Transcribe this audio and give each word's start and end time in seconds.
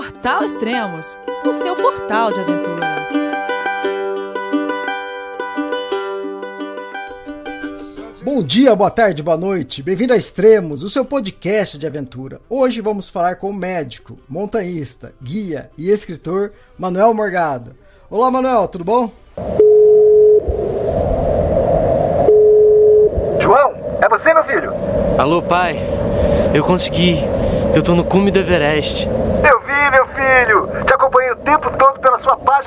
Portal 0.00 0.42
Extremos, 0.42 1.18
o 1.44 1.52
seu 1.52 1.76
portal 1.76 2.32
de 2.32 2.40
aventura. 2.40 2.86
Bom 8.22 8.42
dia, 8.42 8.74
boa 8.74 8.90
tarde, 8.90 9.22
boa 9.22 9.36
noite. 9.36 9.82
Bem-vindo 9.82 10.14
a 10.14 10.16
Extremos, 10.16 10.82
o 10.82 10.88
seu 10.88 11.04
podcast 11.04 11.78
de 11.78 11.86
aventura. 11.86 12.40
Hoje 12.48 12.80
vamos 12.80 13.10
falar 13.10 13.36
com 13.36 13.50
o 13.50 13.52
médico, 13.52 14.18
montanhista, 14.26 15.12
guia 15.22 15.70
e 15.76 15.90
escritor 15.90 16.54
Manuel 16.78 17.12
Morgado. 17.12 17.76
Olá, 18.10 18.30
Manuel, 18.30 18.68
tudo 18.68 18.84
bom? 18.84 19.12
João, 23.38 23.74
é 24.00 24.08
você, 24.08 24.32
meu 24.32 24.44
filho? 24.44 24.72
Alô, 25.18 25.42
pai. 25.42 25.78
Eu 26.54 26.64
consegui. 26.64 27.18
Eu 27.74 27.82
tô 27.82 27.94
no 27.94 28.02
cume 28.02 28.30
do 28.30 28.40
Everest. 28.40 29.06
Eu 29.06 29.60
vi, 29.60 29.90
meu 29.92 30.06
filho. 30.08 30.84
Te 30.84 30.92
acompanhei 30.92 31.30
o 31.30 31.36
tempo 31.36 31.70
todo 31.78 32.00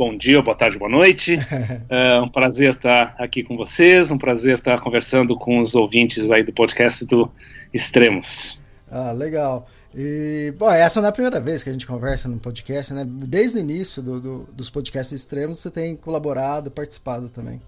Bom 0.00 0.16
dia, 0.16 0.40
boa 0.40 0.56
tarde, 0.56 0.78
boa 0.78 0.90
noite. 0.90 1.36
É 1.90 2.18
um 2.22 2.26
prazer 2.26 2.70
estar 2.70 3.14
aqui 3.18 3.42
com 3.42 3.54
vocês, 3.54 4.10
um 4.10 4.16
prazer 4.16 4.54
estar 4.54 4.80
conversando 4.80 5.36
com 5.36 5.58
os 5.58 5.74
ouvintes 5.74 6.30
aí 6.30 6.42
do 6.42 6.54
podcast 6.54 7.04
do 7.04 7.30
Extremos. 7.70 8.62
Ah, 8.90 9.12
legal. 9.12 9.68
E, 9.94 10.54
bom, 10.56 10.70
essa 10.70 11.02
não 11.02 11.08
é 11.08 11.10
a 11.10 11.12
primeira 11.12 11.38
vez 11.38 11.62
que 11.62 11.68
a 11.68 11.72
gente 11.72 11.86
conversa 11.86 12.30
no 12.30 12.38
podcast, 12.38 12.94
né? 12.94 13.04
Desde 13.06 13.58
o 13.58 13.60
início 13.60 14.00
do, 14.00 14.18
do, 14.18 14.48
dos 14.54 14.70
podcasts 14.70 15.12
extremos, 15.12 15.58
você 15.58 15.70
tem 15.70 15.94
colaborado, 15.94 16.70
participado 16.70 17.28
também. 17.28 17.60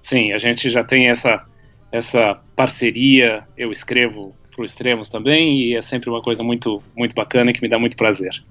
Sim, 0.00 0.32
a 0.32 0.38
gente 0.38 0.68
já 0.70 0.82
tem 0.82 1.08
essa, 1.08 1.46
essa 1.92 2.36
parceria, 2.56 3.44
eu 3.56 3.70
escrevo 3.70 4.34
para 4.50 4.62
o 4.62 4.64
Extremos 4.64 5.08
também, 5.08 5.60
e 5.60 5.76
é 5.76 5.82
sempre 5.82 6.10
uma 6.10 6.20
coisa 6.20 6.42
muito, 6.42 6.82
muito 6.96 7.14
bacana 7.14 7.52
e 7.52 7.54
que 7.54 7.62
me 7.62 7.68
dá 7.68 7.78
muito 7.78 7.96
prazer. 7.96 8.42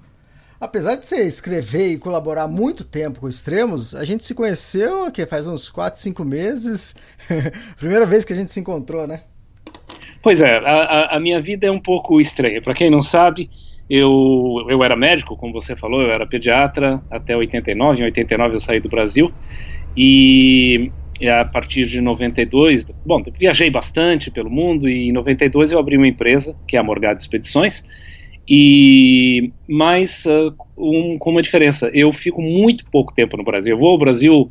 Apesar 0.60 0.96
de 0.96 1.06
você 1.06 1.26
escrever 1.26 1.92
e 1.92 1.98
colaborar 1.98 2.46
muito 2.46 2.84
tempo 2.84 3.20
com 3.20 3.28
Extremos, 3.28 3.94
a 3.94 4.04
gente 4.04 4.26
se 4.26 4.34
conheceu 4.34 5.10
que 5.10 5.24
faz 5.24 5.48
uns 5.48 5.70
4, 5.70 5.98
5 5.98 6.22
meses. 6.22 6.94
Primeira 7.80 8.04
vez 8.04 8.26
que 8.26 8.34
a 8.34 8.36
gente 8.36 8.50
se 8.50 8.60
encontrou, 8.60 9.06
né? 9.06 9.22
Pois 10.22 10.42
é, 10.42 10.58
a, 10.58 11.16
a 11.16 11.20
minha 11.20 11.40
vida 11.40 11.66
é 11.66 11.70
um 11.70 11.80
pouco 11.80 12.20
estranha. 12.20 12.60
Para 12.60 12.74
quem 12.74 12.90
não 12.90 13.00
sabe, 13.00 13.48
eu, 13.88 14.66
eu 14.68 14.84
era 14.84 14.94
médico, 14.94 15.34
como 15.34 15.50
você 15.50 15.74
falou, 15.74 16.02
eu 16.02 16.10
era 16.10 16.26
pediatra 16.26 17.00
até 17.10 17.34
89. 17.34 18.02
Em 18.02 18.04
89 18.04 18.56
eu 18.56 18.60
saí 18.60 18.80
do 18.80 18.90
Brasil 18.90 19.32
e 19.96 20.92
a 21.26 21.44
partir 21.46 21.86
de 21.86 22.02
92, 22.02 22.92
bom, 23.04 23.22
viajei 23.38 23.70
bastante 23.70 24.30
pelo 24.30 24.50
mundo 24.50 24.86
e 24.86 25.08
em 25.08 25.12
92 25.12 25.72
eu 25.72 25.78
abri 25.78 25.96
uma 25.96 26.06
empresa 26.06 26.54
que 26.68 26.76
é 26.76 26.80
a 26.80 26.82
Morgado 26.82 27.18
Expedições 27.18 27.82
e 28.52 29.52
mas 29.68 30.26
uh, 30.26 30.52
um, 30.76 31.16
com 31.16 31.30
uma 31.30 31.40
diferença, 31.40 31.88
eu 31.94 32.12
fico 32.12 32.42
muito 32.42 32.84
pouco 32.86 33.14
tempo 33.14 33.36
no 33.36 33.44
Brasil. 33.44 33.76
Eu 33.76 33.78
vou 33.78 33.90
ao 33.90 33.98
Brasil 33.98 34.50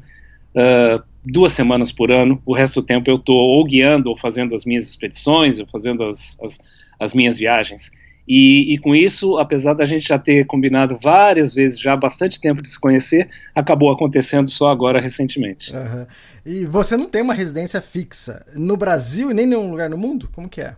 uh, 0.56 1.04
duas 1.26 1.52
semanas 1.52 1.92
por 1.92 2.10
ano. 2.10 2.42
O 2.46 2.56
resto 2.56 2.82
do 2.82 2.86
tempo 2.86 3.10
eu 3.10 3.16
estou 3.16 3.36
ou 3.36 3.66
guiando, 3.66 4.10
ou 4.10 4.16
fazendo 4.16 4.56
as 4.56 4.64
minhas 4.64 4.86
expedições, 4.86 5.60
ou 5.60 5.68
fazendo 5.68 6.06
as, 6.06 6.38
as, 6.42 6.60
as 6.98 7.14
minhas 7.14 7.38
viagens. 7.38 7.92
E, 8.26 8.76
e, 8.76 8.78
com 8.78 8.96
isso, 8.96 9.38
apesar 9.38 9.74
da 9.74 9.86
gente 9.86 10.08
já 10.08 10.20
ter 10.20 10.46
combinado 10.46 10.96
várias 11.02 11.54
vezes, 11.54 11.80
já 11.80 11.94
há 11.94 11.98
bastante 11.98 12.40
tempo 12.40 12.62
de 12.62 12.70
se 12.70 12.80
conhecer, 12.80 13.28
acabou 13.56 13.92
acontecendo 13.92 14.48
só 14.48 14.72
agora 14.72 15.02
recentemente. 15.02 15.76
Uhum. 15.76 16.06
E 16.46 16.66
você 16.66 16.96
não 16.96 17.08
tem 17.08 17.24
uma 17.24 17.34
residência 17.34 17.82
fixa 17.82 18.46
no 18.54 18.78
Brasil 18.78 19.32
e 19.32 19.34
nem 19.34 19.46
em 19.46 19.50
nenhum 19.50 19.72
lugar 19.72 19.90
no 19.90 19.98
mundo? 19.98 20.30
Como 20.32 20.48
que 20.48 20.62
é? 20.62 20.76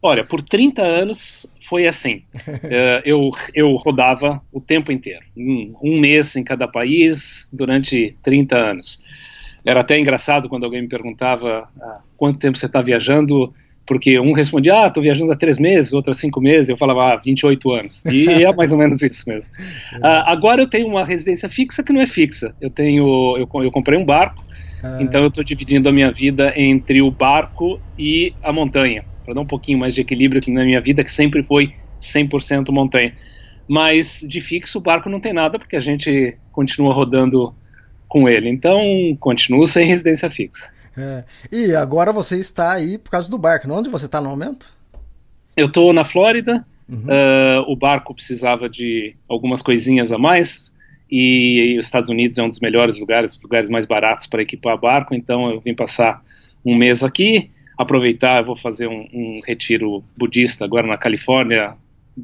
Olha, 0.00 0.24
por 0.24 0.40
30 0.40 0.80
anos 0.82 1.52
foi 1.60 1.86
assim. 1.86 2.22
uh, 2.36 3.02
eu, 3.04 3.30
eu 3.54 3.74
rodava 3.74 4.40
o 4.52 4.60
tempo 4.60 4.92
inteiro, 4.92 5.24
um, 5.36 5.74
um, 5.82 6.00
mês 6.00 6.36
em 6.36 6.44
cada 6.44 6.68
país 6.68 7.48
durante 7.52 8.16
30 8.22 8.56
anos. 8.56 9.02
Era 9.64 9.80
até 9.80 9.98
engraçado 9.98 10.48
quando 10.48 10.64
alguém 10.64 10.82
me 10.82 10.88
perguntava 10.88 11.68
ah, 11.80 11.98
quanto 12.16 12.38
tempo 12.38 12.56
você 12.56 12.66
está 12.66 12.80
viajando, 12.80 13.52
porque 13.84 14.18
um 14.18 14.32
respondia, 14.32 14.84
ah, 14.84 14.86
estou 14.86 15.02
viajando 15.02 15.32
há 15.32 15.36
três 15.36 15.58
meses, 15.58 15.92
outro 15.92 16.12
há 16.12 16.14
cinco 16.14 16.40
meses, 16.40 16.70
eu 16.70 16.76
falava, 16.76 17.12
ah, 17.12 17.16
28 17.16 17.72
anos. 17.72 18.04
E 18.06 18.28
é 18.44 18.54
mais 18.54 18.72
ou 18.72 18.78
menos 18.78 19.02
isso 19.02 19.28
mesmo. 19.28 19.52
Uh, 19.96 20.24
agora 20.26 20.62
eu 20.62 20.68
tenho 20.68 20.86
uma 20.86 21.04
residência 21.04 21.50
fixa 21.50 21.82
que 21.82 21.92
não 21.92 22.00
é 22.00 22.06
fixa. 22.06 22.54
Eu 22.60 22.70
tenho, 22.70 23.36
eu, 23.36 23.48
eu 23.62 23.70
comprei 23.70 23.98
um 23.98 24.04
barco, 24.04 24.42
ah. 24.82 24.98
então 25.00 25.22
eu 25.22 25.28
estou 25.28 25.42
dividindo 25.44 25.88
a 25.88 25.92
minha 25.92 26.12
vida 26.12 26.54
entre 26.56 27.02
o 27.02 27.10
barco 27.10 27.80
e 27.98 28.32
a 28.42 28.52
montanha 28.52 29.04
para 29.28 29.34
dar 29.34 29.42
um 29.42 29.46
pouquinho 29.46 29.78
mais 29.78 29.94
de 29.94 30.00
equilíbrio 30.00 30.40
aqui 30.40 30.50
na 30.50 30.64
minha 30.64 30.80
vida, 30.80 31.04
que 31.04 31.12
sempre 31.12 31.42
foi 31.42 31.74
100% 32.00 32.72
montanha. 32.72 33.12
Mas 33.68 34.24
de 34.26 34.40
fixo 34.40 34.78
o 34.78 34.80
barco 34.80 35.10
não 35.10 35.20
tem 35.20 35.34
nada, 35.34 35.58
porque 35.58 35.76
a 35.76 35.80
gente 35.80 36.34
continua 36.50 36.94
rodando 36.94 37.54
com 38.08 38.26
ele. 38.26 38.48
Então, 38.48 38.80
continuo 39.20 39.66
sem 39.66 39.86
residência 39.86 40.30
fixa. 40.30 40.70
É. 40.96 41.24
E 41.52 41.74
agora 41.74 42.10
você 42.10 42.38
está 42.38 42.72
aí 42.72 42.96
por 42.96 43.10
causa 43.10 43.30
do 43.30 43.36
barco. 43.36 43.70
Onde 43.70 43.90
você 43.90 44.06
está 44.06 44.18
no 44.18 44.30
momento? 44.30 44.72
Eu 45.54 45.66
estou 45.66 45.92
na 45.92 46.04
Flórida. 46.04 46.64
Uhum. 46.88 47.04
Uh, 47.04 47.70
o 47.70 47.76
barco 47.76 48.14
precisava 48.14 48.66
de 48.66 49.14
algumas 49.28 49.60
coisinhas 49.60 50.10
a 50.10 50.16
mais. 50.16 50.74
E, 51.10 51.74
e 51.74 51.78
os 51.78 51.84
Estados 51.84 52.08
Unidos 52.08 52.38
é 52.38 52.42
um 52.42 52.48
dos 52.48 52.60
melhores 52.60 52.98
lugares, 52.98 53.38
lugares 53.42 53.68
mais 53.68 53.84
baratos 53.84 54.26
para 54.26 54.40
equipar 54.40 54.80
barco. 54.80 55.14
Então, 55.14 55.50
eu 55.50 55.60
vim 55.60 55.74
passar 55.74 56.22
um 56.64 56.74
mês 56.74 57.04
aqui 57.04 57.50
aproveitar, 57.78 58.42
vou 58.42 58.56
fazer 58.56 58.88
um, 58.88 59.08
um, 59.12 59.40
retiro 59.46 60.02
budista 60.16 60.64
agora 60.64 60.86
na 60.86 60.98
Califórnia 60.98 61.74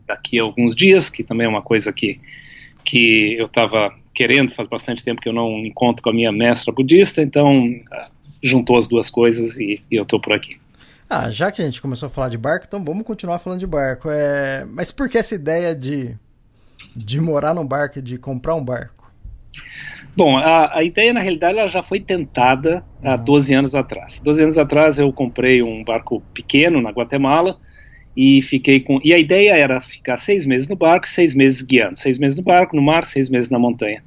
daqui 0.06 0.40
a 0.40 0.42
alguns 0.42 0.74
dias, 0.74 1.08
que 1.08 1.22
também 1.22 1.46
é 1.46 1.48
uma 1.48 1.62
coisa 1.62 1.92
que, 1.92 2.20
que 2.84 3.36
eu 3.38 3.44
estava 3.44 3.94
querendo, 4.12 4.50
faz 4.50 4.66
bastante 4.66 5.04
tempo 5.04 5.22
que 5.22 5.28
eu 5.28 5.32
não 5.32 5.60
encontro 5.60 6.02
com 6.02 6.10
a 6.10 6.12
minha 6.12 6.32
mestra 6.32 6.72
budista, 6.72 7.22
então 7.22 7.70
ah, 7.92 8.08
juntou 8.42 8.76
as 8.76 8.88
duas 8.88 9.08
coisas 9.08 9.58
e, 9.60 9.80
e 9.88 9.94
eu 9.94 10.02
estou 10.02 10.20
por 10.20 10.32
aqui. 10.32 10.58
Ah, 11.08 11.30
já 11.30 11.52
que 11.52 11.62
a 11.62 11.64
gente 11.64 11.80
começou 11.80 12.08
a 12.08 12.10
falar 12.10 12.28
de 12.28 12.38
barco, 12.38 12.64
então 12.66 12.82
vamos 12.82 13.06
continuar 13.06 13.38
falando 13.38 13.60
de 13.60 13.66
barco. 13.66 14.08
É... 14.10 14.64
Mas 14.68 14.90
por 14.90 15.08
que 15.08 15.18
essa 15.18 15.34
ideia 15.34 15.74
de, 15.74 16.16
de 16.96 17.20
morar 17.20 17.54
num 17.54 17.66
barco, 17.66 18.02
de 18.02 18.18
comprar 18.18 18.56
um 18.56 18.64
barco? 18.64 19.12
Bom, 20.16 20.36
a, 20.36 20.78
a, 20.78 20.84
ideia 20.84 21.12
na 21.12 21.20
realidade 21.20 21.58
ela 21.58 21.66
já 21.66 21.82
foi 21.82 21.98
tentada 21.98 22.84
há 23.02 23.16
12 23.16 23.52
uhum. 23.52 23.58
anos 23.60 23.74
atrás. 23.74 24.20
12 24.20 24.44
anos 24.44 24.58
atrás 24.58 24.98
eu 24.98 25.12
comprei 25.12 25.62
um 25.62 25.82
barco 25.82 26.22
pequeno 26.32 26.80
na 26.80 26.90
Guatemala 26.90 27.58
e 28.16 28.40
fiquei 28.40 28.80
com. 28.80 29.00
E 29.02 29.12
a 29.12 29.18
ideia 29.18 29.56
era 29.56 29.80
ficar 29.80 30.16
seis 30.16 30.46
meses 30.46 30.68
no 30.68 30.76
barco, 30.76 31.08
seis 31.08 31.34
meses 31.34 31.62
guiando, 31.62 31.98
seis 31.98 32.16
meses 32.16 32.38
no 32.38 32.44
barco, 32.44 32.76
no 32.76 32.82
mar, 32.82 33.04
seis 33.04 33.28
meses 33.28 33.50
na 33.50 33.58
montanha. 33.58 34.02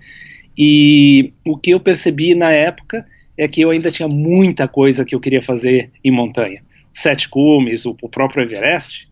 E 0.58 1.34
o 1.46 1.58
que 1.58 1.72
eu 1.72 1.80
percebi 1.80 2.34
na 2.34 2.52
época 2.52 3.06
é 3.38 3.48
que 3.48 3.62
eu 3.62 3.70
ainda 3.70 3.92
tinha 3.92 4.08
muita 4.08 4.68
coisa 4.68 5.04
que 5.04 5.14
eu 5.14 5.20
queria 5.20 5.42
fazer 5.42 5.92
em 6.04 6.10
montanha. 6.10 6.64
Sete 6.92 7.28
cumes, 7.30 7.86
o, 7.86 7.96
o 8.02 8.10
próprio 8.10 8.44
Everest, 8.44 9.08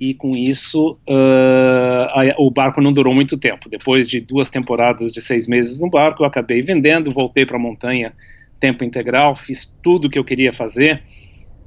e 0.00 0.14
com 0.14 0.30
isso 0.30 0.98
uh, 1.08 2.08
a, 2.10 2.34
o 2.38 2.50
barco 2.50 2.80
não 2.80 2.92
durou 2.92 3.12
muito 3.12 3.36
tempo. 3.36 3.68
Depois 3.68 4.08
de 4.08 4.20
duas 4.20 4.48
temporadas 4.48 5.10
de 5.10 5.20
seis 5.20 5.48
meses 5.48 5.80
no 5.80 5.90
barco, 5.90 6.22
eu 6.22 6.26
acabei 6.26 6.62
vendendo, 6.62 7.10
voltei 7.10 7.44
para 7.44 7.56
a 7.56 7.60
montanha 7.60 8.12
tempo 8.60 8.84
integral, 8.84 9.34
fiz 9.34 9.76
tudo 9.82 10.06
o 10.06 10.10
que 10.10 10.18
eu 10.18 10.24
queria 10.24 10.52
fazer. 10.52 11.02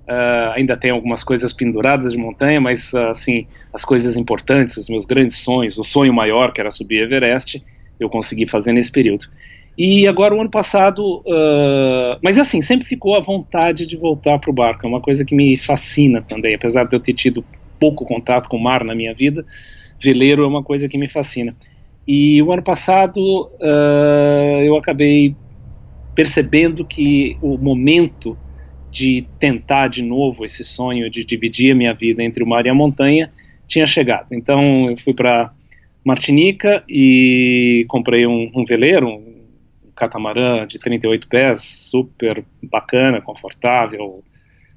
Uh, 0.07 0.51
ainda 0.55 0.75
tem 0.75 0.91
algumas 0.91 1.23
coisas 1.23 1.53
penduradas 1.53 2.11
de 2.11 2.17
montanha, 2.17 2.59
mas 2.59 2.93
uh, 2.93 3.07
assim 3.07 3.47
as 3.73 3.83
coisas 3.83 4.15
importantes, 4.15 4.77
os 4.77 4.89
meus 4.89 5.05
grandes 5.05 5.37
sonhos, 5.37 5.77
o 5.77 5.83
sonho 5.83 6.13
maior 6.13 6.53
que 6.53 6.61
era 6.61 6.71
subir 6.71 7.03
Everest, 7.03 7.63
eu 7.99 8.09
consegui 8.09 8.47
fazer 8.47 8.71
nesse 8.71 8.91
período. 8.91 9.25
E 9.77 10.07
agora 10.07 10.35
o 10.35 10.41
ano 10.41 10.49
passado, 10.49 11.23
mas 12.21 12.37
assim 12.37 12.61
sempre 12.61 12.85
ficou 12.85 13.15
a 13.15 13.21
vontade 13.21 13.85
de 13.87 13.95
voltar 13.95 14.37
para 14.37 14.49
o 14.49 14.53
barco. 14.53 14.85
É 14.85 14.89
uma 14.89 14.99
coisa 14.99 15.23
que 15.23 15.33
me 15.33 15.55
fascina 15.55 16.21
também, 16.21 16.53
apesar 16.53 16.83
de 16.83 16.93
eu 16.93 16.99
ter 16.99 17.13
tido 17.13 17.43
pouco 17.81 18.05
contato 18.05 18.47
com 18.47 18.57
o 18.57 18.63
mar 18.63 18.83
na 18.83 18.93
minha 18.93 19.11
vida, 19.11 19.43
veleiro 19.99 20.43
é 20.43 20.47
uma 20.47 20.61
coisa 20.61 20.87
que 20.87 20.99
me 20.99 21.09
fascina. 21.09 21.55
E 22.07 22.39
o 22.43 22.51
ano 22.51 22.61
passado 22.61 23.49
uh, 23.59 24.61
eu 24.63 24.77
acabei 24.77 25.35
percebendo 26.13 26.85
que 26.85 27.37
o 27.41 27.57
momento 27.57 28.37
de 28.91 29.25
tentar 29.39 29.87
de 29.87 30.03
novo 30.03 30.45
esse 30.45 30.63
sonho 30.63 31.09
de 31.09 31.23
dividir 31.23 31.71
a 31.71 31.75
minha 31.75 31.93
vida 31.93 32.23
entre 32.23 32.43
o 32.43 32.47
mar 32.47 32.65
e 32.65 32.69
a 32.69 32.73
montanha 32.73 33.31
tinha 33.67 33.87
chegado. 33.87 34.27
Então 34.31 34.91
eu 34.91 34.97
fui 34.97 35.13
para 35.13 35.51
Martinica 36.03 36.83
e 36.87 37.85
comprei 37.87 38.27
um, 38.27 38.51
um 38.53 38.63
veleiro, 38.63 39.07
um 39.07 39.41
catamarã 39.95 40.67
de 40.67 40.77
38 40.77 41.27
pés, 41.27 41.61
super 41.61 42.43
bacana, 42.61 43.21
confortável, 43.21 44.23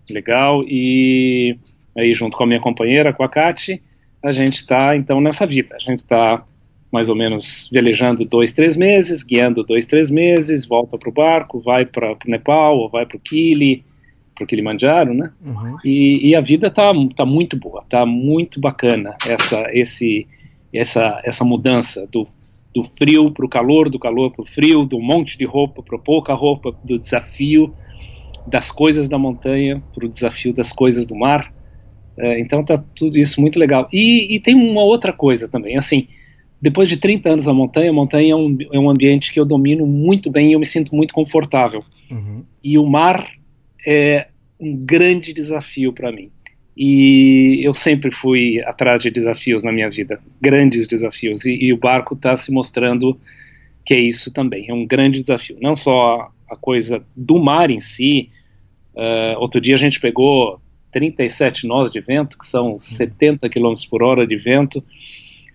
legal. 0.08 0.62
E 0.64 1.58
aí, 1.96 2.12
junto 2.12 2.36
com 2.36 2.44
a 2.44 2.46
minha 2.46 2.60
companheira, 2.60 3.12
com 3.12 3.22
a 3.22 3.28
Kati, 3.28 3.82
a 4.22 4.32
gente 4.32 4.56
está 4.56 4.96
então 4.96 5.20
nessa 5.20 5.46
vida. 5.46 5.74
A 5.76 5.78
gente 5.78 5.98
está 5.98 6.44
mais 6.92 7.08
ou 7.08 7.16
menos 7.16 7.68
velejando 7.72 8.24
dois, 8.24 8.52
três 8.52 8.76
meses, 8.76 9.24
guiando 9.24 9.64
dois, 9.64 9.84
três 9.86 10.10
meses, 10.10 10.64
volta 10.64 10.96
para 10.96 11.08
o 11.08 11.12
barco, 11.12 11.58
vai 11.58 11.84
para 11.84 12.12
o 12.12 12.16
Nepal 12.26 12.78
ou 12.78 12.88
vai 12.88 13.04
para 13.04 13.16
o 13.16 13.20
Kili, 13.20 13.84
para 14.34 14.44
o 14.44 14.46
Kilimanjaro, 14.46 15.14
né? 15.14 15.32
Uhum. 15.44 15.76
E, 15.84 16.28
e, 16.28 16.34
a 16.36 16.40
vida 16.40 16.70
tá, 16.70 16.92
tá 17.14 17.24
muito 17.24 17.56
boa, 17.56 17.82
tá 17.88 18.04
muito 18.04 18.60
bacana 18.60 19.16
essa, 19.26 19.64
esse, 19.72 20.26
essa, 20.72 21.20
essa 21.24 21.44
mudança 21.44 22.06
do, 22.10 22.26
do 22.74 22.82
frio 22.82 23.30
para 23.30 23.46
o 23.46 23.48
calor, 23.48 23.88
do 23.88 23.98
calor 23.98 24.32
para 24.32 24.42
o 24.42 24.46
frio, 24.46 24.84
do 24.84 24.98
monte 24.98 25.38
de 25.38 25.44
roupa 25.44 25.82
para 25.82 25.98
pouca 25.98 26.34
roupa, 26.34 26.74
do 26.84 26.98
desafio 26.98 27.72
das 28.46 28.70
coisas 28.70 29.08
da 29.08 29.18
montanha 29.18 29.82
para 29.94 30.04
o 30.04 30.08
desafio 30.08 30.52
das 30.52 30.72
coisas 30.72 31.06
do 31.06 31.14
mar. 31.14 31.53
É, 32.16 32.40
então 32.40 32.64
tá 32.64 32.76
tudo 32.76 33.18
isso 33.18 33.40
muito 33.40 33.58
legal. 33.58 33.88
E, 33.92 34.34
e 34.34 34.40
tem 34.40 34.54
uma 34.54 34.82
outra 34.82 35.12
coisa 35.12 35.48
também, 35.48 35.76
assim, 35.76 36.08
depois 36.60 36.88
de 36.88 36.96
30 36.96 37.30
anos 37.30 37.46
na 37.46 37.52
montanha, 37.52 37.90
a 37.90 37.92
montanha 37.92 38.32
é 38.32 38.36
um, 38.36 38.56
é 38.72 38.78
um 38.78 38.88
ambiente 38.88 39.32
que 39.32 39.38
eu 39.38 39.44
domino 39.44 39.86
muito 39.86 40.30
bem 40.30 40.48
e 40.48 40.52
eu 40.54 40.58
me 40.58 40.66
sinto 40.66 40.94
muito 40.94 41.12
confortável. 41.12 41.80
Uhum. 42.10 42.42
E 42.62 42.78
o 42.78 42.86
mar 42.86 43.28
é 43.86 44.28
um 44.58 44.74
grande 44.74 45.32
desafio 45.32 45.92
para 45.92 46.10
mim. 46.10 46.30
E 46.76 47.60
eu 47.62 47.74
sempre 47.74 48.10
fui 48.10 48.60
atrás 48.64 49.02
de 49.02 49.10
desafios 49.10 49.62
na 49.62 49.70
minha 49.70 49.90
vida, 49.90 50.18
grandes 50.40 50.86
desafios. 50.86 51.44
E, 51.44 51.54
e 51.54 51.72
o 51.72 51.76
barco 51.76 52.14
está 52.14 52.36
se 52.36 52.50
mostrando 52.50 53.18
que 53.84 53.92
é 53.92 54.00
isso 54.00 54.32
também, 54.32 54.70
é 54.70 54.72
um 54.72 54.86
grande 54.86 55.20
desafio. 55.20 55.58
Não 55.60 55.74
só 55.74 56.30
a 56.48 56.56
coisa 56.56 57.04
do 57.14 57.38
mar 57.38 57.70
em 57.70 57.80
si. 57.80 58.30
Uh, 58.94 59.38
outro 59.38 59.60
dia 59.60 59.74
a 59.74 59.78
gente 59.78 60.00
pegou 60.00 60.60
37 60.94 61.66
nós 61.66 61.90
de 61.90 62.00
vento, 62.00 62.38
que 62.38 62.46
são 62.46 62.78
70 62.78 63.48
km 63.48 63.74
por 63.90 64.02
hora 64.02 64.26
de 64.26 64.36
vento 64.36 64.78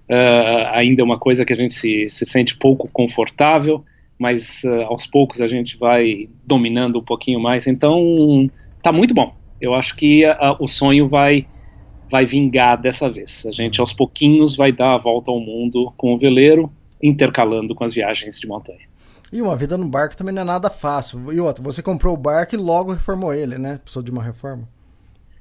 uh, 0.09 0.67
ainda 0.71 1.01
é 1.01 1.05
uma 1.05 1.19
coisa 1.19 1.45
que 1.45 1.53
a 1.53 1.55
gente 1.55 1.75
se, 1.75 2.09
se 2.09 2.25
sente 2.25 2.57
pouco 2.57 2.89
confortável, 2.91 3.85
mas 4.17 4.63
uh, 4.63 4.81
aos 4.87 5.05
poucos 5.05 5.39
a 5.39 5.47
gente 5.47 5.77
vai 5.77 6.27
dominando 6.45 6.99
um 6.99 7.03
pouquinho 7.03 7.39
mais. 7.39 7.67
Então, 7.67 8.49
tá 8.81 8.91
muito 8.91 9.13
bom. 9.13 9.33
Eu 9.61 9.73
acho 9.73 9.95
que 9.95 10.25
uh, 10.25 10.55
o 10.59 10.67
sonho 10.67 11.07
vai 11.07 11.45
vai 12.11 12.25
vingar 12.25 12.81
dessa 12.81 13.07
vez. 13.07 13.45
A 13.45 13.51
gente 13.51 13.79
aos 13.79 13.93
pouquinhos 13.93 14.55
vai 14.55 14.71
dar 14.71 14.95
a 14.95 14.97
volta 14.97 15.29
ao 15.29 15.39
mundo 15.39 15.93
com 15.95 16.11
o 16.11 16.17
veleiro, 16.17 16.71
intercalando 17.01 17.75
com 17.75 17.83
as 17.83 17.93
viagens 17.93 18.39
de 18.39 18.47
montanha. 18.47 18.89
E 19.31 19.39
uma 19.43 19.55
vida 19.55 19.77
no 19.77 19.87
barco 19.87 20.17
também 20.17 20.33
não 20.33 20.41
é 20.41 20.45
nada 20.45 20.71
fácil. 20.71 21.31
E 21.31 21.39
outra, 21.39 21.63
você 21.63 21.83
comprou 21.83 22.15
o 22.15 22.17
barco 22.17 22.55
e 22.55 22.57
logo 22.57 22.93
reformou 22.93 23.31
ele, 23.31 23.59
né? 23.59 23.77
Precisou 23.77 24.01
de 24.01 24.09
uma 24.09 24.23
reforma? 24.23 24.67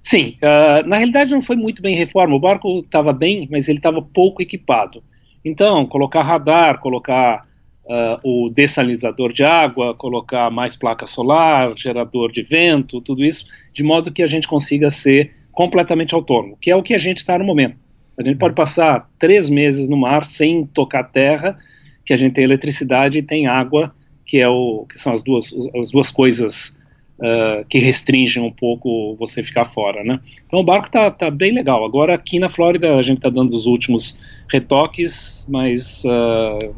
Sim, 0.03 0.37
uh, 0.43 0.87
na 0.87 0.97
realidade 0.97 1.33
não 1.33 1.43
foi 1.43 1.57
muito 1.57 1.83
bem 1.83 1.95
reforma. 1.95 2.35
O 2.35 2.41
barco 2.41 2.79
estava 2.79 3.13
bem, 3.13 3.49
mas 3.51 3.69
ele 3.69 3.79
estava 3.79 4.01
pouco 4.01 4.41
equipado. 4.41 5.03
Então, 5.45 5.87
colocar 5.87 6.23
radar, 6.23 6.81
colocar 6.81 7.47
uh, 7.85 8.19
o 8.23 8.51
dessalinizador 8.51 9.33
de 9.33 9.45
água, 9.45 9.95
colocar 9.95 10.51
mais 10.51 10.77
placa 10.77 11.07
solar, 11.07 11.77
gerador 11.77 12.31
de 12.31 12.43
vento, 12.43 13.01
tudo 13.01 13.25
isso, 13.25 13.47
de 13.73 13.83
modo 13.83 14.13
que 14.13 14.23
a 14.23 14.27
gente 14.27 14.47
consiga 14.47 14.91
ser 14.91 15.33
completamente 15.53 16.15
autônomo, 16.15 16.57
que 16.61 16.71
é 16.71 16.77
o 16.77 16.83
que 16.83 16.95
a 16.95 16.99
gente 16.99 17.19
está 17.19 17.39
no 17.39 17.45
momento. 17.45 17.77
A 18.19 18.23
gente 18.23 18.39
pode 18.39 18.55
passar 18.55 19.09
três 19.19 19.49
meses 19.49 19.89
no 19.89 19.97
mar 19.97 20.25
sem 20.25 20.67
tocar 20.67 21.05
terra, 21.05 21.57
que 22.05 22.13
a 22.13 22.17
gente 22.17 22.35
tem 22.35 22.45
eletricidade 22.45 23.19
e 23.19 23.23
tem 23.23 23.47
água, 23.47 23.95
que 24.25 24.39
é 24.39 24.49
o 24.49 24.87
que 24.89 24.99
são 24.99 25.13
as 25.13 25.23
duas 25.23 25.55
as 25.75 25.91
duas 25.91 26.11
coisas 26.11 26.78
uh, 27.19 27.65
que 27.69 27.79
restringem 27.79 28.43
um 28.43 28.51
pouco 28.51 29.17
você 29.17 29.43
ficar 29.43 29.65
fora, 29.65 30.03
né? 30.05 30.21
Então 30.47 30.61
o 30.61 30.65
barco 30.65 30.91
tá, 30.91 31.11
tá 31.11 31.31
bem 31.31 31.53
legal. 31.53 31.85
Agora 31.85 32.15
aqui 32.15 32.39
na 32.39 32.49
Flórida 32.49 32.97
a 32.97 33.03
gente 33.03 33.21
tá 33.21 33.29
dando 33.29 33.51
os 33.51 33.67
últimos 33.67 34.43
retoques, 34.51 35.47
mas 35.49 36.05
uh, 36.05 36.75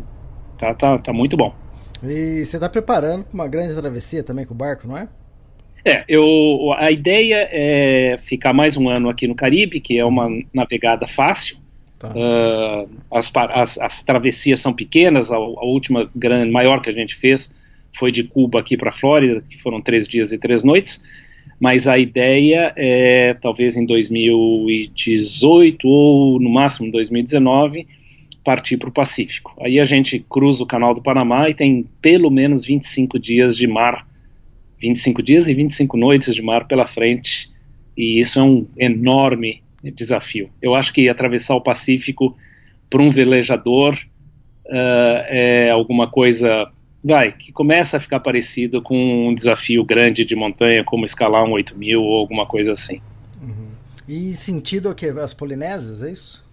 tá, 0.59 0.75
tá, 0.75 0.99
tá 0.99 1.13
muito 1.13 1.37
bom. 1.37 1.55
E 2.03 2.45
você 2.47 2.57
está 2.57 2.69
preparando 2.69 3.27
uma 3.33 3.47
grande 3.47 3.75
travessia 3.75 4.23
também 4.23 4.47
com 4.47 4.55
o 4.55 4.57
barco, 4.57 4.89
não 4.89 4.97
é? 4.97 5.09
É, 5.85 6.05
eu, 6.09 6.75
a 6.77 6.91
ideia 6.91 7.49
é 7.51 8.17
ficar 8.19 8.53
mais 8.53 8.77
um 8.77 8.89
ano 8.89 9.09
aqui 9.09 9.27
no 9.27 9.35
Caribe, 9.35 9.81
que 9.81 9.99
é 9.99 10.05
uma 10.05 10.29
navegada 10.53 11.07
fácil. 11.07 11.59
Tá. 11.99 12.11
Uh, 12.11 12.89
as, 13.11 13.31
as, 13.35 13.79
as, 13.79 14.03
travessias 14.03 14.61
são 14.61 14.73
pequenas, 14.73 15.31
a, 15.31 15.37
a, 15.37 15.65
última 15.65 16.11
grande, 16.15 16.51
maior 16.51 16.81
que 16.81 16.89
a 16.89 16.93
gente 16.95 17.15
fez 17.15 17.55
foi 17.93 18.11
de 18.11 18.25
Cuba 18.25 18.61
aqui 18.61 18.77
para 18.77 18.91
a 18.91 18.93
Flórida, 18.93 19.45
que 19.49 19.59
foram 19.59 19.81
três 19.81 20.09
dias 20.09 20.33
e 20.33 20.39
três 20.39 20.65
noites, 20.65 21.05
mas 21.59 21.89
a 21.89 21.99
ideia 21.99 22.73
é, 22.77 23.35
talvez 23.35 23.77
em 23.77 23.85
2018 23.85 25.87
ou 25.87 26.41
no 26.41 26.51
máximo 26.51 26.91
2019, 26.91 27.87
partir 28.45 28.79
para 28.79 28.89
o 28.89 28.93
Pacífico. 28.93 29.55
Aí 29.61 29.79
a 29.79 29.85
gente 29.85 30.25
cruza 30.29 30.63
o 30.63 30.67
Canal 30.67 30.95
do 30.95 31.03
Panamá 31.03 31.51
e 31.51 31.55
tem 31.55 31.85
pelo 32.01 32.31
menos 32.31 32.65
25 32.65 33.19
dias 33.19 33.55
de 33.55 33.67
mar, 33.67 34.07
25 34.81 35.23
dias 35.23 35.49
e 35.49 35.55
25 35.55 35.97
noites 35.97 36.35
de 36.35 36.41
mar 36.41 36.67
pela 36.67 36.87
frente, 36.87 37.51
e 37.97 38.19
isso 38.19 38.39
é 38.39 38.43
um 38.43 38.67
enorme 38.79 39.63
desafio. 39.95 40.51
Eu 40.61 40.75
acho 40.75 40.93
que 40.93 41.09
atravessar 41.09 41.55
o 41.55 41.61
Pacífico 41.61 42.37
para 42.89 43.03
um 43.03 43.11
velejador 43.11 43.95
uh, 44.67 45.21
é 45.29 45.71
alguma 45.71 46.11
coisa 46.11 46.71
vai, 47.03 47.33
que 47.33 47.53
começa 47.53 47.97
a 47.97 48.01
ficar 48.01 48.21
parecido 48.21 48.83
com 48.83 49.29
um 49.29 49.35
desafio 49.35 49.85
grande 49.85 50.25
de 50.25 50.37
montanha, 50.37 50.85
como 50.85 51.05
escalar 51.05 51.45
um 51.45 51.53
8000 51.53 52.03
ou 52.03 52.19
alguma 52.19 52.47
coisa 52.47 52.73
assim. 52.73 53.01
Uhum. 53.43 53.69
E 54.07 54.35
sentido 54.35 54.91
o 54.91 54.95
que? 54.95 55.07
As 55.07 55.33
Polinésias, 55.33 56.03
é 56.03 56.11
isso? 56.11 56.45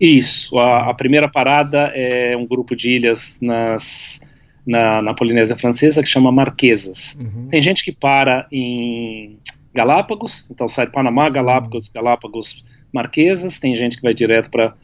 Isso. 0.00 0.58
A, 0.58 0.90
a, 0.90 0.94
primeira 0.94 1.28
parada 1.28 1.90
é 1.94 2.36
um 2.36 2.46
grupo 2.46 2.76
de 2.76 2.90
ilhas 2.90 3.38
nas, 3.40 4.20
na, 4.66 5.00
na 5.02 5.14
Polinésia 5.14 5.56
Francesa 5.56 6.02
que 6.02 6.08
chama 6.08 6.30
Marquesas. 6.30 7.18
Uhum. 7.18 7.48
Tem 7.50 7.62
gente 7.62 7.82
que 7.82 7.92
para 7.92 8.46
em 8.52 9.38
Galápagos, 9.74 10.48
então 10.50 10.68
sai 10.68 10.86
Panamá, 10.86 11.28
Galápagos, 11.28 11.88
Galápagos, 11.88 12.64
Marquesas. 12.92 13.58
Tem 13.58 13.74
gente 13.74 13.96
que 13.96 14.02
vai 14.02 14.14
direto 14.14 14.50
para 14.50 14.74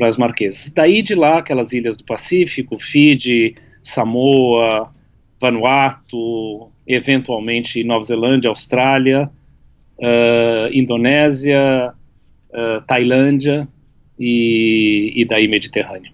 as 0.00 0.16
Marquesas. 0.16 0.72
Daí 0.72 1.02
de 1.02 1.14
lá, 1.14 1.38
aquelas 1.38 1.72
ilhas 1.72 1.96
do 1.96 2.04
Pacífico, 2.04 2.78
Fiji, 2.78 3.54
Samoa, 3.82 4.92
Vanuatu, 5.40 6.70
eventualmente 6.86 7.82
Nova 7.82 8.04
Zelândia, 8.04 8.48
Austrália, 8.48 9.30
uh, 9.98 10.72
Indonésia, 10.72 11.92
uh, 12.50 12.82
Tailândia 12.86 13.68
e, 14.18 15.12
e, 15.16 15.24
daí 15.24 15.48
Mediterrâneo. 15.48 16.12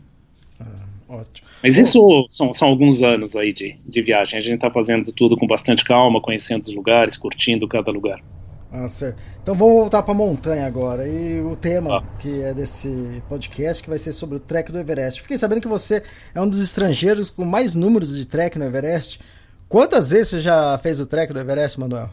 Ah, 0.58 0.64
ótimo. 1.08 1.46
Mas 1.62 1.76
isso 1.76 2.24
são, 2.28 2.52
são 2.52 2.68
alguns 2.68 3.02
anos 3.02 3.36
aí 3.36 3.52
de, 3.52 3.76
de 3.84 4.02
viagem. 4.02 4.38
A 4.38 4.42
gente 4.42 4.54
está 4.54 4.70
fazendo 4.70 5.12
tudo 5.12 5.36
com 5.36 5.46
bastante 5.46 5.84
calma, 5.84 6.20
conhecendo 6.20 6.62
os 6.62 6.72
lugares, 6.72 7.16
curtindo 7.16 7.66
cada 7.66 7.90
lugar. 7.90 8.22
Ah, 8.70 8.86
certo. 8.88 9.18
Então 9.42 9.54
vamos 9.54 9.74
voltar 9.74 10.02
para 10.02 10.12
a 10.12 10.16
montanha 10.16 10.66
agora. 10.66 11.08
E 11.08 11.40
o 11.40 11.56
tema 11.56 11.98
ah. 11.98 12.02
que 12.20 12.42
é 12.42 12.52
desse 12.52 13.22
podcast 13.28 13.82
que 13.82 13.88
vai 13.88 13.98
ser 13.98 14.12
sobre 14.12 14.36
o 14.36 14.40
trek 14.40 14.70
do 14.70 14.78
Everest. 14.78 15.22
Fiquei 15.22 15.38
sabendo 15.38 15.60
que 15.60 15.68
você 15.68 16.02
é 16.34 16.40
um 16.40 16.48
dos 16.48 16.62
estrangeiros 16.62 17.30
com 17.30 17.44
mais 17.44 17.74
números 17.74 18.16
de 18.16 18.26
trek 18.26 18.58
no 18.58 18.66
Everest. 18.66 19.20
Quantas 19.68 20.10
vezes 20.10 20.28
você 20.28 20.40
já 20.40 20.78
fez 20.78 21.00
o 21.00 21.06
trek 21.06 21.32
do 21.32 21.40
Everest, 21.40 21.80
Manuel? 21.80 22.10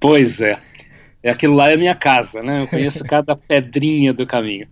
Pois 0.00 0.40
é. 0.40 0.58
é 1.22 1.30
aquilo 1.30 1.54
lá 1.54 1.70
é 1.70 1.76
minha 1.76 1.94
casa, 1.94 2.42
né? 2.42 2.62
Eu 2.62 2.66
conheço 2.66 3.04
cada 3.06 3.36
pedrinha 3.36 4.12
do 4.12 4.26
caminho. 4.26 4.66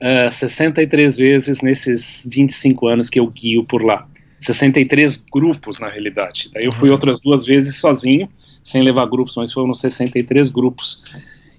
Uh, 0.00 0.28
ah, 0.28 0.30
63 0.30 1.16
vezes 1.16 1.60
nesses 1.62 2.26
25 2.28 2.86
anos 2.86 3.10
que 3.10 3.18
eu 3.18 3.26
guio 3.26 3.64
por 3.64 3.84
lá. 3.84 4.06
63 4.38 5.24
grupos, 5.32 5.78
na 5.78 5.88
realidade. 5.88 6.50
Daí 6.52 6.64
eu 6.64 6.72
fui 6.72 6.88
uhum. 6.88 6.94
outras 6.94 7.20
duas 7.20 7.44
vezes 7.44 7.76
sozinho 7.76 8.28
sem 8.62 8.82
levar 8.82 9.06
grupos, 9.06 9.36
mas 9.36 9.52
foram 9.52 9.74
63 9.74 10.50
grupos. 10.50 11.02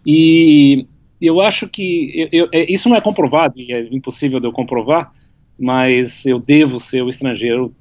E 0.05 0.87
eu 1.21 1.39
acho 1.41 1.67
que 1.67 2.29
eu, 2.31 2.45
eu, 2.45 2.49
é, 2.51 2.71
isso 2.71 2.89
não 2.89 2.95
é 2.95 3.01
comprovado, 3.01 3.59
e 3.59 3.71
é 3.71 3.87
impossível 3.91 4.39
de 4.39 4.47
eu 4.47 4.51
comprovar, 4.51 5.11
mas 5.59 6.25
eu 6.25 6.39
devo 6.39 6.79
ser 6.79 7.01
o 7.01 7.09
estrangeiro 7.09 7.73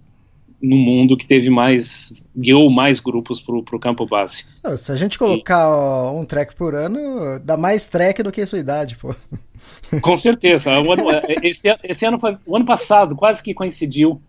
no 0.63 0.77
mundo 0.77 1.17
que 1.17 1.27
teve 1.27 1.51
mais, 1.51 2.23
guiou 2.37 2.71
mais 2.71 3.01
grupos 3.01 3.41
para 3.41 3.57
o 3.57 3.81
campo 3.81 4.07
base. 4.07 4.45
Se 4.77 4.93
a 4.93 4.97
gente 4.97 5.19
colocar 5.19 5.67
e, 5.67 6.13
um 6.13 6.25
track 6.25 6.55
por 6.55 6.75
ano, 6.75 7.41
dá 7.41 7.57
mais 7.57 7.85
track 7.85 8.23
do 8.23 8.31
que 8.31 8.41
a 8.41 8.47
sua 8.47 8.61
idade, 8.61 8.97
pô. 8.97 9.13
Com 10.01 10.17
certeza. 10.17 10.71
Ano, 10.71 11.11
é, 11.11 11.35
esse, 11.43 11.69
esse 11.83 12.07
ano 12.07 12.19
foi, 12.19 12.39
o 12.47 12.55
ano 12.55 12.65
passado 12.65 13.17
quase 13.17 13.43
que 13.43 13.53
coincidiu. 13.53 14.23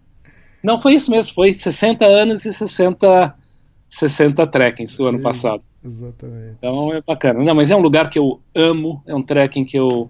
Não, 0.63 0.79
foi 0.79 0.95
isso 0.95 1.11
mesmo, 1.11 1.33
foi 1.35 1.53
60 1.53 2.03
anos 2.03 2.45
e 2.45 2.53
60 2.53 3.35
60 3.93 4.47
trekkings 4.47 4.99
o 4.99 5.05
ano 5.05 5.17
Isso, 5.17 5.23
passado. 5.23 5.63
Exatamente. 5.85 6.55
Então 6.57 6.91
é 6.91 7.01
bacana. 7.01 7.43
Não, 7.43 7.53
mas 7.53 7.69
é 7.69 7.75
um 7.75 7.79
lugar 7.79 8.09
que 8.09 8.17
eu 8.17 8.39
amo, 8.55 9.03
é 9.05 9.13
um 9.13 9.21
trekking 9.21 9.63
que 9.63 9.77
eu, 9.77 10.09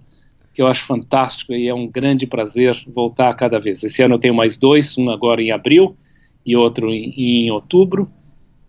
que 0.54 0.62
eu 0.62 0.66
acho 0.66 0.84
fantástico 0.84 1.52
e 1.52 1.68
é 1.68 1.74
um 1.74 1.86
grande 1.86 2.26
prazer 2.26 2.74
voltar 2.86 3.28
a 3.28 3.34
cada 3.34 3.60
vez. 3.60 3.84
Esse 3.84 4.02
ano 4.02 4.14
eu 4.14 4.18
tenho 4.18 4.34
mais 4.34 4.56
dois, 4.56 4.96
um 4.96 5.10
agora 5.10 5.42
em 5.42 5.50
abril 5.50 5.94
e 6.46 6.56
outro 6.56 6.88
em, 6.88 7.12
em 7.46 7.50
outubro 7.50 8.10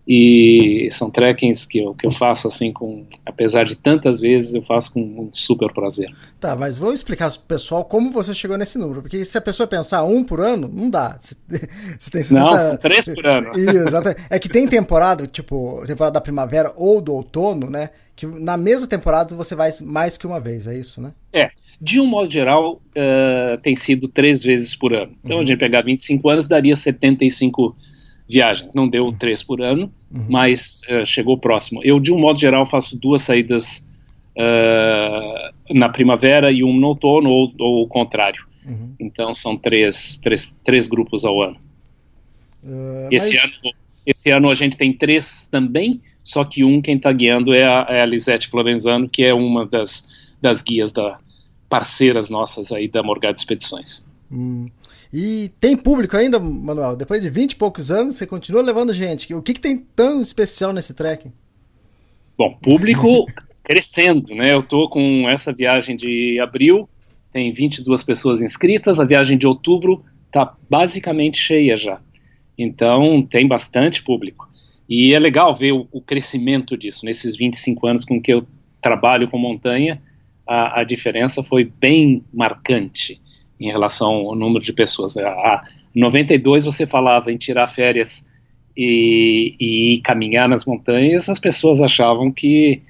e 0.07 0.87
são 0.91 1.09
trekkings 1.09 1.67
que 1.67 1.79
eu, 1.79 1.95
que 1.95 2.05
eu 2.05 2.11
faço 2.11 2.47
assim 2.47 2.71
com, 2.71 3.05
apesar 3.25 3.63
de 3.65 3.75
tantas 3.75 4.19
vezes, 4.19 4.53
eu 4.53 4.61
faço 4.61 4.93
com 4.93 5.01
um 5.01 5.29
super 5.33 5.73
prazer. 5.73 6.13
Tá, 6.39 6.55
mas 6.55 6.77
vou 6.77 6.93
explicar 6.93 7.31
pro 7.31 7.39
pessoal 7.41 7.83
como 7.83 8.11
você 8.11 8.33
chegou 8.35 8.55
nesse 8.55 8.77
número, 8.77 9.01
porque 9.01 9.25
se 9.25 9.35
a 9.35 9.41
pessoa 9.41 9.65
pensar 9.65 10.03
um 10.03 10.23
por 10.23 10.39
ano, 10.39 10.69
não 10.71 10.91
dá. 10.91 11.17
Você, 11.19 11.35
você 11.97 12.11
tem 12.11 12.21
60... 12.21 12.39
Não, 12.39 12.59
são 12.59 12.77
três 12.77 13.05
por 13.05 13.25
ano. 13.25 13.51
Exato. 13.57 14.09
É 14.29 14.37
que 14.37 14.47
tem 14.47 14.67
temporada, 14.67 15.25
tipo, 15.25 15.83
temporada 15.87 16.13
da 16.13 16.21
primavera 16.21 16.71
ou 16.75 17.01
do 17.01 17.11
outono, 17.11 17.67
né? 17.67 17.89
Que 18.15 18.27
na 18.27 18.55
mesma 18.55 18.87
temporada 18.87 19.35
você 19.35 19.55
vai 19.55 19.71
mais 19.83 20.17
que 20.17 20.27
uma 20.27 20.39
vez, 20.39 20.67
é 20.67 20.77
isso, 20.77 21.01
né? 21.01 21.11
É. 21.33 21.49
De 21.81 21.99
um 21.99 22.05
modo 22.05 22.31
geral, 22.31 22.75
uh, 22.75 23.57
tem 23.61 23.75
sido 23.75 24.07
três 24.07 24.43
vezes 24.43 24.75
por 24.75 24.93
ano. 24.93 25.13
Então, 25.23 25.37
uhum. 25.37 25.43
a 25.43 25.45
gente 25.45 25.57
pegar 25.57 25.81
25 25.81 26.29
anos, 26.29 26.47
daria 26.47 26.75
75 26.75 27.75
viagens. 28.27 28.73
Não 28.73 28.87
deu 28.87 29.11
três 29.11 29.43
por 29.43 29.61
ano, 29.61 29.91
uhum. 30.11 30.25
mas 30.29 30.81
uh, 30.89 31.05
chegou 31.05 31.37
próximo. 31.37 31.81
Eu, 31.83 31.99
de 31.99 32.11
um 32.11 32.19
modo 32.19 32.39
geral, 32.39 32.65
faço 32.65 32.99
duas 32.99 33.21
saídas 33.21 33.87
uh, 34.37 35.73
na 35.73 35.89
primavera 35.89 36.51
e 36.51 36.63
um 36.63 36.77
no 36.77 36.87
outono, 36.87 37.29
ou, 37.29 37.51
ou 37.59 37.83
o 37.83 37.87
contrário. 37.87 38.45
Uhum. 38.65 38.93
Então, 38.99 39.33
são 39.33 39.57
três, 39.57 40.17
três, 40.17 40.57
três 40.63 40.87
grupos 40.87 41.23
ao 41.25 41.41
ano. 41.41 41.57
Uh, 42.63 43.07
esse, 43.11 43.35
mas... 43.35 43.43
ano 43.43 43.73
esse 44.05 44.31
ano 44.31 44.49
a 44.49 44.53
gente 44.53 44.77
tem 44.77 44.93
três 44.93 45.47
também, 45.47 46.01
só 46.23 46.43
que 46.43 46.63
um 46.63 46.81
quem 46.81 46.97
está 46.97 47.11
guiando 47.11 47.53
é 47.53 47.63
a, 47.63 47.85
é 47.89 48.01
a 48.01 48.05
Lisete 48.05 48.47
Florenzano, 48.47 49.07
que 49.07 49.23
é 49.23 49.33
uma 49.33 49.65
das, 49.65 50.33
das 50.41 50.61
guias 50.61 50.91
da 50.91 51.19
parceiras 51.67 52.29
nossas 52.29 52.71
aí 52.71 52.87
da 52.87 53.01
Morgado 53.01 53.37
Expedições. 53.37 54.07
Hum. 54.31 54.67
E 55.17 55.49
tem 55.61 55.77
público 55.77 56.17
ainda, 56.17 56.37
Manuel? 56.37 56.97
Depois 56.97 57.21
de 57.21 57.29
20 57.29 57.53
e 57.53 57.55
poucos 57.55 57.89
anos, 57.89 58.15
você 58.15 58.27
continua 58.27 58.61
levando 58.61 58.91
gente. 58.91 59.33
O 59.33 59.41
que, 59.41 59.53
que 59.53 59.61
tem 59.61 59.77
tão 59.77 60.19
especial 60.19 60.73
nesse 60.73 60.93
trekking? 60.93 61.31
Bom, 62.37 62.53
público 62.61 63.25
crescendo, 63.63 64.35
né? 64.35 64.51
Eu 64.53 64.61
tô 64.61 64.89
com 64.89 65.29
essa 65.29 65.53
viagem 65.53 65.95
de 65.95 66.37
abril, 66.41 66.89
tem 67.31 67.53
22 67.53 68.03
pessoas 68.03 68.41
inscritas, 68.41 68.99
a 68.99 69.05
viagem 69.05 69.37
de 69.37 69.47
outubro 69.47 70.03
tá 70.29 70.53
basicamente 70.69 71.37
cheia 71.37 71.77
já. 71.77 72.01
Então, 72.57 73.25
tem 73.25 73.47
bastante 73.47 74.03
público. 74.03 74.49
E 74.89 75.13
é 75.13 75.19
legal 75.19 75.55
ver 75.55 75.71
o, 75.71 75.87
o 75.93 76.01
crescimento 76.01 76.75
disso. 76.75 77.05
Nesses 77.05 77.37
25 77.37 77.87
anos 77.87 78.03
com 78.03 78.21
que 78.21 78.33
eu 78.33 78.45
trabalho 78.81 79.29
com 79.29 79.37
montanha, 79.37 80.01
a, 80.45 80.81
a 80.81 80.83
diferença 80.83 81.41
foi 81.41 81.63
bem 81.63 82.21
marcante 82.33 83.21
em 83.59 83.71
relação 83.71 84.11
ao 84.11 84.35
número 84.35 84.63
de 84.63 84.73
pessoas. 84.73 85.17
A 85.17 85.63
92 85.93 86.65
você 86.65 86.85
falava 86.85 87.31
em 87.31 87.37
tirar 87.37 87.67
férias 87.67 88.29
e, 88.75 89.55
e 89.59 90.01
caminhar 90.01 90.49
nas 90.49 90.65
montanhas, 90.65 91.29
as 91.29 91.39
pessoas 91.39 91.81
achavam 91.81 92.31
que, 92.31 92.81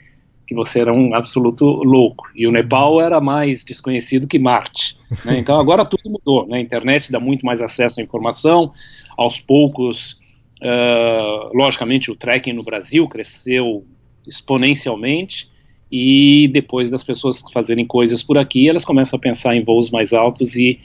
que 0.48 0.56
você 0.56 0.80
era 0.80 0.92
um 0.92 1.14
absoluto 1.14 1.66
louco. 1.66 2.28
E 2.36 2.48
o 2.48 2.52
Nepal 2.52 3.00
era 3.00 3.22
mais 3.22 3.64
desconhecido 3.64 4.28
que 4.28 4.40
Marte. 4.40 4.98
Né? 5.24 5.38
Então 5.46 5.60
agora 5.60 5.86
tudo 5.86 6.10
mudou. 6.10 6.48
Né? 6.48 6.58
A 6.58 6.62
internet 6.62 7.12
dá 7.12 7.20
muito 7.20 7.46
mais 7.46 7.62
acesso 7.62 8.00
à 8.00 8.04
informação. 8.04 8.72
Aos 9.16 9.40
poucos, 9.40 10.20
uh, 10.62 11.56
logicamente, 11.56 12.10
o 12.10 12.16
trekking 12.16 12.54
no 12.54 12.64
Brasil 12.64 13.08
cresceu 13.08 13.86
exponencialmente 14.28 15.50
e 15.98 16.50
depois 16.50 16.90
das 16.90 17.06
pessoas 17.06 17.42
fazerem 17.54 17.88
coisas 17.88 18.22
por 18.22 18.38
aqui, 18.38 18.68
elas 18.68 18.84
começam 18.84 19.16
a 19.16 19.22
pensar 19.22 19.56
em 19.56 19.64
voos 19.64 19.90
mais 19.90 20.12
altos 20.12 20.54
e, 20.58 20.78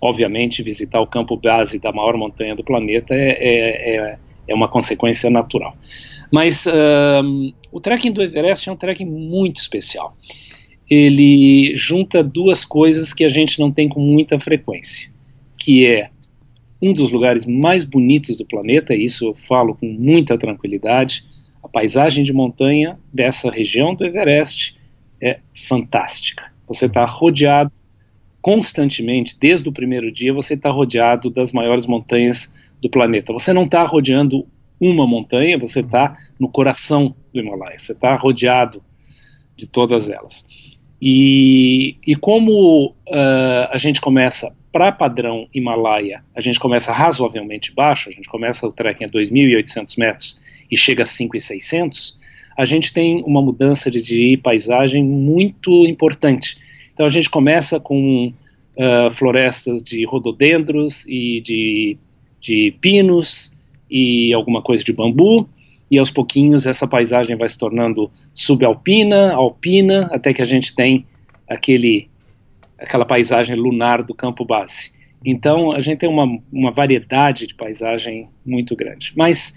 obviamente, 0.00 0.62
visitar 0.62 1.00
o 1.00 1.06
campo 1.06 1.36
base 1.36 1.80
da 1.80 1.90
maior 1.90 2.16
montanha 2.16 2.54
do 2.54 2.62
planeta 2.62 3.12
é, 3.12 3.30
é, 3.30 3.96
é, 3.96 4.18
é 4.46 4.54
uma 4.54 4.68
consequência 4.68 5.28
natural. 5.30 5.76
Mas 6.30 6.68
o 7.72 7.80
trekking 7.80 8.12
do 8.12 8.22
Everest 8.22 8.68
é 8.68 8.72
um 8.72 8.76
trekking 8.76 9.04
muito 9.04 9.56
especial. 9.56 10.16
Ele 10.88 11.74
junta 11.74 12.22
duas 12.22 12.64
coisas 12.64 13.12
que 13.12 13.24
a 13.24 13.28
gente 13.28 13.58
não 13.58 13.72
tem 13.72 13.88
com 13.88 13.98
muita 13.98 14.38
frequência, 14.38 15.10
que 15.58 15.84
é 15.84 16.08
um 16.80 16.92
dos 16.92 17.10
lugares 17.10 17.46
mais 17.46 17.82
bonitos 17.82 18.38
do 18.38 18.46
planeta, 18.46 18.94
e 18.94 19.06
isso 19.06 19.26
eu 19.26 19.34
falo 19.34 19.74
com 19.74 19.86
muita 19.86 20.38
tranquilidade, 20.38 21.24
paisagem 21.72 22.22
de 22.22 22.32
montanha 22.32 22.98
dessa 23.12 23.50
região 23.50 23.94
do 23.94 24.04
Everest 24.04 24.76
é 25.20 25.38
fantástica. 25.54 26.52
Você 26.66 26.86
está 26.86 27.04
rodeado 27.04 27.72
constantemente, 28.40 29.38
desde 29.38 29.68
o 29.68 29.72
primeiro 29.72 30.10
dia, 30.10 30.32
você 30.34 30.54
está 30.54 30.68
rodeado 30.68 31.30
das 31.30 31.52
maiores 31.52 31.86
montanhas 31.86 32.52
do 32.80 32.90
planeta. 32.90 33.32
Você 33.32 33.52
não 33.52 33.64
está 33.64 33.84
rodeando 33.84 34.46
uma 34.80 35.06
montanha, 35.06 35.56
você 35.56 35.80
está 35.80 36.16
no 36.40 36.48
coração 36.48 37.14
do 37.32 37.38
Himalaia, 37.40 37.78
você 37.78 37.92
está 37.92 38.16
rodeado 38.16 38.82
de 39.56 39.68
todas 39.68 40.10
elas. 40.10 40.44
E, 41.00 41.96
e 42.06 42.16
como 42.16 42.88
uh, 42.88 43.68
a 43.70 43.78
gente 43.78 44.00
começa 44.00 44.54
para 44.72 44.90
padrão 44.90 45.46
Himalaia, 45.54 46.24
a 46.34 46.40
gente 46.40 46.58
começa 46.58 46.92
razoavelmente 46.92 47.72
baixo, 47.72 48.08
a 48.08 48.12
gente 48.12 48.28
começa 48.28 48.66
o 48.66 48.72
trekking 48.72 49.04
a 49.04 49.08
2.800 49.08 49.98
metros 49.98 50.40
e 50.72 50.76
chega 50.76 51.02
a 51.02 51.06
5.600, 51.06 52.16
a 52.56 52.64
gente 52.64 52.94
tem 52.94 53.22
uma 53.26 53.42
mudança 53.42 53.90
de, 53.90 54.02
de, 54.02 54.38
paisagem 54.38 55.04
muito 55.04 55.86
importante. 55.86 56.56
Então 56.94 57.04
a 57.04 57.10
gente 57.10 57.28
começa 57.28 57.78
com 57.78 58.32
uh, 58.76 59.10
florestas 59.10 59.82
de 59.82 60.04
rododendros 60.06 61.06
e 61.06 61.42
de, 61.42 61.98
de 62.40 62.74
pinos 62.80 63.54
e 63.90 64.32
alguma 64.32 64.62
coisa 64.62 64.82
de 64.82 64.92
bambu, 64.94 65.46
e 65.90 65.98
aos 65.98 66.10
pouquinhos 66.10 66.66
essa 66.66 66.88
paisagem 66.88 67.36
vai 67.36 67.48
se 67.50 67.58
tornando 67.58 68.10
subalpina, 68.32 69.34
alpina, 69.34 70.08
até 70.10 70.32
que 70.32 70.40
a 70.40 70.46
gente 70.46 70.74
tem 70.74 71.04
aquele 71.46 72.08
aquela 72.78 73.04
paisagem 73.04 73.54
lunar 73.54 74.02
do 74.02 74.14
campo 74.14 74.44
base. 74.44 74.92
Então, 75.24 75.70
a 75.70 75.80
gente 75.80 75.98
tem 75.98 76.08
uma, 76.08 76.26
uma 76.52 76.72
variedade 76.72 77.46
de 77.46 77.54
paisagem 77.54 78.28
muito 78.44 78.74
grande. 78.74 79.12
Mas 79.14 79.54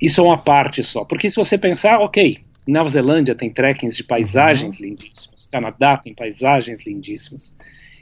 isso 0.00 0.20
é 0.20 0.24
uma 0.24 0.38
parte 0.38 0.82
só. 0.82 1.04
Porque 1.04 1.28
se 1.28 1.36
você 1.36 1.56
pensar, 1.56 2.00
ok, 2.00 2.38
Nova 2.66 2.88
Zelândia 2.88 3.34
tem 3.34 3.50
trekkings 3.50 3.96
de 3.96 4.04
paisagens 4.04 4.78
uhum. 4.78 4.86
lindíssimas, 4.86 5.46
Canadá 5.46 5.96
tem 5.96 6.14
paisagens 6.14 6.84
lindíssimas. 6.86 7.56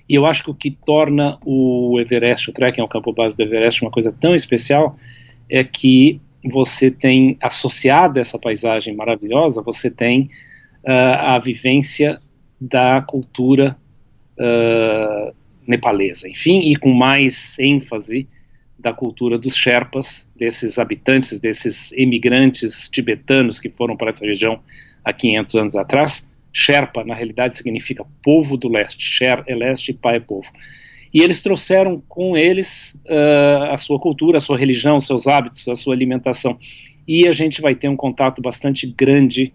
E 0.08 0.14
eu 0.14 0.26
acho 0.26 0.44
que 0.44 0.50
o 0.50 0.54
que 0.54 0.70
torna 0.70 1.38
o 1.44 1.98
Everest, 1.98 2.50
o 2.50 2.52
trekking 2.52 2.80
ao 2.80 2.88
campo 2.88 3.12
base 3.12 3.36
do 3.36 3.42
Everest, 3.42 3.82
uma 3.82 3.90
coisa 3.90 4.12
tão 4.12 4.34
especial 4.34 4.96
é 5.48 5.64
que 5.64 6.20
você 6.44 6.90
tem 6.90 7.38
associado 7.40 8.18
a 8.18 8.20
essa 8.20 8.38
paisagem 8.38 8.94
maravilhosa, 8.94 9.62
você 9.62 9.90
tem 9.90 10.28
uh, 10.84 11.16
a 11.20 11.38
vivência 11.38 12.20
da 12.60 13.00
cultura 13.00 13.76
uh, 14.38 15.34
nepalesa, 15.66 16.28
enfim, 16.28 16.70
e 16.70 16.76
com 16.76 16.92
mais 16.92 17.58
ênfase 17.58 18.28
da 18.84 18.92
cultura 18.92 19.38
dos 19.38 19.56
Sherpas, 19.56 20.30
desses 20.36 20.78
habitantes, 20.78 21.40
desses 21.40 21.90
emigrantes 21.92 22.86
tibetanos 22.90 23.58
que 23.58 23.70
foram 23.70 23.96
para 23.96 24.10
essa 24.10 24.26
região 24.26 24.60
há 25.02 25.10
500 25.10 25.54
anos 25.54 25.74
atrás. 25.74 26.30
Sherpa, 26.52 27.02
na 27.02 27.14
realidade, 27.14 27.56
significa 27.56 28.04
povo 28.22 28.58
do 28.58 28.68
leste. 28.68 29.02
Sher 29.02 29.42
é 29.46 29.54
leste 29.54 29.90
e 29.90 29.94
pai 29.94 30.16
é 30.16 30.20
povo. 30.20 30.46
E 31.14 31.22
eles 31.22 31.40
trouxeram 31.40 32.02
com 32.06 32.36
eles 32.36 33.00
uh, 33.06 33.72
a 33.72 33.76
sua 33.78 33.98
cultura, 33.98 34.36
a 34.36 34.40
sua 34.40 34.58
religião, 34.58 34.98
os 34.98 35.06
seus 35.06 35.26
hábitos, 35.26 35.66
a 35.66 35.74
sua 35.74 35.94
alimentação. 35.94 36.58
E 37.08 37.26
a 37.26 37.32
gente 37.32 37.62
vai 37.62 37.74
ter 37.74 37.88
um 37.88 37.96
contato 37.96 38.42
bastante 38.42 38.86
grande 38.86 39.50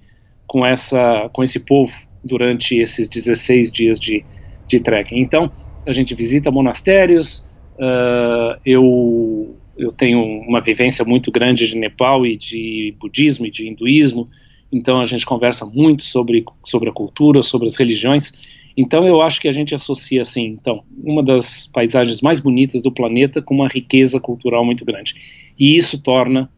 com, 0.48 0.66
essa, 0.66 1.30
com 1.32 1.44
esse 1.44 1.60
povo 1.60 1.94
durante 2.24 2.80
esses 2.80 3.08
16 3.08 3.72
dias 3.72 4.00
de, 4.00 4.26
de 4.68 4.80
trekking. 4.80 5.20
Então, 5.20 5.52
a 5.86 5.92
gente 5.92 6.16
visita 6.16 6.50
monastérios, 6.50 7.49
uh, 7.80 8.60
eu, 8.66 9.56
eu 9.78 9.92
tenho 9.92 10.22
uma 10.22 10.62
vivência 10.62 11.04
muito 11.06 11.32
grande 11.32 11.68
de 11.68 11.78
Nepal 11.78 12.26
e 12.26 12.36
de 12.36 12.94
budismo 13.00 13.46
e 13.46 13.52
de 13.52 13.68
hinduísmo, 13.68 14.28
então 14.72 15.00
a 15.00 15.06
gente 15.06 15.26
conversa 15.26 15.66
muito 15.66 16.04
sobre, 16.04 16.46
sobre 16.64 16.90
a 16.90 16.94
cultura, 16.94 17.42
sobre 17.42 17.68
as 17.68 17.76
religiões. 17.76 18.32
Então 18.78 19.08
eu 19.08 19.22
acho 19.22 19.42
que 19.42 19.48
a 19.48 19.52
gente 19.52 19.74
associa 19.74 20.22
assim, 20.22 20.46
então, 20.46 20.84
uma 21.04 21.24
das 21.24 21.68
paisagens 21.68 22.22
mais 22.22 22.40
bonitas 22.40 22.84
do 22.84 22.92
planeta 22.92 23.42
com 23.42 23.56
uma 23.56 23.68
riqueza 23.68 24.20
cultural 24.20 24.64
muito 24.64 24.86
grande. 24.86 25.16
E 25.58 25.76
isso 25.76 26.04
torna 26.04 26.50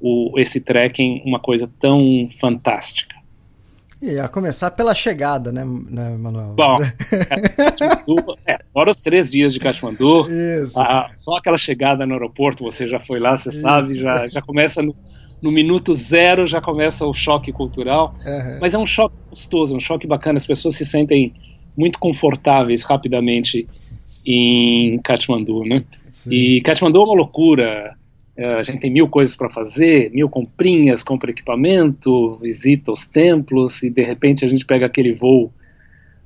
o, 0.00 0.38
esse 0.38 0.60
trekking 0.64 1.22
uma 1.24 1.38
coisa 1.38 1.70
tão 1.78 2.28
fantástica. 2.30 3.17
E 4.00 4.18
a 4.18 4.28
começar 4.28 4.70
pela 4.70 4.94
chegada, 4.94 5.50
né, 5.50 5.64
né 5.64 6.16
Manuel? 6.16 6.54
Bom, 6.54 6.78
é, 8.46 8.58
fora 8.72 8.90
os 8.90 9.00
três 9.00 9.28
dias 9.28 9.52
de 9.52 9.58
Kathmandu, 9.58 10.24
a, 10.76 11.10
só 11.18 11.36
aquela 11.36 11.58
chegada 11.58 12.06
no 12.06 12.14
aeroporto, 12.14 12.62
você 12.62 12.86
já 12.86 13.00
foi 13.00 13.18
lá, 13.18 13.36
você 13.36 13.48
Isso. 13.48 13.60
sabe, 13.60 13.96
já, 13.96 14.28
já 14.28 14.40
começa 14.40 14.80
no, 14.82 14.94
no, 15.42 15.50
minuto 15.50 15.92
zero, 15.92 16.46
já 16.46 16.60
começa 16.60 17.04
o 17.06 17.12
choque 17.12 17.50
cultural, 17.50 18.14
uhum. 18.24 18.58
mas 18.60 18.72
é 18.72 18.78
um 18.78 18.86
choque 18.86 19.16
gostoso, 19.30 19.74
um 19.74 19.80
choque 19.80 20.06
bacana, 20.06 20.36
as 20.36 20.46
pessoas 20.46 20.76
se 20.76 20.84
sentem 20.84 21.34
muito 21.76 21.98
confortáveis 21.98 22.84
rapidamente 22.84 23.66
em 24.24 24.98
Kathmandu, 25.02 25.64
né? 25.64 25.84
Sim. 26.10 26.30
E 26.32 26.60
Kathmandu 26.60 27.00
é 27.00 27.04
uma 27.04 27.16
loucura, 27.16 27.96
a 28.44 28.62
gente 28.62 28.78
tem 28.80 28.90
mil 28.90 29.08
coisas 29.08 29.34
para 29.34 29.50
fazer, 29.50 30.10
mil 30.12 30.28
comprinhas, 30.28 31.02
compra 31.02 31.30
equipamento, 31.30 32.36
visita 32.40 32.92
os 32.92 33.08
templos 33.08 33.82
e 33.82 33.90
de 33.90 34.02
repente 34.02 34.44
a 34.44 34.48
gente 34.48 34.64
pega 34.64 34.86
aquele 34.86 35.12
voo 35.12 35.52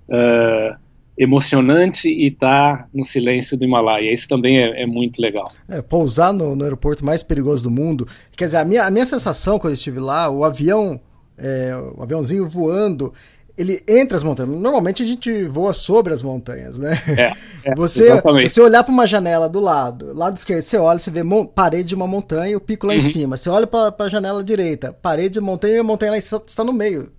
uh, 0.09 0.77
emocionante 1.17 2.09
e 2.09 2.31
tá 2.31 2.87
no 2.93 3.05
silêncio 3.05 3.59
do 3.59 3.65
Himalaia. 3.65 4.13
Isso 4.13 4.29
também 4.29 4.59
é, 4.59 4.83
é 4.83 4.87
muito 4.87 5.21
legal. 5.21 5.51
É, 5.69 5.81
pousar 5.81 6.33
no, 6.33 6.55
no, 6.55 6.65
aeroporto 6.65 7.05
mais 7.05 7.23
perigoso 7.23 7.63
do 7.63 7.71
mundo. 7.71 8.07
Quer 8.37 8.47
dizer, 8.47 8.59
a 8.59 8.65
minha, 8.65 8.85
a 8.85 8.91
minha 8.91 9.07
sensação 9.07 9.59
quando 9.59 9.73
eu 9.73 9.75
estive 9.75 10.01
lá, 10.01 10.31
o 10.31 10.45
avião, 10.45 11.01
é, 11.39 11.73
o 11.97 12.03
aviãozinho 12.03 12.49
voando, 12.49 13.13
ele 13.57 13.83
entre 13.89 14.17
as 14.17 14.25
montanhas. 14.25 14.51
Normalmente 14.51 15.03
a 15.03 15.07
gente 15.07 15.45
voa 15.45 15.75
sobre 15.75 16.13
as 16.13 16.23
montanhas, 16.23 16.79
né? 16.79 16.93
É, 17.17 17.33
é 17.71 17.75
você, 17.75 18.05
exatamente. 18.05 18.51
você 18.51 18.61
olhar 18.61 18.83
para 18.83 18.93
uma 18.93 19.07
janela 19.07 19.49
do 19.49 19.61
lado, 19.61 20.15
lado 20.15 20.37
esquerdo, 20.37 20.63
você 20.63 20.77
olha, 20.77 20.99
você 20.99 21.11
vê 21.11 21.21
parede 21.55 21.91
de 21.91 21.95
uma 21.95 22.07
montanha 22.07 22.53
e 22.53 22.57
o 22.57 22.61
pico 22.61 22.87
lá 22.87 22.93
uhum. 22.93 22.99
em 22.99 23.03
cima. 23.03 23.37
Você 23.37 23.51
olha 23.51 23.67
para 23.67 23.95
a 23.99 24.09
janela 24.09 24.43
direita, 24.43 24.93
parede 24.93 25.35
de 25.35 25.41
montanha 25.41 25.77
e 25.77 25.79
a 25.79 25.85
montanha 25.85 26.13
lá 26.13 26.19
está 26.19 26.65
no 26.65 26.73
meio. 26.73 27.11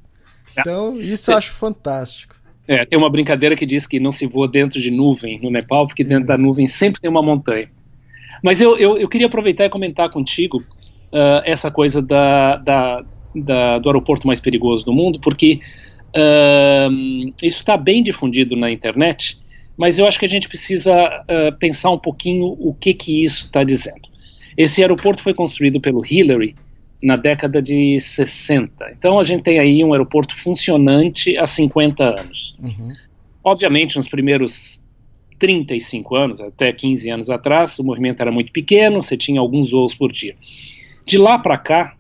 É. 0.56 0.62
Então, 0.62 1.00
isso 1.00 1.32
eu 1.32 1.38
acho 1.38 1.52
fantástico. 1.52 2.36
É, 2.68 2.86
tem 2.86 2.98
uma 2.98 3.10
brincadeira 3.10 3.56
que 3.56 3.66
diz 3.66 3.86
que 3.86 4.00
não 4.00 4.12
se 4.12 4.26
voa 4.26 4.48
dentro 4.48 4.80
de 4.80 4.90
nuvem 4.90 5.40
no 5.42 5.52
Nepal, 5.52 5.86
porque 5.86 6.04
dentro 6.04 6.28
da 6.28 6.38
nuvem 6.38 6.66
sempre 6.66 7.02
tem 7.02 7.10
uma 7.10 7.22
montanha. 7.22 7.70
Mas 8.42 8.62
eu, 8.62 8.78
eu, 8.78 8.98
eu 8.98 9.08
queria 9.08 9.28
aproveitar 9.28 9.66
e 9.66 9.70
comentar 9.70 10.10
contigo 10.10 10.60
uh, 11.14 11.42
essa 11.44 11.70
coisa 11.70 12.02
da, 12.02 12.58
da, 12.58 13.04
da, 13.36 13.80
do 13.80 13.90
aeroporto 13.90 14.28
mais 14.28 14.40
perigoso 14.40 14.86
do 14.86 14.94
mundo, 14.94 15.20
porque 15.20 15.60
uh, 16.16 17.34
isso 17.42 17.60
está 17.60 17.78
bem 17.78 18.04
difundido 18.04 18.56
na 18.56 18.72
internet, 18.72 19.40
mas 19.76 20.00
eu 20.00 20.08
acho 20.08 20.20
que 20.20 20.26
a 20.26 20.30
gente 20.30 20.48
precisa 20.48 20.94
uh, 20.94 21.58
pensar 21.58 21.92
um 21.92 21.98
pouquinho 21.98 22.56
o 22.60 22.74
que, 22.74 22.94
que 22.94 23.24
isso 23.24 23.46
está 23.46 23.64
dizendo. 23.64 24.02
Esse 24.58 24.82
aeroporto 24.82 25.22
foi 25.22 25.34
construído 25.34 25.82
pelo 25.82 26.04
Hillary 26.06 26.56
na 27.02 27.16
década 27.16 27.62
de 27.62 28.00
60. 28.00 28.92
Então 28.92 29.20
a 29.20 29.24
gente 29.24 29.44
tem 29.44 29.60
aí 29.60 29.84
um 29.84 29.94
aeroporto 29.94 30.36
funcionante 30.36 31.38
há 31.38 31.46
50 31.46 32.04
anos. 32.22 32.58
Uhum. 32.62 32.88
Obviamente, 33.44 33.98
nos 33.98 34.08
primeiros 34.08 34.86
35 35.38 36.16
anos, 36.16 36.40
até 36.40 36.72
15 36.72 37.10
anos 37.10 37.30
atrás, 37.30 37.78
o 37.78 37.84
movimento 37.84 38.22
era 38.22 38.32
muito 38.32 38.52
pequeno, 38.52 39.02
você 39.02 39.18
tinha 39.18 39.42
alguns 39.42 39.72
voos 39.72 39.94
por 39.94 40.12
dia. 40.12 40.36
De 41.06 41.18
lá 41.18 41.38
para 41.38 41.58
cá, 41.58 41.98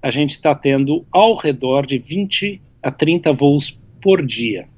a 0.00 0.10
gente 0.10 0.30
está 0.30 0.54
tendo 0.54 1.04
ao 1.10 1.34
redor 1.34 1.84
de 1.84 1.98
20 1.98 2.62
a 2.86 2.90
30 2.92 3.32
voos 3.32 3.80
por 4.00 4.24
dia. 4.24 4.68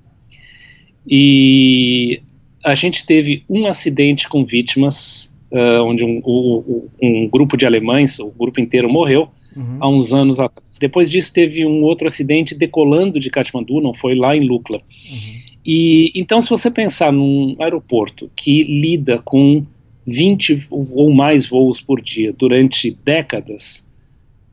E 1.06 2.22
a 2.64 2.74
gente 2.74 3.04
teve 3.04 3.44
um 3.48 3.66
acidente 3.66 4.26
com 4.28 4.46
vítimas 4.46 5.34
uh, 5.52 5.82
onde 5.82 6.04
um, 6.04 6.22
um, 6.24 6.88
um, 7.02 7.28
grupo 7.28 7.54
de 7.54 7.66
alemães, 7.66 8.18
o 8.18 8.30
grupo 8.30 8.60
inteiro 8.60 8.88
morreu, 8.88 9.28
uhum. 9.54 9.76
há 9.78 9.88
uns 9.90 10.14
anos 10.14 10.40
atrás. 10.40 10.78
Depois 10.80 11.10
disso 11.10 11.32
teve 11.34 11.66
um 11.66 11.82
outro 11.82 12.06
acidente 12.06 12.54
decolando 12.54 13.20
de 13.20 13.28
Katmandu, 13.28 13.80
não 13.80 13.92
foi 13.92 14.14
lá 14.14 14.34
em 14.34 14.46
Lukla. 14.46 14.78
Uhum. 14.78 15.38
E 15.66 16.10
então 16.14 16.40
se 16.40 16.48
você 16.48 16.70
pensar 16.70 17.12
num 17.12 17.56
aeroporto 17.60 18.30
que 18.34 18.62
lida 18.64 19.18
com 19.18 19.62
20 20.06 20.68
ou 20.70 21.12
mais 21.12 21.44
voos 21.44 21.78
por 21.78 22.00
dia 22.00 22.32
durante 22.32 22.90
décadas 23.04 23.86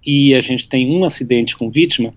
e 0.05 0.35
a 0.35 0.41
gente 0.41 0.67
tem 0.67 0.93
um 0.93 1.05
acidente 1.05 1.55
com 1.55 1.71
vítima, 1.71 2.13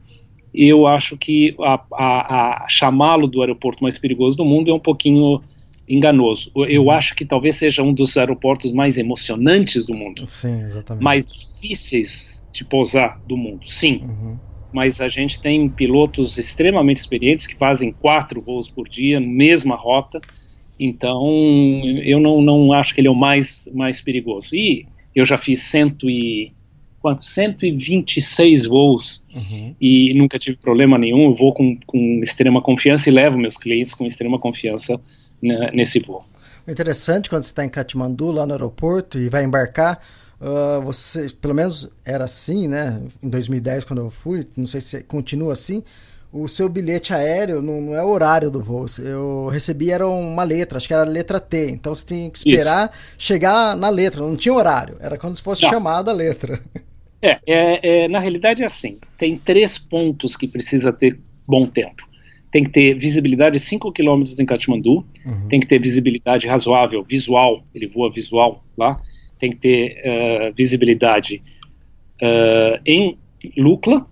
eu 0.55 0.87
acho 0.87 1.17
que 1.17 1.55
a, 1.61 1.81
a, 1.93 2.65
a 2.65 2.69
chamá-lo 2.69 3.27
do 3.27 3.41
aeroporto 3.41 3.83
mais 3.83 3.99
perigoso 3.99 4.37
do 4.37 4.45
mundo 4.45 4.71
é 4.71 4.75
um 4.75 4.81
pouquinho 4.81 5.41
enganoso. 5.89 6.53
Eu 6.69 6.85
uhum. 6.85 6.91
acho 6.91 7.15
que 7.15 7.25
talvez 7.25 7.57
seja 7.57 7.83
um 7.83 7.93
dos 7.93 8.17
aeroportos 8.17 8.73
mais 8.73 8.99
emocionantes 8.99 9.87
do 9.87 9.95
mundo. 9.95 10.25
Sim, 10.27 10.63
exatamente. 10.63 11.03
Mais 11.03 11.27
difíceis 11.27 12.43
de 12.53 12.65
pousar 12.65 13.21
do 13.27 13.37
mundo, 13.37 13.69
sim. 13.69 14.03
Uhum. 14.03 14.37
Mas 14.73 15.01
a 15.01 15.09
gente 15.09 15.41
tem 15.41 15.67
pilotos 15.69 16.37
extremamente 16.37 16.99
experientes 16.99 17.47
que 17.47 17.57
fazem 17.57 17.91
quatro 17.91 18.43
voos 18.43 18.69
por 18.69 18.87
dia, 18.87 19.19
mesma 19.19 19.77
rota. 19.77 20.21
Então, 20.79 21.27
eu 22.05 22.21
não, 22.21 22.43
não 22.43 22.73
acho 22.73 22.95
que 22.95 23.01
ele 23.01 23.09
é 23.09 23.11
o 23.11 23.15
mais, 23.15 23.71
mais 23.75 24.01
perigoso. 24.01 24.55
E 24.55 24.87
eu 25.15 25.25
já 25.25 25.39
fiz 25.39 25.63
cento 25.63 26.09
e, 26.11 26.53
quanto, 27.01 27.23
126 27.23 28.67
voos 28.67 29.27
uhum. 29.35 29.75
e 29.81 30.15
nunca 30.15 30.39
tive 30.39 30.57
problema 30.57 30.99
nenhum. 30.99 31.25
Eu 31.25 31.35
vou 31.35 31.53
com, 31.53 31.79
com 31.87 32.21
extrema 32.23 32.61
confiança 32.61 33.09
e 33.09 33.13
levo 33.13 33.39
meus 33.39 33.57
clientes 33.57 33.95
com 33.95 34.07
extrema 34.07 34.39
confiança 34.39 35.01
né, 35.43 35.71
nesse 35.73 36.01
voo. 36.01 36.25
Interessante 36.67 37.31
quando 37.31 37.45
você 37.45 37.51
está 37.51 37.65
em 37.65 37.69
Katmandu, 37.69 38.31
lá 38.31 38.45
no 38.45 38.53
aeroporto, 38.53 39.19
e 39.19 39.31
vai 39.31 39.43
embarcar, 39.43 40.01
uh, 40.39 40.83
você, 40.83 41.29
pelo 41.41 41.55
menos 41.55 41.89
era 42.05 42.25
assim, 42.25 42.69
né? 42.69 43.01
Em 43.23 43.29
2010, 43.29 43.85
quando 43.85 44.01
eu 44.01 44.11
fui, 44.11 44.47
não 44.55 44.67
sei 44.67 44.83
se 44.83 45.03
continua 45.03 45.55
assim, 45.55 45.83
o 46.31 46.47
seu 46.47 46.69
bilhete 46.69 47.15
aéreo 47.15 47.63
não, 47.63 47.81
não, 47.81 47.95
é 47.95 48.03
o 48.03 48.09
horário 48.09 48.51
do 48.51 48.61
voo. 48.61 48.85
Eu 48.99 49.49
recebi 49.51 49.91
era 49.91 50.07
uma 50.07 50.45
letra, 50.45 50.77
acho 50.77 50.87
que 50.87 50.93
era 50.93 51.03
a 51.03 51.07
letra 51.07 51.41
T. 51.41 51.71
Então 51.71 51.95
você 51.95 52.05
tinha 52.05 52.31
que 52.31 52.39
esperar 52.39 52.91
Isso. 52.91 53.17
chegar 53.17 53.75
na 53.75 53.89
letra, 53.89 54.21
não 54.21 54.37
tinha 54.37 54.53
horário. 54.53 54.97
Era 55.01 55.17
quando 55.17 55.37
se 55.37 55.43
fosse 55.43 55.63
chamada 55.63 56.11
a 56.11 56.15
letra. 56.15 56.61
É, 57.21 57.39
é, 57.47 58.03
é, 58.05 58.09
na 58.09 58.19
realidade 58.19 58.63
é 58.63 58.67
assim. 58.67 58.99
Tem 59.17 59.37
três 59.37 59.79
pontos 59.79 60.37
que 60.37 60.47
precisa 60.47 60.93
ter 60.93 61.19
bom 61.47 61.63
tempo 61.63 62.09
tem 62.51 62.65
que 62.65 62.71
ter 62.71 62.95
visibilidade 62.95 63.61
5 63.61 63.93
km 63.93 64.23
em 64.39 64.47
Katmandu, 64.47 65.05
uhum. 65.25 65.49
tem 65.49 65.61
que 65.61 65.67
ter 65.67 65.81
visibilidade 65.81 66.47
razoável, 66.47 67.03
visual, 67.03 67.63
ele 67.75 67.87
voa 67.87 68.11
visual 68.11 68.65
lá, 68.77 68.99
tem 69.39 69.51
que 69.51 69.57
ter 69.57 69.97
uh, 69.99 70.55
visibilidade 70.57 71.43
uh, 72.23 72.81
em 72.87 73.19
Lukla, 73.57 74.07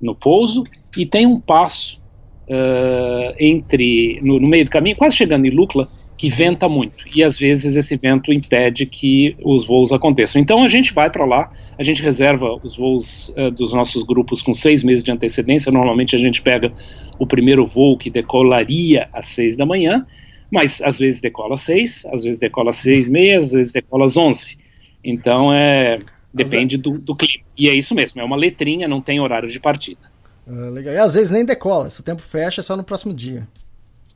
no 0.00 0.14
pouso, 0.14 0.64
e 0.96 1.04
tem 1.04 1.26
um 1.26 1.38
passo 1.38 2.02
uh, 2.48 3.34
entre 3.38 4.20
no, 4.22 4.38
no, 4.38 4.48
meio 4.48 4.64
do 4.64 4.70
caminho, 4.70 4.96
quase 4.96 5.16
chegando 5.16 5.46
em 5.46 5.50
Lukla, 5.50 5.88
que 6.20 6.28
venta 6.28 6.68
muito 6.68 7.06
e 7.16 7.24
às 7.24 7.38
vezes 7.38 7.76
esse 7.76 7.96
vento 7.96 8.30
impede 8.30 8.84
que 8.84 9.34
os 9.42 9.66
voos 9.66 9.90
aconteçam. 9.90 10.38
Então 10.38 10.62
a 10.62 10.68
gente 10.68 10.92
vai 10.92 11.08
para 11.08 11.24
lá, 11.24 11.50
a 11.78 11.82
gente 11.82 12.02
reserva 12.02 12.60
os 12.62 12.76
voos 12.76 13.30
uh, 13.30 13.50
dos 13.50 13.72
nossos 13.72 14.02
grupos 14.02 14.42
com 14.42 14.52
seis 14.52 14.84
meses 14.84 15.02
de 15.02 15.10
antecedência. 15.10 15.72
Normalmente 15.72 16.14
a 16.14 16.18
gente 16.18 16.42
pega 16.42 16.70
o 17.18 17.26
primeiro 17.26 17.64
voo 17.64 17.96
que 17.96 18.10
decolaria 18.10 19.08
às 19.14 19.28
seis 19.28 19.56
da 19.56 19.64
manhã, 19.64 20.06
mas 20.50 20.82
às 20.82 20.98
vezes 20.98 21.22
decola 21.22 21.54
às 21.54 21.62
seis, 21.62 22.04
às 22.12 22.22
vezes 22.22 22.38
decola 22.38 22.68
às 22.68 22.76
seis 22.76 23.08
e 23.08 23.10
meia, 23.10 23.38
às 23.38 23.52
vezes 23.52 23.72
decola 23.72 24.04
às 24.04 24.18
onze. 24.18 24.58
Então 25.02 25.50
é 25.54 26.00
depende 26.34 26.76
do, 26.76 26.98
do 26.98 27.16
clima. 27.16 27.46
E 27.56 27.70
é 27.70 27.72
isso 27.72 27.94
mesmo, 27.94 28.20
é 28.20 28.24
uma 28.26 28.36
letrinha, 28.36 28.86
não 28.86 29.00
tem 29.00 29.20
horário 29.20 29.48
de 29.48 29.58
partida. 29.58 30.02
Uh, 30.46 30.68
legal. 30.68 30.92
E 30.92 30.98
às 30.98 31.14
vezes 31.14 31.30
nem 31.30 31.46
decola, 31.46 31.88
se 31.88 31.98
o 31.98 32.04
tempo 32.04 32.20
fecha 32.20 32.60
é 32.60 32.62
só 32.62 32.76
no 32.76 32.84
próximo 32.84 33.14
dia. 33.14 33.48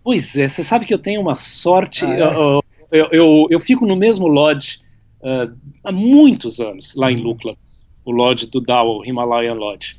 Pois 0.05 0.37
é, 0.37 0.49
você 0.49 0.63
sabe 0.63 0.85
que 0.85 0.93
eu 0.93 0.99
tenho 0.99 1.23
uma 1.23 1.35
sorte. 1.35 2.05
Ah, 2.05 2.15
é? 2.15 2.21
eu, 2.21 2.63
eu, 2.93 3.09
eu, 3.11 3.47
eu, 3.51 3.61
fico 3.61 3.87
no 3.87 3.97
mesmo 3.97 4.27
lodge 4.27 4.81
uh, 5.23 5.51
há 5.83 5.91
muitos 5.91 6.61
anos, 6.61 6.95
lá 6.95 7.11
em 7.11 7.17
uhum. 7.17 7.23
Lukla, 7.23 7.57
o 8.05 8.13
lodge 8.13 8.47
do 8.47 8.61
Dow, 8.61 8.99
o 8.99 9.05
Himalayan 9.05 9.55
Lodge. 9.55 9.97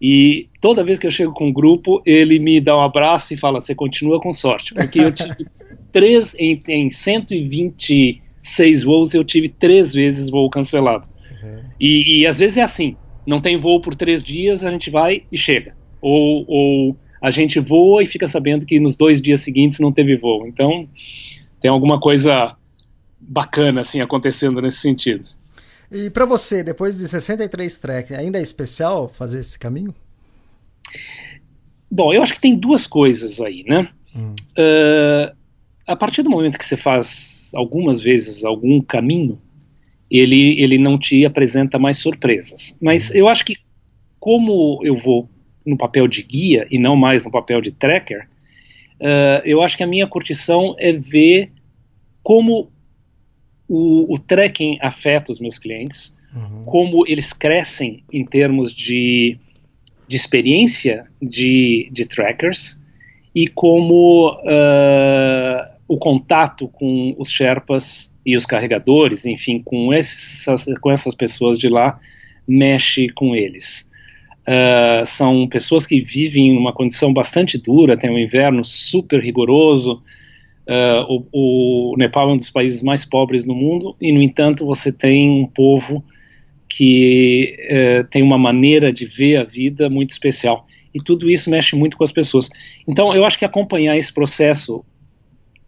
E 0.00 0.48
toda 0.60 0.84
vez 0.84 0.98
que 0.98 1.06
eu 1.06 1.10
chego 1.10 1.32
com 1.32 1.48
um 1.48 1.52
grupo, 1.52 2.02
ele 2.04 2.38
me 2.38 2.60
dá 2.60 2.76
um 2.76 2.82
abraço 2.82 3.32
e 3.32 3.36
fala: 3.36 3.60
Você 3.60 3.74
continua 3.74 4.20
com 4.20 4.30
sorte. 4.30 4.74
Porque 4.74 5.00
eu 5.00 5.10
tive 5.10 5.46
três, 5.90 6.34
em, 6.38 6.62
em 6.68 6.90
126 6.90 8.82
voos, 8.82 9.14
eu 9.14 9.24
tive 9.24 9.48
três 9.48 9.94
vezes 9.94 10.28
voo 10.28 10.50
cancelado. 10.50 11.08
Uhum. 11.42 11.64
E, 11.80 12.20
e 12.20 12.26
às 12.26 12.38
vezes 12.38 12.58
é 12.58 12.62
assim: 12.62 12.94
não 13.26 13.40
tem 13.40 13.56
voo 13.56 13.80
por 13.80 13.94
três 13.94 14.22
dias, 14.22 14.66
a 14.66 14.70
gente 14.70 14.90
vai 14.90 15.22
e 15.32 15.38
chega. 15.38 15.74
Ou, 16.02 16.44
ou 16.46 16.96
a 17.20 17.30
gente 17.30 17.58
voa 17.60 18.02
e 18.02 18.06
fica 18.06 18.26
sabendo 18.26 18.66
que 18.66 18.78
nos 18.78 18.96
dois 18.96 19.20
dias 19.20 19.40
seguintes 19.40 19.78
não 19.78 19.92
teve 19.92 20.16
voo. 20.16 20.46
Então, 20.46 20.88
tem 21.60 21.70
alguma 21.70 21.98
coisa 21.98 22.56
bacana 23.18 23.80
assim 23.80 24.00
acontecendo 24.00 24.60
nesse 24.60 24.78
sentido. 24.78 25.26
E 25.90 26.10
para 26.10 26.24
você, 26.24 26.62
depois 26.62 26.98
de 26.98 27.06
63 27.06 27.78
trek, 27.78 28.14
ainda 28.14 28.38
é 28.38 28.42
especial 28.42 29.08
fazer 29.08 29.40
esse 29.40 29.58
caminho? 29.58 29.94
Bom, 31.90 32.12
eu 32.12 32.22
acho 32.22 32.34
que 32.34 32.40
tem 32.40 32.56
duas 32.56 32.86
coisas 32.86 33.40
aí, 33.40 33.64
né? 33.64 33.88
Hum. 34.14 34.34
Uh, 34.58 35.36
a 35.86 35.94
partir 35.94 36.22
do 36.22 36.30
momento 36.30 36.58
que 36.58 36.66
você 36.66 36.76
faz 36.76 37.52
algumas 37.54 38.02
vezes 38.02 38.44
algum 38.44 38.80
caminho, 38.80 39.40
ele, 40.10 40.60
ele 40.60 40.78
não 40.78 40.98
te 40.98 41.24
apresenta 41.24 41.78
mais 41.78 41.98
surpresas. 41.98 42.76
Mas 42.80 43.10
hum. 43.10 43.14
eu 43.14 43.28
acho 43.28 43.44
que 43.44 43.56
como 44.18 44.80
eu 44.82 44.96
vou 44.96 45.28
no 45.66 45.76
papel 45.76 46.06
de 46.06 46.22
guia 46.22 46.66
e 46.70 46.78
não 46.78 46.96
mais 46.96 47.24
no 47.24 47.30
papel 47.30 47.60
de 47.60 47.72
tracker, 47.72 48.28
uh, 49.00 49.42
eu 49.44 49.60
acho 49.60 49.76
que 49.76 49.82
a 49.82 49.86
minha 49.86 50.06
curtição 50.06 50.74
é 50.78 50.92
ver 50.92 51.50
como 52.22 52.70
o, 53.68 54.14
o 54.14 54.18
tracking 54.18 54.78
afeta 54.80 55.32
os 55.32 55.40
meus 55.40 55.58
clientes, 55.58 56.16
uhum. 56.34 56.64
como 56.64 57.06
eles 57.06 57.32
crescem 57.32 58.04
em 58.12 58.24
termos 58.24 58.72
de, 58.72 59.38
de 60.06 60.16
experiência 60.16 61.06
de, 61.20 61.88
de 61.90 62.06
trackers 62.06 62.80
e 63.34 63.48
como 63.48 64.30
uh, 64.32 65.76
o 65.88 65.98
contato 65.98 66.68
com 66.68 67.14
os 67.18 67.30
Sherpas 67.30 68.14
e 68.24 68.36
os 68.36 68.46
carregadores, 68.46 69.26
enfim, 69.26 69.60
com 69.62 69.92
essas, 69.92 70.66
com 70.80 70.90
essas 70.90 71.14
pessoas 71.14 71.58
de 71.58 71.68
lá, 71.68 71.98
mexe 72.46 73.08
com 73.10 73.34
eles. 73.36 73.90
Uh, 74.46 75.04
são 75.04 75.48
pessoas 75.48 75.86
que 75.86 75.98
vivem 76.00 76.50
em 76.50 76.56
uma 76.56 76.72
condição 76.72 77.12
bastante 77.12 77.58
dura, 77.58 77.96
tem 77.96 78.10
um 78.10 78.18
inverno 78.18 78.64
super 78.64 79.20
rigoroso. 79.20 80.00
Uh, 80.68 81.24
o, 81.32 81.92
o, 81.92 81.96
Nepal 81.96 82.30
é 82.30 82.32
um 82.32 82.36
dos 82.36 82.50
países 82.50 82.82
mais 82.82 83.04
pobres 83.04 83.44
do 83.44 83.54
mundo 83.54 83.96
e, 84.00 84.12
no 84.12 84.22
entanto, 84.22 84.64
você 84.64 84.92
tem 84.92 85.28
um 85.30 85.46
povo 85.46 86.04
que 86.68 87.56
uh, 87.70 88.06
tem 88.08 88.22
uma 88.22 88.38
maneira 88.38 88.92
de 88.92 89.04
ver 89.04 89.36
a 89.36 89.44
vida 89.44 89.90
muito 89.90 90.10
especial. 90.10 90.64
E 90.94 91.00
tudo 91.00 91.28
isso 91.28 91.50
mexe 91.50 91.74
muito 91.74 91.96
com 91.96 92.04
as 92.04 92.12
pessoas. 92.12 92.48
Então, 92.86 93.12
eu 93.14 93.24
acho 93.24 93.38
que 93.38 93.44
acompanhar 93.44 93.96
esse 93.96 94.14
processo, 94.14 94.84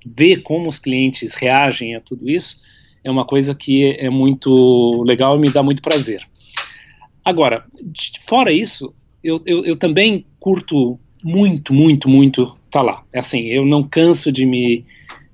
ver 0.07 0.43
como 0.43 0.69
os 0.69 0.79
clientes 0.79 1.35
reagem 1.35 1.97
a 1.97 2.01
tudo 2.01 2.31
isso, 2.31 2.63
é 3.03 3.11
uma 3.11 3.25
coisa 3.25 3.55
que 3.55 3.97
é 3.99 4.09
muito 4.09 5.03
legal 5.03 5.37
e 5.37 5.41
me 5.41 5.51
dá 5.51 5.63
muito 5.63 5.83
prazer. 5.83 6.28
Agora, 7.29 7.63
fora 8.27 8.51
isso, 8.51 8.95
eu, 9.23 9.43
eu, 9.45 9.63
eu 9.63 9.77
também 9.77 10.25
curto 10.41 10.99
muito, 11.23 11.75
muito, 11.75 12.09
muito 12.09 12.57
tá 12.71 12.81
lá. 12.81 13.03
É 13.13 13.19
assim, 13.19 13.49
eu 13.49 13.67
não 13.67 13.83
canso 13.83 14.33
de 14.33 14.47
me, 14.47 14.83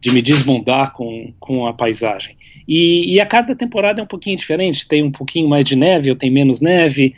de 0.01 0.11
me 0.11 0.21
desbundar 0.21 0.93
com, 0.93 1.33
com 1.39 1.69
a 1.69 1.73
paisagem. 1.73 2.37
E, 2.67 3.15
e, 3.15 3.21
a 3.21 3.27
cada 3.27 3.55
temporada 3.55 4.01
é 4.01 4.05
um 4.05 4.09
pouquinho 4.09 4.37
diferente. 4.37 4.89
Tem 4.89 5.05
um 5.05 5.13
pouquinho 5.13 5.49
mais 5.49 5.65
de 5.65 5.77
neve, 5.77 6.11
ou 6.11 6.17
tem 6.17 6.33
menos 6.33 6.61
neve. 6.61 7.15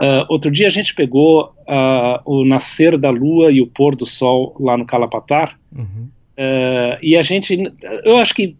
Uh, 0.00 0.24
outro 0.30 0.50
dia 0.50 0.68
a 0.68 0.70
gente 0.70 0.94
pegou 0.94 1.54
uh, 1.68 2.18
o 2.24 2.46
nascer 2.46 2.96
da 2.96 3.10
lua 3.10 3.52
e 3.52 3.60
o 3.60 3.66
pôr 3.66 3.94
do 3.94 4.06
sol 4.06 4.56
lá 4.58 4.74
no 4.74 4.86
Calapatar. 4.86 5.60
Uhum. 5.70 6.08
Uh, 6.38 6.96
e 7.02 7.14
a 7.14 7.20
gente, 7.20 7.58
eu 8.04 8.16
acho 8.16 8.34
que 8.34 8.56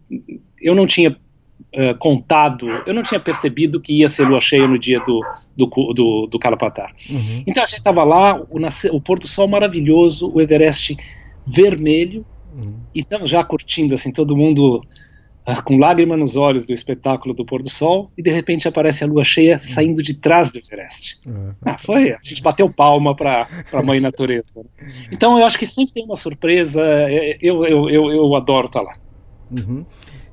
eu 0.60 0.74
não 0.74 0.86
tinha 0.86 1.16
uh, 1.74 1.96
contado, 1.98 2.68
eu 2.86 2.94
não 2.94 3.02
tinha 3.02 3.20
percebido 3.20 3.80
que 3.80 4.00
ia 4.00 4.08
ser 4.08 4.28
lua 4.28 4.40
cheia 4.40 4.66
no 4.66 4.78
dia 4.78 5.00
do, 5.00 5.20
do, 5.56 5.66
do, 5.92 6.26
do 6.26 6.38
Calapatar. 6.38 6.94
Uhum. 7.10 7.44
Então 7.46 7.62
a 7.62 7.66
gente 7.66 7.78
estava 7.78 8.04
lá, 8.04 8.40
o, 8.40 8.58
o 8.92 9.00
pôr 9.00 9.18
do 9.18 9.28
sol 9.28 9.48
maravilhoso, 9.48 10.30
o 10.32 10.40
Everest 10.40 10.96
vermelho, 11.46 12.24
uhum. 12.54 12.74
e 12.94 13.00
estamos 13.00 13.28
já 13.28 13.42
curtindo, 13.42 13.94
assim, 13.94 14.12
todo 14.12 14.36
mundo 14.36 14.80
uh, 15.46 15.62
com 15.64 15.76
lágrima 15.76 16.16
nos 16.16 16.36
olhos 16.36 16.66
do 16.66 16.72
espetáculo 16.72 17.34
do 17.34 17.44
pôr 17.44 17.60
do 17.60 17.70
sol, 17.70 18.10
e 18.16 18.22
de 18.22 18.30
repente 18.30 18.66
aparece 18.66 19.04
a 19.04 19.06
lua 19.06 19.24
cheia 19.24 19.54
uhum. 19.54 19.58
saindo 19.58 20.02
de 20.02 20.14
trás 20.14 20.50
do 20.50 20.58
Everest. 20.58 21.20
Uhum. 21.26 21.52
Ah, 21.64 21.76
foi, 21.76 22.12
a 22.12 22.18
gente 22.22 22.42
bateu 22.42 22.70
palma 22.70 23.14
para 23.14 23.46
a 23.72 23.82
mãe 23.82 24.00
natureza. 24.00 24.64
Então 25.10 25.38
eu 25.38 25.44
acho 25.44 25.58
que 25.58 25.66
sempre 25.66 25.94
tem 25.94 26.04
uma 26.04 26.16
surpresa, 26.16 26.82
é, 26.82 27.36
eu, 27.42 27.64
eu, 27.66 27.90
eu, 27.90 28.12
eu 28.12 28.34
adoro 28.34 28.66
estar 28.66 28.80
tá 28.80 28.86
lá. 28.86 28.96
Uhum. 29.50 29.84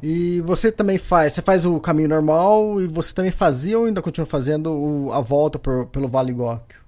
E 0.02 0.42
você 0.42 0.72
também 0.72 0.98
faz, 0.98 1.34
você 1.34 1.42
faz 1.42 1.66
o 1.66 1.80
caminho 1.80 2.10
normal 2.10 2.82
e 2.82 2.88
você 2.88 3.14
também 3.14 3.32
fazia 3.32 3.78
ou 3.78 3.86
ainda 3.86 4.02
continua 4.02 4.26
fazendo 4.26 4.72
o, 4.72 5.12
a 5.12 5.22
volta 5.22 5.60
por, 5.60 5.86
pelo 5.88 6.08
Vale 6.08 6.34
Góquio? 6.34 6.80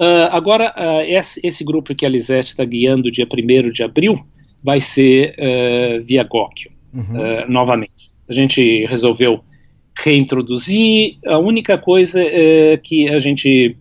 Uh, 0.00 0.32
agora, 0.32 0.72
uh, 0.78 1.02
esse, 1.02 1.46
esse, 1.46 1.62
grupo 1.62 1.94
que 1.94 2.06
a 2.06 2.08
Lisette 2.08 2.48
está 2.48 2.64
guiando 2.64 3.10
dia 3.10 3.28
1 3.30 3.70
de 3.70 3.82
abril 3.82 4.14
vai 4.64 4.80
ser 4.80 5.34
uh, 5.38 6.02
via 6.02 6.24
Góquio, 6.24 6.70
uhum. 6.94 7.46
novamente. 7.48 8.10
A 8.26 8.32
gente 8.32 8.86
resolveu 8.86 9.44
reintroduzir, 9.98 11.18
a 11.26 11.38
única 11.38 11.76
coisa 11.76 12.22
é 12.22 12.78
que 12.78 13.10
a 13.10 13.18
gente 13.18 13.76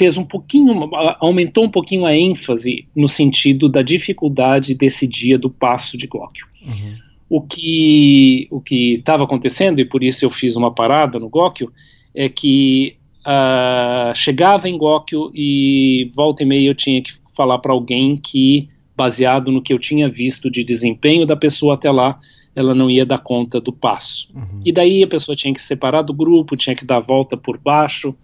fez 0.00 0.16
um 0.16 0.24
pouquinho, 0.24 0.88
aumentou 1.20 1.64
um 1.64 1.68
pouquinho 1.68 2.06
a 2.06 2.16
ênfase 2.16 2.86
no 2.96 3.06
sentido 3.06 3.68
da 3.68 3.82
dificuldade 3.82 4.74
desse 4.74 5.06
dia 5.06 5.38
do 5.38 5.50
passo 5.50 5.98
de 5.98 6.06
Góquio. 6.06 6.46
Uhum. 6.64 6.94
O 7.28 7.42
que 7.42 8.48
o 8.50 8.62
que 8.62 8.94
estava 8.94 9.24
acontecendo 9.24 9.78
e 9.78 9.84
por 9.84 10.02
isso 10.02 10.24
eu 10.24 10.30
fiz 10.30 10.56
uma 10.56 10.72
parada 10.72 11.18
no 11.18 11.28
Góquio 11.28 11.70
é 12.14 12.30
que 12.30 12.96
uh, 13.26 14.14
chegava 14.14 14.70
em 14.70 14.78
Góquio 14.78 15.30
e 15.34 16.08
volta 16.16 16.44
e 16.44 16.46
meia 16.46 16.70
eu 16.70 16.74
tinha 16.74 17.02
que 17.02 17.12
falar 17.36 17.58
para 17.58 17.74
alguém 17.74 18.16
que 18.16 18.70
baseado 18.96 19.52
no 19.52 19.60
que 19.60 19.74
eu 19.74 19.78
tinha 19.78 20.08
visto 20.08 20.50
de 20.50 20.64
desempenho 20.64 21.26
da 21.26 21.36
pessoa 21.36 21.74
até 21.74 21.90
lá, 21.90 22.18
ela 22.56 22.74
não 22.74 22.90
ia 22.90 23.04
dar 23.04 23.18
conta 23.18 23.60
do 23.60 23.72
passo. 23.72 24.32
Uhum. 24.34 24.62
E 24.64 24.72
daí 24.72 25.02
a 25.02 25.06
pessoa 25.06 25.36
tinha 25.36 25.52
que 25.52 25.60
separar 25.60 26.00
do 26.02 26.14
grupo, 26.14 26.56
tinha 26.56 26.74
que 26.74 26.86
dar 26.86 26.96
a 26.96 27.00
volta 27.00 27.36
por 27.36 27.58
baixo, 27.58 28.16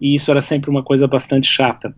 e 0.00 0.14
isso 0.14 0.30
era 0.30 0.42
sempre 0.42 0.70
uma 0.70 0.82
coisa 0.82 1.06
bastante 1.06 1.48
chata, 1.48 1.94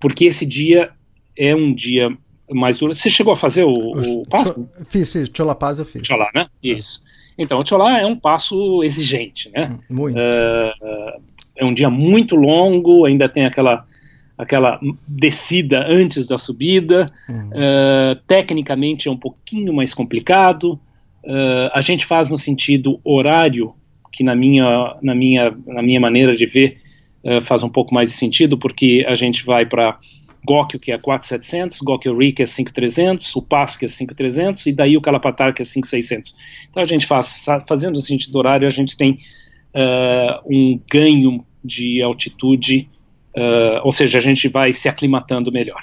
porque 0.00 0.24
esse 0.24 0.46
dia 0.46 0.90
é 1.36 1.54
um 1.54 1.74
dia 1.74 2.16
mais 2.50 2.78
duro. 2.78 2.94
Você 2.94 3.08
chegou 3.08 3.32
a 3.32 3.36
fazer 3.36 3.64
o, 3.64 3.70
o 3.70 4.26
passo? 4.26 4.68
Fiz, 4.88 5.08
fiz. 5.08 5.30
Cholapaz 5.34 5.78
eu 5.78 5.84
fiz. 5.84 6.06
Cholá, 6.06 6.30
né? 6.34 6.46
Isso. 6.62 7.02
Então, 7.38 7.58
o 7.58 7.66
Cholá 7.66 7.98
é 7.98 8.06
um 8.06 8.16
passo 8.16 8.82
exigente, 8.82 9.50
né? 9.50 9.72
Hum, 9.72 9.94
muito. 9.94 10.16
Uh, 10.16 11.22
é 11.56 11.64
um 11.64 11.72
dia 11.72 11.90
muito 11.90 12.36
longo, 12.36 13.04
ainda 13.04 13.28
tem 13.28 13.46
aquela 13.46 13.84
aquela 14.36 14.80
descida 15.06 15.84
antes 15.86 16.26
da 16.26 16.36
subida. 16.36 17.10
Uhum. 17.28 17.48
Uh, 17.50 18.16
tecnicamente 18.26 19.08
é 19.08 19.10
um 19.10 19.16
pouquinho 19.16 19.72
mais 19.72 19.94
complicado. 19.94 20.72
Uh, 21.24 21.70
a 21.72 21.80
gente 21.80 22.04
faz 22.04 22.28
no 22.28 22.36
sentido 22.36 23.00
horário, 23.04 23.74
que 24.12 24.24
na 24.24 24.34
minha, 24.34 24.96
na 25.00 25.14
minha, 25.14 25.56
na 25.66 25.82
minha 25.82 26.00
maneira 26.00 26.36
de 26.36 26.46
ver 26.46 26.78
uh, 27.24 27.42
faz 27.42 27.62
um 27.62 27.68
pouco 27.68 27.94
mais 27.94 28.10
de 28.10 28.16
sentido, 28.16 28.58
porque 28.58 29.04
a 29.08 29.14
gente 29.14 29.44
vai 29.44 29.66
para 29.66 29.98
Góquio, 30.44 30.78
que 30.78 30.92
é 30.92 30.98
4,700, 30.98 31.80
Góquio 31.80 32.16
Ri, 32.16 32.32
que 32.32 32.42
é 32.42 32.46
5,300, 32.46 33.34
o 33.36 33.42
Passo, 33.42 33.78
que 33.78 33.86
é 33.86 33.88
5,300, 33.88 34.66
e 34.66 34.72
daí 34.72 34.96
o 34.96 35.00
Calapatar, 35.00 35.54
que 35.54 35.62
é 35.62 35.64
5,600. 35.64 36.36
Então 36.70 36.82
a 36.82 36.86
gente 36.86 37.06
faz, 37.06 37.46
fazendo 37.66 37.96
o 37.96 38.00
sentido 38.00 38.36
horário, 38.36 38.66
a 38.66 38.70
gente 38.70 38.96
tem 38.96 39.18
uh, 39.74 40.40
um 40.46 40.78
ganho 40.90 41.44
de 41.64 42.02
altitude, 42.02 42.90
uh, 43.34 43.80
ou 43.82 43.90
seja, 43.90 44.18
a 44.18 44.20
gente 44.20 44.48
vai 44.48 44.72
se 44.72 44.88
aclimatando 44.88 45.50
melhor. 45.50 45.82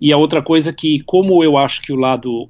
E 0.00 0.12
a 0.12 0.16
outra 0.16 0.40
coisa 0.40 0.72
que, 0.72 1.00
como 1.00 1.44
eu 1.44 1.58
acho 1.58 1.82
que 1.82 1.92
o 1.92 1.96
lado 1.96 2.48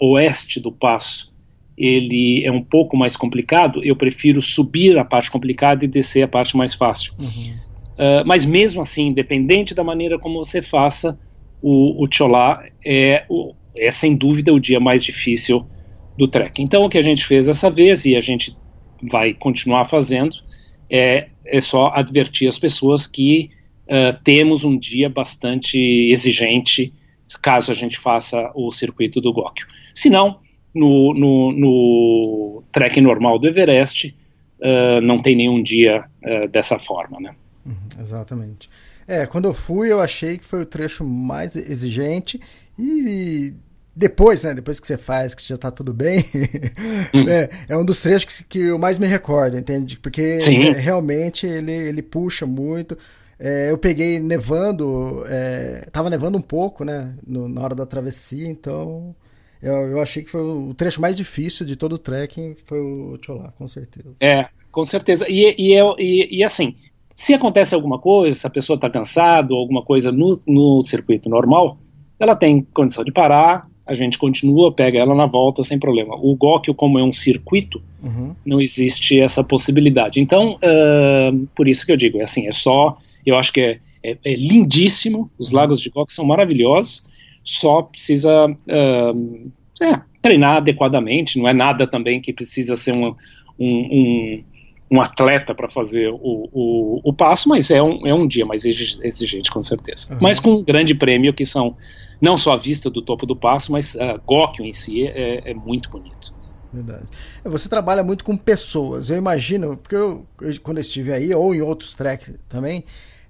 oeste 0.00 0.60
do 0.60 0.70
Passo 0.70 1.33
ele 1.76 2.44
é 2.44 2.52
um 2.52 2.62
pouco 2.62 2.96
mais 2.96 3.16
complicado, 3.16 3.82
eu 3.84 3.96
prefiro 3.96 4.40
subir 4.40 4.96
a 4.98 5.04
parte 5.04 5.30
complicada 5.30 5.84
e 5.84 5.88
descer 5.88 6.22
a 6.22 6.28
parte 6.28 6.56
mais 6.56 6.74
fácil. 6.74 7.14
Uhum. 7.18 7.52
Uh, 7.94 8.26
mas 8.26 8.44
mesmo 8.44 8.82
assim, 8.82 9.08
independente 9.08 9.74
da 9.74 9.84
maneira 9.84 10.18
como 10.18 10.44
você 10.44 10.62
faça, 10.62 11.18
o, 11.60 12.04
o 12.04 12.08
Cholá 12.10 12.64
é, 12.84 13.24
o, 13.28 13.54
é 13.76 13.90
sem 13.90 14.16
dúvida 14.16 14.52
o 14.52 14.60
dia 14.60 14.78
mais 14.78 15.02
difícil 15.02 15.66
do 16.16 16.28
trek. 16.28 16.62
Então 16.62 16.84
o 16.84 16.88
que 16.88 16.98
a 16.98 17.02
gente 17.02 17.24
fez 17.24 17.48
essa 17.48 17.70
vez 17.70 18.04
e 18.04 18.16
a 18.16 18.20
gente 18.20 18.56
vai 19.10 19.34
continuar 19.34 19.84
fazendo 19.84 20.36
é, 20.90 21.28
é 21.44 21.60
só 21.60 21.92
advertir 21.94 22.48
as 22.48 22.58
pessoas 22.58 23.06
que 23.06 23.50
uh, 23.86 24.16
temos 24.22 24.64
um 24.64 24.78
dia 24.78 25.08
bastante 25.08 25.78
exigente 26.10 26.92
caso 27.40 27.72
a 27.72 27.74
gente 27.74 27.98
faça 27.98 28.50
o 28.54 28.70
circuito 28.70 29.20
do 29.20 29.32
Góquio. 29.32 29.66
Se 29.94 30.08
não, 30.08 30.40
no, 30.74 31.14
no, 31.14 31.52
no 31.52 32.62
trek 32.72 33.00
normal 33.00 33.38
do 33.38 33.46
Everest, 33.46 34.14
uh, 34.60 35.00
não 35.00 35.20
tem 35.20 35.36
nenhum 35.36 35.62
dia 35.62 36.04
uh, 36.22 36.48
dessa 36.48 36.78
forma, 36.78 37.20
né? 37.20 37.34
Uhum, 37.64 38.00
exatamente. 38.00 38.68
É, 39.06 39.26
quando 39.26 39.46
eu 39.46 39.54
fui, 39.54 39.92
eu 39.92 40.00
achei 40.00 40.38
que 40.38 40.44
foi 40.44 40.62
o 40.62 40.66
trecho 40.66 41.04
mais 41.04 41.56
exigente 41.56 42.40
e 42.78 43.54
depois, 43.94 44.42
né? 44.42 44.54
Depois 44.54 44.80
que 44.80 44.86
você 44.86 44.96
faz, 44.96 45.34
que 45.34 45.46
já 45.46 45.56
tá 45.56 45.70
tudo 45.70 45.92
bem, 45.92 46.24
hum. 47.14 47.28
é, 47.28 47.50
é, 47.68 47.76
um 47.76 47.84
dos 47.84 48.00
trechos 48.00 48.40
que, 48.40 48.44
que, 48.44 48.58
eu 48.58 48.78
mais 48.78 48.98
me 48.98 49.06
recordo, 49.06 49.56
entende? 49.56 49.98
Porque 49.98 50.38
é, 50.40 50.72
realmente 50.72 51.46
ele, 51.46 51.72
ele 51.72 52.02
puxa 52.02 52.46
muito. 52.46 52.96
É, 53.38 53.70
eu 53.70 53.78
peguei 53.78 54.20
nevando, 54.20 55.24
é, 55.28 55.86
tava 55.92 56.08
nevando 56.08 56.38
um 56.38 56.42
pouco, 56.42 56.84
né? 56.84 57.14
No, 57.26 57.48
na 57.48 57.60
hora 57.60 57.74
da 57.74 57.86
travessia, 57.86 58.48
então 58.48 59.14
eu, 59.64 59.88
eu 59.88 60.00
achei 60.00 60.22
que 60.22 60.30
foi 60.30 60.42
o 60.42 60.74
trecho 60.74 61.00
mais 61.00 61.16
difícil 61.16 61.64
de 61.64 61.76
todo 61.76 61.94
o 61.94 61.98
trekking, 61.98 62.54
foi 62.64 62.78
o 62.78 63.18
Cholá, 63.24 63.52
com 63.56 63.66
certeza. 63.66 64.14
É, 64.20 64.46
com 64.70 64.84
certeza. 64.84 65.26
E, 65.28 65.54
e, 65.58 65.74
e, 65.98 66.38
e 66.38 66.44
assim, 66.44 66.74
se 67.14 67.32
acontece 67.32 67.74
alguma 67.74 67.98
coisa, 67.98 68.38
se 68.38 68.46
a 68.46 68.50
pessoa 68.50 68.74
está 68.74 68.90
cansada 68.90 69.54
ou 69.54 69.60
alguma 69.60 69.82
coisa 69.82 70.12
no, 70.12 70.38
no 70.46 70.82
circuito 70.82 71.28
normal, 71.28 71.78
ela 72.18 72.36
tem 72.36 72.66
condição 72.74 73.04
de 73.04 73.12
parar, 73.12 73.62
a 73.86 73.94
gente 73.94 74.18
continua, 74.18 74.72
pega 74.72 74.98
ela 74.98 75.14
na 75.14 75.26
volta 75.26 75.62
sem 75.62 75.78
problema. 75.78 76.14
O 76.16 76.34
Góquio, 76.34 76.74
como 76.74 76.98
é 76.98 77.04
um 77.04 77.12
circuito, 77.12 77.82
uhum. 78.02 78.34
não 78.44 78.60
existe 78.60 79.20
essa 79.20 79.44
possibilidade. 79.44 80.20
Então, 80.20 80.56
uh, 80.56 81.46
por 81.54 81.68
isso 81.68 81.84
que 81.84 81.92
eu 81.92 81.96
digo, 81.96 82.18
é 82.18 82.22
assim, 82.22 82.46
é 82.46 82.52
só, 82.52 82.96
eu 83.24 83.36
acho 83.36 83.52
que 83.52 83.60
é, 83.60 83.80
é, 84.02 84.18
é 84.24 84.34
lindíssimo, 84.34 85.26
os 85.38 85.50
uhum. 85.50 85.56
lagos 85.56 85.80
de 85.80 85.90
Góquio 85.90 86.14
são 86.14 86.24
maravilhosos, 86.24 87.06
só 87.44 87.82
precisa 87.82 88.46
uh, 88.46 89.50
é, 89.82 90.00
treinar 90.22 90.56
adequadamente, 90.56 91.38
não 91.38 91.46
é 91.46 91.52
nada 91.52 91.86
também 91.86 92.20
que 92.20 92.32
precisa 92.32 92.74
ser 92.74 92.92
um, 92.92 93.14
um, 93.58 93.68
um, 93.68 94.44
um 94.90 95.00
atleta 95.00 95.54
para 95.54 95.68
fazer 95.68 96.08
o, 96.08 96.48
o, 96.52 97.00
o, 97.04 97.12
passo, 97.12 97.48
mas 97.48 97.70
é 97.70 97.82
um, 97.82 98.06
é 98.06 98.14
um 98.14 98.26
dia 98.26 98.46
mais 98.46 98.64
exigente, 98.64 99.50
com 99.50 99.60
certeza. 99.60 100.12
Uhum. 100.12 100.18
Mas 100.22 100.40
com 100.40 100.54
um 100.54 100.64
grande 100.64 100.94
prêmio, 100.94 101.34
que 101.34 101.44
são 101.44 101.76
não 102.20 102.36
só 102.38 102.54
a 102.54 102.56
vista 102.56 102.88
do 102.88 103.02
topo 103.02 103.26
do 103.26 103.36
passo, 103.36 103.70
mas 103.70 103.94
uh, 103.94 104.20
Góquio 104.24 104.64
em 104.64 104.72
si 104.72 105.06
é, 105.06 105.50
é 105.50 105.54
muito 105.54 105.90
bonito. 105.90 106.34
Verdade. 106.72 107.04
É, 107.44 107.48
você 107.48 107.68
trabalha 107.68 108.02
muito 108.02 108.24
com 108.24 108.36
pessoas. 108.36 109.10
Eu 109.10 109.16
imagino, 109.16 109.76
porque 109.76 109.94
eu, 109.94 110.26
eu 110.40 110.60
quando 110.60 110.78
eu 110.78 110.82
estive 110.82 111.12
aí, 111.12 111.32
ou 111.34 111.54
em 111.54 111.60
outros 111.60 111.94
tracks 111.94 112.34
também, 112.48 112.84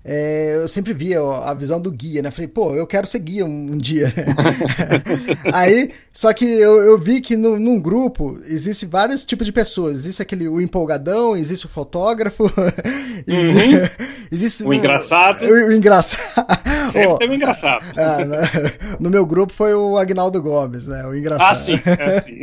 é, 0.07 0.57
eu 0.57 0.69
sempre 0.69 0.93
via 0.93 1.19
a 1.19 1.55
visão 1.55 1.81
do 1.81 1.91
guia, 1.91 2.21
né? 2.21 2.31
Falei, 2.31 2.47
pô, 2.47 2.75
eu 2.75 2.87
quero 2.87 3.07
ser 3.07 3.21
guia 3.21 3.47
um, 3.47 3.73
um 3.73 3.77
dia. 3.79 4.13
Aí, 5.51 5.93
só 6.13 6.31
que 6.35 6.45
eu, 6.45 6.79
eu 6.81 6.99
vi 6.99 7.23
que 7.23 7.37
no, 7.37 7.59
num 7.59 7.81
grupo 7.81 8.39
existe 8.47 8.85
vários 8.85 9.25
tipos 9.25 9.47
de 9.47 9.53
pessoas. 9.53 9.99
Existe 9.99 10.21
aquele 10.21 10.47
o 10.47 10.61
empolgadão, 10.61 11.35
existe 11.35 11.65
o 11.65 11.71
fotógrafo, 11.71 12.45
uhum. 13.27 13.89
existe 14.31 14.63
o, 14.63 14.69
o 14.69 14.75
engraçado. 14.75 15.47
O, 15.47 15.69
o 15.69 15.73
engraçado. 15.73 16.47
Sempre 16.93 17.09
oh, 17.09 17.19
tem 17.19 17.31
o 17.31 17.35
engraçado. 17.35 17.85
Ah, 17.97 18.19
no, 18.25 19.05
no 19.05 19.11
meu 19.11 19.25
grupo 19.25 19.55
foi 19.55 19.73
o 19.73 19.97
Agnaldo 19.97 20.41
Gomes, 20.43 20.87
né? 20.87 21.07
O 21.07 21.15
engraçado. 21.15 21.51
Ah, 21.51 21.55
sim, 21.55 21.81
é 21.87 22.21
sim. 22.21 22.41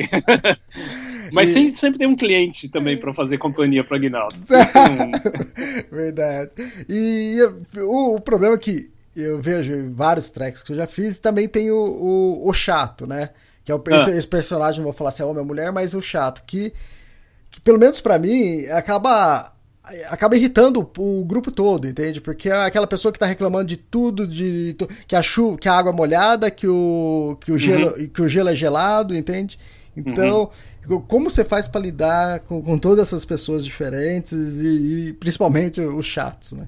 Mas 1.31 1.49
e... 1.49 1.53
sempre, 1.53 1.75
sempre 1.75 1.99
tem 1.99 2.07
um 2.07 2.15
cliente 2.15 2.69
também 2.69 2.97
para 2.97 3.13
fazer 3.13 3.37
companhia 3.37 3.83
para 3.83 3.97
Aguinaldo. 3.97 4.35
Verdade. 5.91 6.51
E 6.87 7.37
o, 7.77 8.15
o, 8.15 8.21
problema 8.21 8.55
é 8.55 8.57
que 8.57 8.89
eu 9.15 9.41
vejo 9.41 9.91
vários 9.93 10.29
tracks 10.29 10.63
que 10.63 10.71
eu 10.71 10.75
já 10.75 10.87
fiz, 10.87 11.19
também 11.19 11.47
tem 11.47 11.71
o, 11.71 11.77
o, 11.77 12.49
o 12.49 12.53
chato, 12.53 13.05
né? 13.05 13.29
Que 13.63 13.71
é 13.71 13.75
o, 13.75 13.83
ah. 13.87 13.95
esse, 13.95 14.11
esse, 14.11 14.27
personagem, 14.27 14.79
não 14.79 14.85
vou 14.85 14.93
falar 14.93 15.11
se 15.11 15.21
é 15.21 15.25
homem 15.25 15.39
ou 15.39 15.45
mulher, 15.45 15.71
mas 15.71 15.93
o 15.93 16.01
chato, 16.01 16.41
que, 16.45 16.73
que 17.49 17.61
pelo 17.61 17.79
menos 17.79 18.01
para 18.01 18.17
mim, 18.17 18.65
acaba 18.67 19.53
acaba 20.09 20.35
irritando 20.35 20.89
o, 20.97 21.25
grupo 21.25 21.51
todo, 21.51 21.87
entende? 21.87 22.21
Porque 22.21 22.49
é 22.49 22.63
aquela 22.63 22.87
pessoa 22.87 23.11
que 23.11 23.19
tá 23.19 23.25
reclamando 23.25 23.65
de 23.65 23.77
tudo, 23.77 24.27
de, 24.27 24.73
de 24.73 24.87
que 25.07 25.15
a 25.15 25.23
chuva, 25.23 25.57
que 25.57 25.67
a 25.67 25.73
água 25.73 25.91
é 25.91 25.95
molhada, 25.95 26.51
que 26.51 26.67
o 26.67 27.37
que 27.41 27.51
o 27.51 27.57
gelo, 27.57 27.87
uhum. 27.97 28.07
que 28.07 28.21
o 28.21 28.29
gelo 28.29 28.49
é 28.49 28.55
gelado, 28.55 29.15
entende? 29.15 29.57
Então, 29.95 30.41
uhum. 30.41 30.49
Como 31.07 31.29
você 31.29 31.45
faz 31.45 31.67
para 31.67 31.81
lidar 31.81 32.39
com, 32.41 32.61
com, 32.61 32.77
todas 32.77 33.07
essas 33.07 33.23
pessoas 33.23 33.63
diferentes 33.63 34.59
e, 34.59 35.09
e, 35.09 35.13
principalmente 35.13 35.79
os 35.79 36.05
chatos, 36.05 36.53
né? 36.53 36.67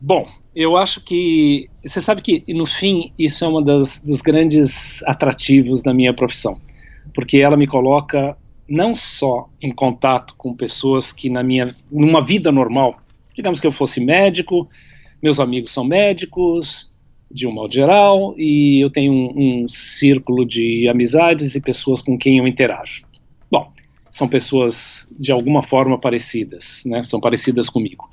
Bom, 0.00 0.28
eu 0.54 0.76
acho 0.76 1.00
que 1.00 1.68
você 1.84 2.00
sabe 2.00 2.22
que 2.22 2.54
no 2.54 2.66
fim 2.66 3.12
isso 3.18 3.44
é 3.44 3.48
um 3.48 3.62
dos 3.62 4.22
grandes 4.22 5.02
atrativos 5.04 5.82
da 5.82 5.92
minha 5.92 6.14
profissão, 6.14 6.60
porque 7.12 7.38
ela 7.38 7.56
me 7.56 7.66
coloca 7.66 8.36
não 8.68 8.94
só 8.94 9.48
em 9.60 9.72
contato 9.72 10.34
com 10.36 10.54
pessoas 10.54 11.12
que 11.12 11.28
na 11.28 11.42
minha 11.42 11.74
numa 11.90 12.22
vida 12.22 12.52
normal, 12.52 13.00
digamos 13.34 13.60
que 13.60 13.66
eu 13.66 13.72
fosse 13.72 14.00
médico, 14.04 14.68
meus 15.20 15.40
amigos 15.40 15.72
são 15.72 15.84
médicos, 15.84 16.94
de 17.30 17.46
um 17.46 17.52
modo 17.52 17.72
geral, 17.72 18.34
e 18.38 18.82
eu 18.82 18.90
tenho 18.90 19.12
um, 19.12 19.62
um 19.64 19.68
círculo 19.68 20.46
de 20.46 20.88
amizades 20.88 21.54
e 21.54 21.60
pessoas 21.60 22.00
com 22.00 22.16
quem 22.16 22.38
eu 22.38 22.46
interajo. 22.46 23.04
Bom, 23.50 23.70
são 24.10 24.26
pessoas 24.26 25.14
de 25.18 25.30
alguma 25.30 25.62
forma 25.62 25.98
parecidas, 25.98 26.82
né? 26.86 27.04
São 27.04 27.20
parecidas 27.20 27.68
comigo. 27.68 28.08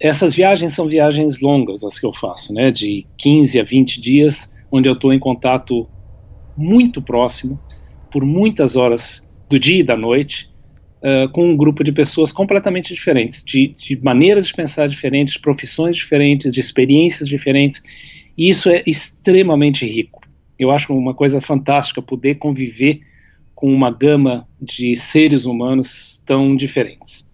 Essas 0.00 0.34
viagens 0.34 0.72
são 0.72 0.88
viagens 0.88 1.40
longas, 1.40 1.84
as 1.84 1.98
que 1.98 2.06
eu 2.06 2.12
faço, 2.12 2.52
né? 2.52 2.70
De 2.72 3.06
15 3.18 3.60
a 3.60 3.62
20 3.62 4.00
dias, 4.00 4.52
onde 4.70 4.88
eu 4.88 4.94
estou 4.94 5.12
em 5.12 5.18
contato 5.18 5.88
muito 6.56 7.00
próximo, 7.00 7.60
por 8.10 8.24
muitas 8.24 8.74
horas 8.74 9.30
do 9.48 9.58
dia 9.58 9.80
e 9.80 9.82
da 9.84 9.96
noite, 9.96 10.50
uh, 11.02 11.30
com 11.32 11.50
um 11.50 11.56
grupo 11.56 11.84
de 11.84 11.92
pessoas 11.92 12.32
completamente 12.32 12.92
diferentes, 12.92 13.44
de, 13.44 13.68
de 13.68 13.98
maneiras 14.02 14.48
de 14.48 14.54
pensar 14.54 14.88
diferentes, 14.88 15.34
de 15.34 15.40
profissões 15.40 15.96
diferentes, 15.96 16.52
de 16.52 16.60
experiências 16.60 17.28
diferentes 17.28 17.82
e 18.36 18.48
isso 18.48 18.68
é 18.68 18.82
extremamente 18.86 19.86
rico. 19.86 20.22
Eu 20.58 20.70
acho 20.70 20.92
uma 20.94 21.14
coisa 21.14 21.40
fantástica 21.40 22.00
poder 22.00 22.36
conviver 22.36 23.00
com 23.54 23.72
uma 23.72 23.90
gama 23.90 24.48
de 24.60 24.96
seres 24.96 25.44
humanos 25.44 26.22
tão 26.26 26.56
diferentes. 26.56 27.26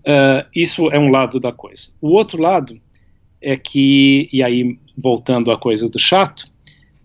Uh, 0.00 0.48
isso 0.54 0.90
é 0.90 0.98
um 0.98 1.10
lado 1.10 1.38
da 1.38 1.52
coisa. 1.52 1.88
O 2.00 2.08
outro 2.08 2.40
lado 2.40 2.80
é 3.40 3.56
que, 3.56 4.28
e 4.32 4.42
aí 4.42 4.78
voltando 4.96 5.50
à 5.50 5.58
coisa 5.58 5.88
do 5.88 5.98
chato, 5.98 6.50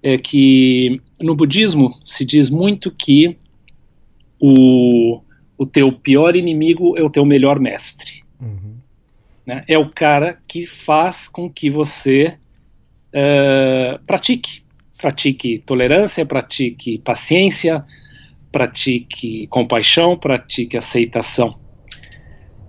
é 0.02 0.18
que 0.18 0.98
no 1.22 1.36
budismo 1.36 1.94
se 2.04 2.24
diz 2.24 2.50
muito 2.50 2.92
que 2.92 3.38
o, 4.40 5.22
o 5.58 5.66
teu 5.66 5.92
pior 5.92 6.36
inimigo 6.36 6.98
é 6.98 7.04
o 7.04 7.10
teu 7.10 7.26
melhor 7.26 7.60
mestre. 7.60 8.24
Uhum. 8.40 8.76
Né? 9.46 9.64
É 9.68 9.78
o 9.78 9.90
cara 9.90 10.40
que 10.48 10.66
faz 10.66 11.28
com 11.28 11.50
que 11.50 11.70
você 11.70 12.38
uh, 13.16 14.04
pratique. 14.06 14.64
Pratique 14.98 15.60
tolerância, 15.60 16.26
pratique 16.26 16.98
paciência, 17.00 17.84
pratique 18.52 19.46
compaixão, 19.48 20.18
pratique 20.18 20.78
aceitação. 20.78 21.60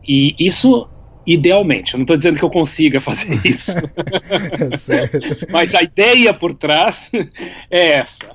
E 0.06 0.34
isso, 0.38 0.88
idealmente, 1.24 1.94
eu 1.94 1.98
não 1.98 2.02
estou 2.02 2.16
dizendo 2.16 2.38
que 2.38 2.44
eu 2.44 2.50
consiga 2.50 3.00
fazer 3.00 3.40
isso, 3.46 3.78
mas 5.50 5.74
a 5.74 5.82
ideia 5.82 6.34
por 6.34 6.54
trás 6.54 7.10
é 7.70 7.92
essa. 7.92 8.32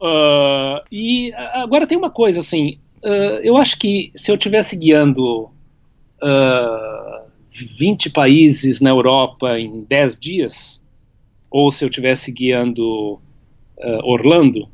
Uh, 0.00 0.82
e 0.90 1.32
agora 1.34 1.86
tem 1.86 1.98
uma 1.98 2.10
coisa 2.10 2.40
assim, 2.40 2.78
uh, 3.04 3.40
eu 3.42 3.56
acho 3.56 3.78
que 3.78 4.10
se 4.14 4.30
eu 4.30 4.36
estivesse 4.36 4.76
guiando 4.76 5.44
uh, 6.22 7.22
20 7.52 8.10
países 8.10 8.80
na 8.80 8.90
Europa 8.90 9.58
em 9.58 9.84
10 9.84 10.18
dias, 10.18 10.81
ou 11.52 11.70
se 11.70 11.84
eu 11.84 11.88
estivesse 11.88 12.32
guiando 12.32 13.14
uh, 13.14 13.20
Orlando, 14.04 14.68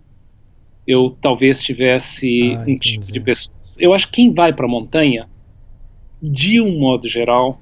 eu 0.87 1.17
talvez 1.21 1.61
tivesse 1.61 2.55
ah, 2.55 2.65
um 2.67 2.79
tipo 2.79 3.11
de 3.11 3.21
pessoas. 3.21 3.77
Eu 3.81 3.93
acho 3.93 4.07
que 4.07 4.13
quem 4.13 4.33
vai 4.33 4.53
para 4.53 4.65
a 4.65 4.69
montanha, 4.69 5.29
de 6.23 6.61
um 6.61 6.79
modo 6.79 7.09
geral, 7.09 7.61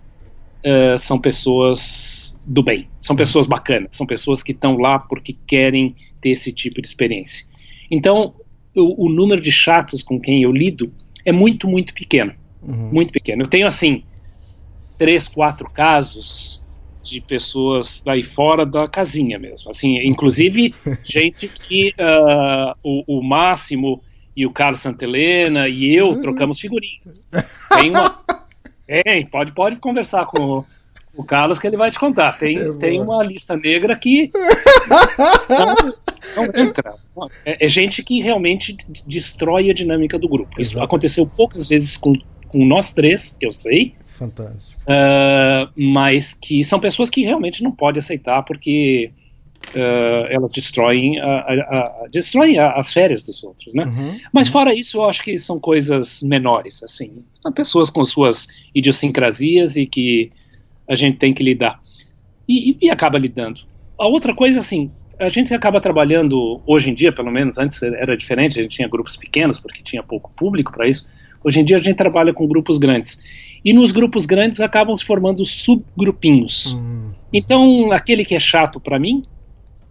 uh, 0.59 0.99
são 0.99 1.19
pessoas 1.19 2.39
do 2.45 2.63
bem, 2.63 2.87
são 3.01 3.17
pessoas 3.17 3.47
bacanas, 3.47 3.97
são 3.97 4.07
pessoas 4.07 4.43
que 4.43 4.53
estão 4.53 4.77
lá 4.77 4.99
porque 4.99 5.35
querem 5.47 5.97
ter 6.21 6.31
esse 6.31 6.53
tipo 6.53 6.81
de 6.83 6.87
experiência. 6.87 7.47
Então, 7.91 8.35
o, 8.77 9.07
o 9.07 9.09
número 9.09 9.41
de 9.41 9.51
chatos 9.51 10.03
com 10.03 10.21
quem 10.21 10.43
eu 10.43 10.53
lido 10.53 10.93
é 11.25 11.33
muito, 11.33 11.67
muito 11.67 11.95
pequeno. 11.95 12.35
Uhum. 12.63 12.91
Muito 12.93 13.13
pequeno. 13.13 13.43
Eu 13.43 13.49
tenho, 13.49 13.67
assim, 13.67 14.03
três, 14.99 15.27
quatro 15.27 15.71
casos 15.71 16.65
de 17.09 17.21
pessoas 17.21 18.03
daí 18.05 18.23
fora 18.23 18.65
da 18.67 18.87
casinha 18.89 19.39
mesmo. 19.39 19.71
Assim, 19.71 19.97
inclusive 20.07 20.75
gente 21.05 21.49
que 21.49 21.95
uh, 21.99 22.75
o, 22.83 23.19
o, 23.19 23.23
Máximo 23.23 24.03
e 24.37 24.47
o 24.47 24.53
Carlos 24.53 24.81
Santelena 24.81 25.69
e 25.69 25.95
eu 25.95 26.21
trocamos 26.21 26.61
figurinhas. 26.61 27.29
Tem 27.75 27.91
uma. 27.91 28.19
Tem, 28.87 29.27
pode, 29.27 29.51
pode 29.51 29.77
conversar 29.77 30.27
com 30.27 30.65
o, 31.17 31.25
Carlos 31.25 31.59
que 31.59 31.67
ele 31.67 31.77
vai 31.77 31.91
te 31.91 31.99
contar. 31.99 32.39
Tem, 32.39 32.57
é 32.57 32.73
tem 32.75 33.01
uma 33.01 33.21
lista 33.25 33.57
negra 33.57 33.97
que 33.97 34.31
não, 35.49 35.75
não 36.37 36.45
entra. 36.55 36.95
É, 37.45 37.67
é, 37.67 37.69
gente 37.69 38.05
que 38.05 38.21
realmente 38.21 38.77
destrói 39.05 39.71
a 39.71 39.75
dinâmica 39.75 40.17
do 40.17 40.29
grupo. 40.29 40.53
Isso 40.61 40.75
Exato. 40.75 40.85
aconteceu 40.85 41.27
poucas 41.27 41.67
vezes 41.67 41.97
com, 41.97 42.13
com 42.49 42.65
nós 42.65 42.93
três, 42.93 43.37
que 43.37 43.45
eu 43.45 43.51
sei. 43.51 43.97
Fantástico. 44.17 44.73
Uh, 44.83 45.71
mas 45.77 46.33
que 46.33 46.65
são 46.65 46.81
pessoas 46.81 47.11
que 47.11 47.23
realmente 47.23 47.63
não 47.63 47.71
pode 47.71 47.99
aceitar 47.99 48.43
porque 48.43 49.11
uh, 49.75 50.27
elas 50.31 50.53
destroem, 50.53 51.21
a, 51.21 51.27
a, 51.27 51.53
a, 51.53 52.09
destroem 52.11 52.59
as 52.59 52.93
férias 52.93 53.23
dos 53.23 53.45
outros, 53.45 53.75
né? 53.75 53.85
Uhum, 53.85 54.19
mas 54.33 54.49
uhum. 54.49 54.53
fora 54.53 54.75
isso, 54.75 54.99
eu 54.99 55.05
acho 55.05 55.23
que 55.23 55.37
são 55.37 55.61
coisas 55.61 56.23
menores, 56.23 56.83
assim, 56.83 57.23
são 57.43 57.53
pessoas 57.53 57.91
com 57.91 58.05
suas 58.05 58.49
idiosincrasias 58.75 59.77
e 59.77 59.87
que 59.87 60.33
a 60.89 60.95
gente 60.95 61.19
tem 61.19 61.35
que 61.35 61.43
lidar 61.43 61.81
e, 62.49 62.71
e, 62.71 62.77
e 62.83 62.91
acaba 62.91 63.19
lidando. 63.19 63.61
A 63.99 64.07
outra 64.07 64.35
coisa, 64.35 64.61
assim, 64.61 64.91
a 65.19 65.29
gente 65.29 65.53
acaba 65.53 65.81
trabalhando 65.81 66.61
hoje 66.67 66.91
em 66.91 66.95
dia, 66.95 67.13
pelo 67.13 67.31
menos 67.31 67.59
antes 67.59 67.83
era 67.83 68.17
diferente, 68.17 68.59
a 68.59 68.63
gente 68.63 68.77
tinha 68.77 68.89
grupos 68.89 69.17
pequenos 69.17 69.59
porque 69.59 69.83
tinha 69.83 70.03
pouco 70.03 70.31
público 70.37 70.73
para 70.73 70.89
isso. 70.89 71.09
Hoje 71.43 71.61
em 71.61 71.65
dia 71.65 71.77
a 71.77 71.83
gente 71.83 71.97
trabalha 71.97 72.33
com 72.33 72.47
grupos 72.47 72.79
grandes. 72.79 73.56
E 73.67 73.73
nos 73.73 73.91
grupos 73.91 74.27
grandes 74.27 74.61
acabam 74.61 74.95
se 74.95 75.05
formando 75.05 75.45
subgrupinhos. 75.45 76.75
Uhum. 76.75 77.11
Então, 77.33 77.91
aquele 77.91 78.25
que 78.25 78.37
é 78.37 78.39
chato 78.39 78.79
para 78.79 78.97
mim, 78.97 79.25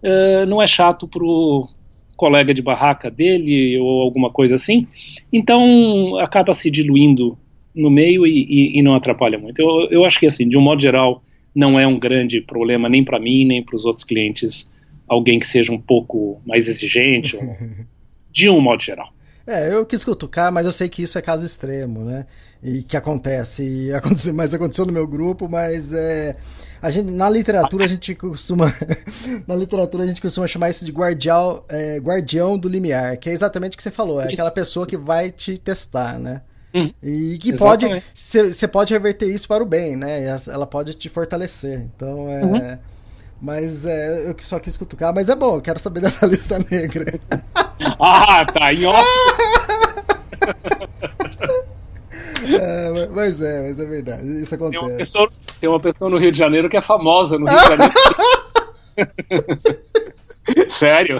uh, 0.01 0.45
não 0.45 0.61
é 0.61 0.65
chato 0.65 1.05
pro 1.05 1.67
colega 2.15 2.53
de 2.53 2.61
barraca 2.61 3.11
dele 3.11 3.77
ou 3.77 4.01
alguma 4.01 4.29
coisa 4.29 4.55
assim. 4.55 4.87
Então, 5.31 6.17
acaba 6.19 6.53
se 6.53 6.71
diluindo 6.71 7.37
no 7.75 7.89
meio 7.89 8.25
e, 8.25 8.45
e, 8.49 8.79
e 8.79 8.81
não 8.81 8.95
atrapalha 8.95 9.37
muito. 9.37 9.59
Eu, 9.59 9.89
eu 9.91 10.05
acho 10.05 10.21
que, 10.21 10.25
assim, 10.25 10.47
de 10.47 10.57
um 10.57 10.61
modo 10.61 10.81
geral, 10.81 11.21
não 11.53 11.77
é 11.77 11.85
um 11.85 11.99
grande 11.99 12.39
problema 12.39 12.87
nem 12.87 13.03
para 13.03 13.19
mim, 13.19 13.43
nem 13.43 13.61
para 13.61 13.75
os 13.75 13.85
outros 13.85 14.05
clientes, 14.05 14.71
alguém 15.05 15.37
que 15.37 15.47
seja 15.47 15.73
um 15.73 15.81
pouco 15.81 16.41
mais 16.45 16.69
exigente, 16.69 17.35
ou, 17.35 17.43
de 18.31 18.49
um 18.49 18.61
modo 18.61 18.81
geral. 18.81 19.14
É, 19.47 19.71
eu 19.71 19.85
quis 19.85 20.03
cutucar, 20.03 20.51
mas 20.51 20.65
eu 20.65 20.71
sei 20.71 20.89
que 20.89 21.03
isso 21.03 21.17
é 21.17 21.21
caso 21.21 21.45
extremo, 21.45 22.03
né? 22.03 22.25
E 22.63 22.81
que 22.81 22.97
acontece. 22.97 23.63
E 23.63 23.93
aconteceu, 23.93 24.33
mas 24.33 24.53
aconteceu 24.53 24.85
no 24.85 24.91
meu 24.91 25.07
grupo, 25.07 25.47
mas 25.47 25.93
é. 25.93 26.35
A 26.81 26.89
gente, 26.89 27.11
na 27.11 27.29
literatura 27.29 27.85
a 27.85 27.87
gente 27.87 28.13
costuma. 28.15 28.73
na 29.47 29.55
literatura 29.55 30.03
a 30.03 30.07
gente 30.07 30.21
costuma 30.21 30.47
chamar 30.47 30.69
isso 30.69 30.83
de 30.83 30.91
guardião, 30.91 31.63
é, 31.69 31.97
guardião 31.99 32.57
do 32.57 32.67
limiar, 32.67 33.17
que 33.17 33.29
é 33.29 33.33
exatamente 33.33 33.73
o 33.73 33.77
que 33.77 33.83
você 33.83 33.91
falou. 33.91 34.19
É 34.19 34.25
isso. 34.25 34.33
aquela 34.33 34.51
pessoa 34.51 34.85
que 34.85 34.97
vai 34.97 35.31
te 35.31 35.57
testar, 35.57 36.19
né? 36.19 36.41
Hum, 36.73 36.91
e 37.01 37.37
que 37.37 37.53
exatamente. 37.53 38.03
pode. 38.13 38.53
Você 38.53 38.67
pode 38.67 38.93
reverter 38.93 39.27
isso 39.27 39.47
para 39.47 39.63
o 39.63 39.65
bem, 39.65 39.95
né? 39.95 40.25
Ela 40.47 40.67
pode 40.67 40.93
te 40.95 41.07
fortalecer. 41.07 41.87
Então 41.95 42.29
é. 42.29 42.43
Uhum. 42.43 42.77
Mas 43.41 43.85
é, 43.85 44.29
eu 44.29 44.35
só 44.39 44.59
quis 44.59 44.77
cutucar, 44.77 45.13
mas 45.13 45.27
é 45.29 45.35
bom, 45.35 45.55
eu 45.55 45.61
quero 45.61 45.79
saber 45.79 45.99
dessa 46.01 46.25
lista 46.25 46.57
negra. 46.69 47.19
ah, 47.99 48.45
tá, 48.45 48.73
em 48.73 48.85
off. 48.85 49.05
É, 52.47 53.07
mas 53.07 53.41
é, 53.41 53.63
mas 53.63 53.79
é 53.79 53.85
verdade, 53.85 54.41
isso 54.41 54.53
acontece. 54.53 54.79
Tem 54.79 54.89
uma, 54.89 54.97
pessoa, 54.97 55.29
tem 55.59 55.69
uma 55.69 55.79
pessoa 55.79 56.11
no 56.11 56.19
Rio 56.19 56.31
de 56.31 56.37
Janeiro 56.37 56.69
que 56.69 56.77
é 56.77 56.81
famosa 56.81 57.39
no 57.39 57.47
Rio 57.47 57.59
de 57.59 57.67
Janeiro. 57.67 57.93
Sério? 60.69 61.19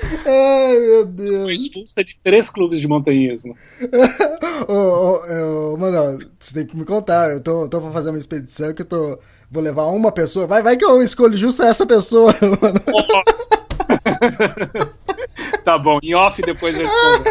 Ai, 0.26 0.78
meu 0.80 1.06
Deus. 1.06 1.42
Foi 1.42 1.54
expulsa 1.54 2.04
de 2.04 2.18
três 2.22 2.50
clubes 2.50 2.80
de 2.80 2.88
montanhismo. 2.88 3.56
ô, 4.68 4.72
ô, 4.72 5.74
ô, 5.74 5.76
mano, 5.76 6.18
você 6.38 6.54
tem 6.54 6.66
que 6.66 6.76
me 6.76 6.84
contar. 6.84 7.30
Eu 7.30 7.40
tô, 7.40 7.68
tô 7.68 7.80
pra 7.80 7.90
fazer 7.90 8.10
uma 8.10 8.18
expedição 8.18 8.72
que 8.72 8.82
eu 8.82 8.86
tô. 8.86 9.18
Vou 9.50 9.62
levar 9.62 9.86
uma 9.86 10.12
pessoa. 10.12 10.46
Vai, 10.46 10.62
vai 10.62 10.76
que 10.76 10.84
eu 10.84 11.02
escolho 11.02 11.36
justo 11.36 11.62
essa 11.62 11.86
pessoa, 11.86 12.34
mano. 12.40 12.80
tá 15.64 15.76
bom, 15.76 15.98
em 16.02 16.14
off 16.14 16.40
depois 16.42 16.78
eu 16.78 16.86
respondo. 16.86 17.24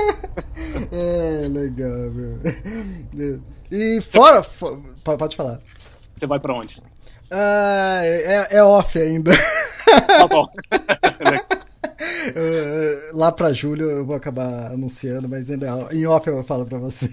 É, 0.91 1.47
legal, 1.47 2.11
meu. 2.11 3.41
E 3.71 4.01
fora. 4.01 4.43
For, 4.43 4.79
pode 5.03 5.35
falar. 5.35 5.59
Você 6.17 6.27
vai 6.27 6.39
pra 6.39 6.53
onde? 6.53 6.81
Ah, 7.31 8.01
é, 8.03 8.57
é 8.57 8.63
off 8.63 8.99
ainda. 8.99 9.31
Tá 10.07 10.27
bom. 10.27 10.45
Uh, 12.29 13.17
lá 13.17 13.31
pra 13.31 13.53
julho 13.53 13.89
eu 13.89 14.05
vou 14.05 14.15
acabar 14.15 14.71
anunciando, 14.71 15.27
mas 15.27 15.49
ainda 15.49 15.67
é 15.91 15.95
em 15.95 16.05
off 16.05 16.27
eu 16.27 16.43
falo 16.43 16.65
pra 16.65 16.77
você. 16.77 17.09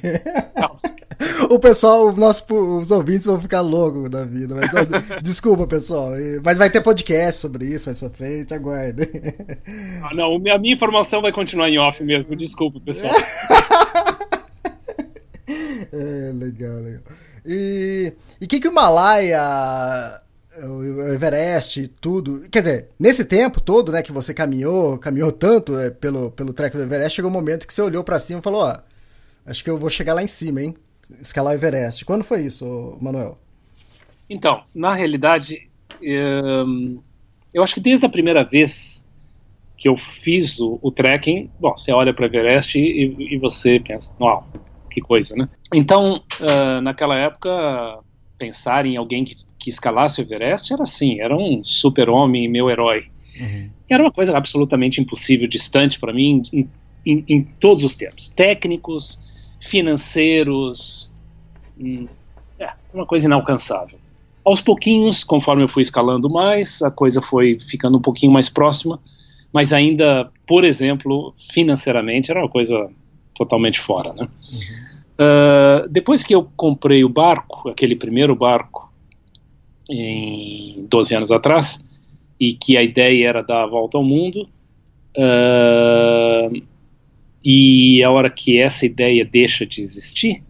o 1.50 1.58
pessoal, 1.58 2.08
o 2.08 2.12
nosso, 2.16 2.44
os 2.52 2.90
ouvintes 2.90 3.26
vão 3.26 3.40
ficar 3.40 3.60
loucos 3.60 4.10
da 4.10 4.24
vida. 4.24 4.54
Mas, 4.54 4.70
desculpa, 5.22 5.66
pessoal. 5.66 6.10
Mas 6.44 6.58
vai 6.58 6.70
ter 6.70 6.82
podcast 6.82 7.40
sobre 7.40 7.66
isso 7.66 7.88
mais 7.88 7.98
pra 7.98 8.10
frente, 8.10 8.52
aguardem. 8.54 9.08
Ah, 10.02 10.14
não, 10.14 10.34
a 10.34 10.58
minha 10.58 10.74
informação 10.74 11.22
vai 11.22 11.32
continuar 11.32 11.68
em 11.68 11.78
off 11.78 12.02
mesmo. 12.02 12.36
Desculpa, 12.36 12.80
pessoal. 12.80 13.14
é, 15.48 16.32
legal, 16.34 16.76
legal. 16.76 17.02
E 17.44 18.12
o 18.42 18.46
que, 18.46 18.60
que 18.60 18.68
o 18.68 18.72
Himalaia 18.72 20.20
o 20.64 21.12
Everest 21.12 21.88
tudo. 22.00 22.48
Quer 22.50 22.60
dizer, 22.60 22.88
nesse 22.98 23.24
tempo 23.24 23.60
todo, 23.60 23.92
né, 23.92 24.02
que 24.02 24.12
você 24.12 24.32
caminhou, 24.32 24.98
caminhou 24.98 25.32
tanto 25.32 25.78
é, 25.78 25.90
pelo, 25.90 26.30
pelo 26.30 26.52
trek 26.52 26.76
do 26.76 26.82
Everest, 26.82 27.16
chegou 27.16 27.30
um 27.30 27.34
momento 27.34 27.66
que 27.66 27.74
você 27.74 27.82
olhou 27.82 28.02
para 28.02 28.18
cima 28.18 28.40
e 28.40 28.42
falou, 28.42 28.62
ó, 28.62 28.76
acho 29.44 29.62
que 29.62 29.70
eu 29.70 29.78
vou 29.78 29.90
chegar 29.90 30.14
lá 30.14 30.22
em 30.22 30.28
cima, 30.28 30.62
hein? 30.62 30.74
Escalar 31.20 31.52
o 31.52 31.56
Everest. 31.56 32.04
Quando 32.04 32.24
foi 32.24 32.42
isso, 32.42 32.96
Manuel? 33.00 33.38
Então, 34.28 34.62
na 34.74 34.94
realidade, 34.94 35.68
hum, 36.02 37.00
eu 37.54 37.62
acho 37.62 37.74
que 37.74 37.80
desde 37.80 38.04
a 38.04 38.08
primeira 38.08 38.44
vez 38.44 39.06
que 39.78 39.88
eu 39.88 39.96
fiz 39.96 40.58
o, 40.58 40.78
o 40.82 40.90
trekking, 40.90 41.50
bom, 41.60 41.76
você 41.76 41.92
olha 41.92 42.12
para 42.12 42.24
o 42.24 42.26
Everest 42.26 42.78
e, 42.78 43.34
e, 43.34 43.38
você 43.38 43.78
pensa, 43.78 44.12
uau, 44.20 44.46
que 44.90 45.00
coisa, 45.00 45.36
né? 45.36 45.48
Então, 45.72 46.22
uh, 46.40 46.80
naquela 46.80 47.16
época, 47.18 48.00
pensar 48.38 48.86
em 48.86 48.96
alguém 48.96 49.24
que 49.24 49.36
que 49.66 49.70
escalasse 49.70 50.20
o 50.20 50.22
Everest 50.22 50.72
era 50.72 50.84
assim, 50.84 51.20
era 51.20 51.36
um 51.36 51.60
super-homem, 51.64 52.48
meu 52.48 52.70
herói. 52.70 53.06
Uhum. 53.40 53.68
Era 53.90 54.00
uma 54.00 54.12
coisa 54.12 54.36
absolutamente 54.36 55.00
impossível, 55.00 55.48
distante 55.48 55.98
para 55.98 56.12
mim, 56.12 56.40
em, 56.52 56.70
em, 57.04 57.24
em, 57.28 57.42
todos 57.42 57.82
os 57.82 57.96
termos. 57.96 58.28
Técnicos, 58.28 59.18
financeiros, 59.58 61.12
hum, 61.76 62.06
é, 62.60 62.70
uma 62.94 63.04
coisa 63.04 63.26
inalcançável. 63.26 63.98
Aos 64.44 64.60
pouquinhos, 64.60 65.24
conforme 65.24 65.64
eu 65.64 65.68
fui 65.68 65.82
escalando 65.82 66.30
mais, 66.30 66.80
a 66.80 66.90
coisa 66.90 67.20
foi 67.20 67.58
ficando 67.58 67.98
um 67.98 68.00
pouquinho 68.00 68.30
mais 68.30 68.48
próxima, 68.48 69.00
mas 69.52 69.72
ainda, 69.72 70.30
por 70.46 70.64
exemplo, 70.64 71.34
financeiramente, 71.52 72.30
era 72.30 72.38
uma 72.38 72.48
coisa 72.48 72.88
totalmente 73.34 73.80
fora, 73.80 74.12
né? 74.12 74.28
Uhum. 74.52 74.86
Uh, 75.18 75.88
depois 75.88 76.22
que 76.22 76.36
eu 76.36 76.48
comprei 76.54 77.02
o 77.02 77.08
barco, 77.08 77.68
aquele 77.68 77.96
primeiro 77.96 78.36
barco, 78.36 78.85
em 79.90 80.86
12 80.88 81.14
anos 81.14 81.32
atrás, 81.32 81.86
e 82.38 82.52
que 82.52 82.76
a 82.76 82.82
ideia 82.82 83.28
era 83.28 83.42
dar 83.42 83.64
a 83.64 83.66
volta 83.66 83.96
ao 83.98 84.04
mundo. 84.04 84.48
Uh, 85.16 86.62
e 87.44 88.02
a 88.02 88.10
hora 88.10 88.28
que 88.28 88.58
essa 88.58 88.84
ideia 88.84 89.24
deixa 89.24 89.64
de 89.64 89.80
existir, 89.80 90.42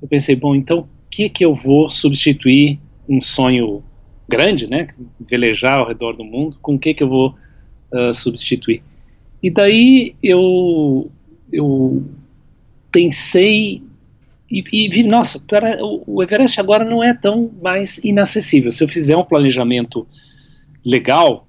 eu 0.00 0.08
pensei, 0.08 0.34
bom, 0.34 0.54
então 0.54 0.80
o 0.80 0.88
que 1.10 1.28
que 1.28 1.44
eu 1.44 1.54
vou 1.54 1.88
substituir 1.88 2.78
um 3.08 3.20
sonho 3.20 3.84
grande, 4.28 4.66
né, 4.66 4.88
velejar 5.20 5.78
ao 5.78 5.86
redor 5.86 6.16
do 6.16 6.24
mundo, 6.24 6.58
com 6.60 6.74
o 6.74 6.78
que 6.78 6.94
que 6.94 7.02
eu 7.02 7.08
vou 7.08 7.34
uh, 7.92 8.12
substituir? 8.12 8.82
E 9.42 9.50
daí 9.50 10.16
eu 10.22 11.10
eu 11.52 12.02
pensei 12.90 13.82
e, 14.72 14.88
e 15.00 15.02
nossa, 15.02 15.42
o 16.06 16.22
Everest 16.22 16.60
agora 16.60 16.84
não 16.84 17.02
é 17.02 17.14
tão 17.14 17.50
mais 17.62 17.98
inacessível. 18.04 18.70
Se 18.70 18.84
eu 18.84 18.88
fizer 18.88 19.16
um 19.16 19.24
planejamento 19.24 20.06
legal, 20.84 21.46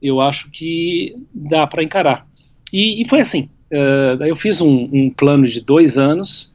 eu 0.00 0.20
acho 0.20 0.50
que 0.50 1.16
dá 1.32 1.66
para 1.66 1.82
encarar. 1.82 2.26
E, 2.72 3.00
e, 3.00 3.08
foi 3.08 3.20
assim. 3.20 3.48
Uh, 3.72 4.22
eu 4.24 4.36
fiz 4.36 4.60
um, 4.60 4.88
um, 4.92 5.10
plano 5.10 5.46
de 5.46 5.60
dois 5.60 5.96
anos 5.98 6.54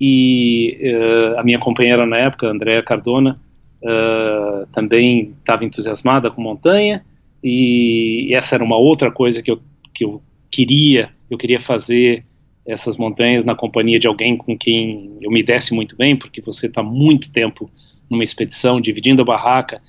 e 0.00 0.78
uh, 0.82 1.40
a 1.40 1.42
minha 1.42 1.58
companheira 1.58 2.06
na 2.06 2.18
época, 2.18 2.46
Andréa 2.46 2.82
Cardona, 2.82 3.40
uh, 3.82 4.66
também 4.72 5.34
estava 5.38 5.64
entusiasmada 5.64 6.30
com 6.30 6.42
montanha 6.42 7.04
e 7.42 8.28
essa 8.34 8.54
era 8.54 8.64
uma 8.64 8.76
outra 8.76 9.10
coisa 9.10 9.42
que 9.42 9.50
eu, 9.50 9.60
que 9.94 10.04
eu 10.04 10.22
queria. 10.50 11.10
Eu 11.30 11.38
queria 11.38 11.58
fazer 11.58 12.24
essas 12.66 12.96
montanhas 12.96 13.44
na 13.44 13.54
companhia 13.54 13.98
de 13.98 14.06
alguém 14.06 14.36
com 14.36 14.56
quem 14.58 15.16
eu 15.20 15.30
me 15.30 15.42
desse 15.42 15.72
muito 15.72 15.96
bem, 15.96 16.16
porque 16.16 16.40
você 16.40 16.66
está 16.66 16.82
muito 16.82 17.30
tempo 17.30 17.70
numa 18.10 18.24
expedição, 18.24 18.80
dividindo 18.80 19.22
a 19.22 19.24
barraca, 19.24 19.80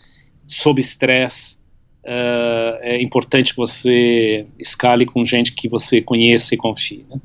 sob 0.45 0.79
estresse. 0.79 1.57
Uh, 2.03 2.77
é 2.81 3.01
importante 3.01 3.51
que 3.51 3.57
você 3.57 4.45
escale 4.57 5.05
com 5.05 5.25
gente 5.25 5.51
que 5.51 5.67
você 5.67 6.01
conheça 6.01 6.53
e 6.53 6.57
confie. 6.57 7.05
Né? 7.09 7.19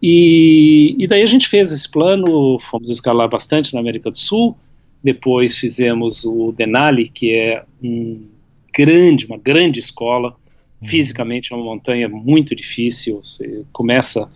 E, 0.00 0.94
e, 0.98 1.06
daí 1.06 1.22
a 1.22 1.26
gente 1.26 1.48
fez 1.48 1.72
esse 1.72 1.90
plano, 1.90 2.58
fomos 2.58 2.90
escalar 2.90 3.28
bastante 3.28 3.74
na 3.74 3.80
América 3.80 4.10
do 4.10 4.18
Sul, 4.18 4.56
depois 5.02 5.56
fizemos 5.56 6.24
o 6.24 6.52
Denali, 6.52 7.08
que 7.08 7.32
é 7.32 7.64
um 7.82 8.26
grande, 8.72 9.26
uma 9.26 9.38
grande 9.38 9.80
escola, 9.80 10.36
uhum. 10.82 10.88
fisicamente 10.88 11.52
é 11.52 11.56
uma 11.56 11.64
montanha 11.64 12.08
muito 12.08 12.54
difícil, 12.54 13.22
você 13.22 13.64
começa 13.72 14.30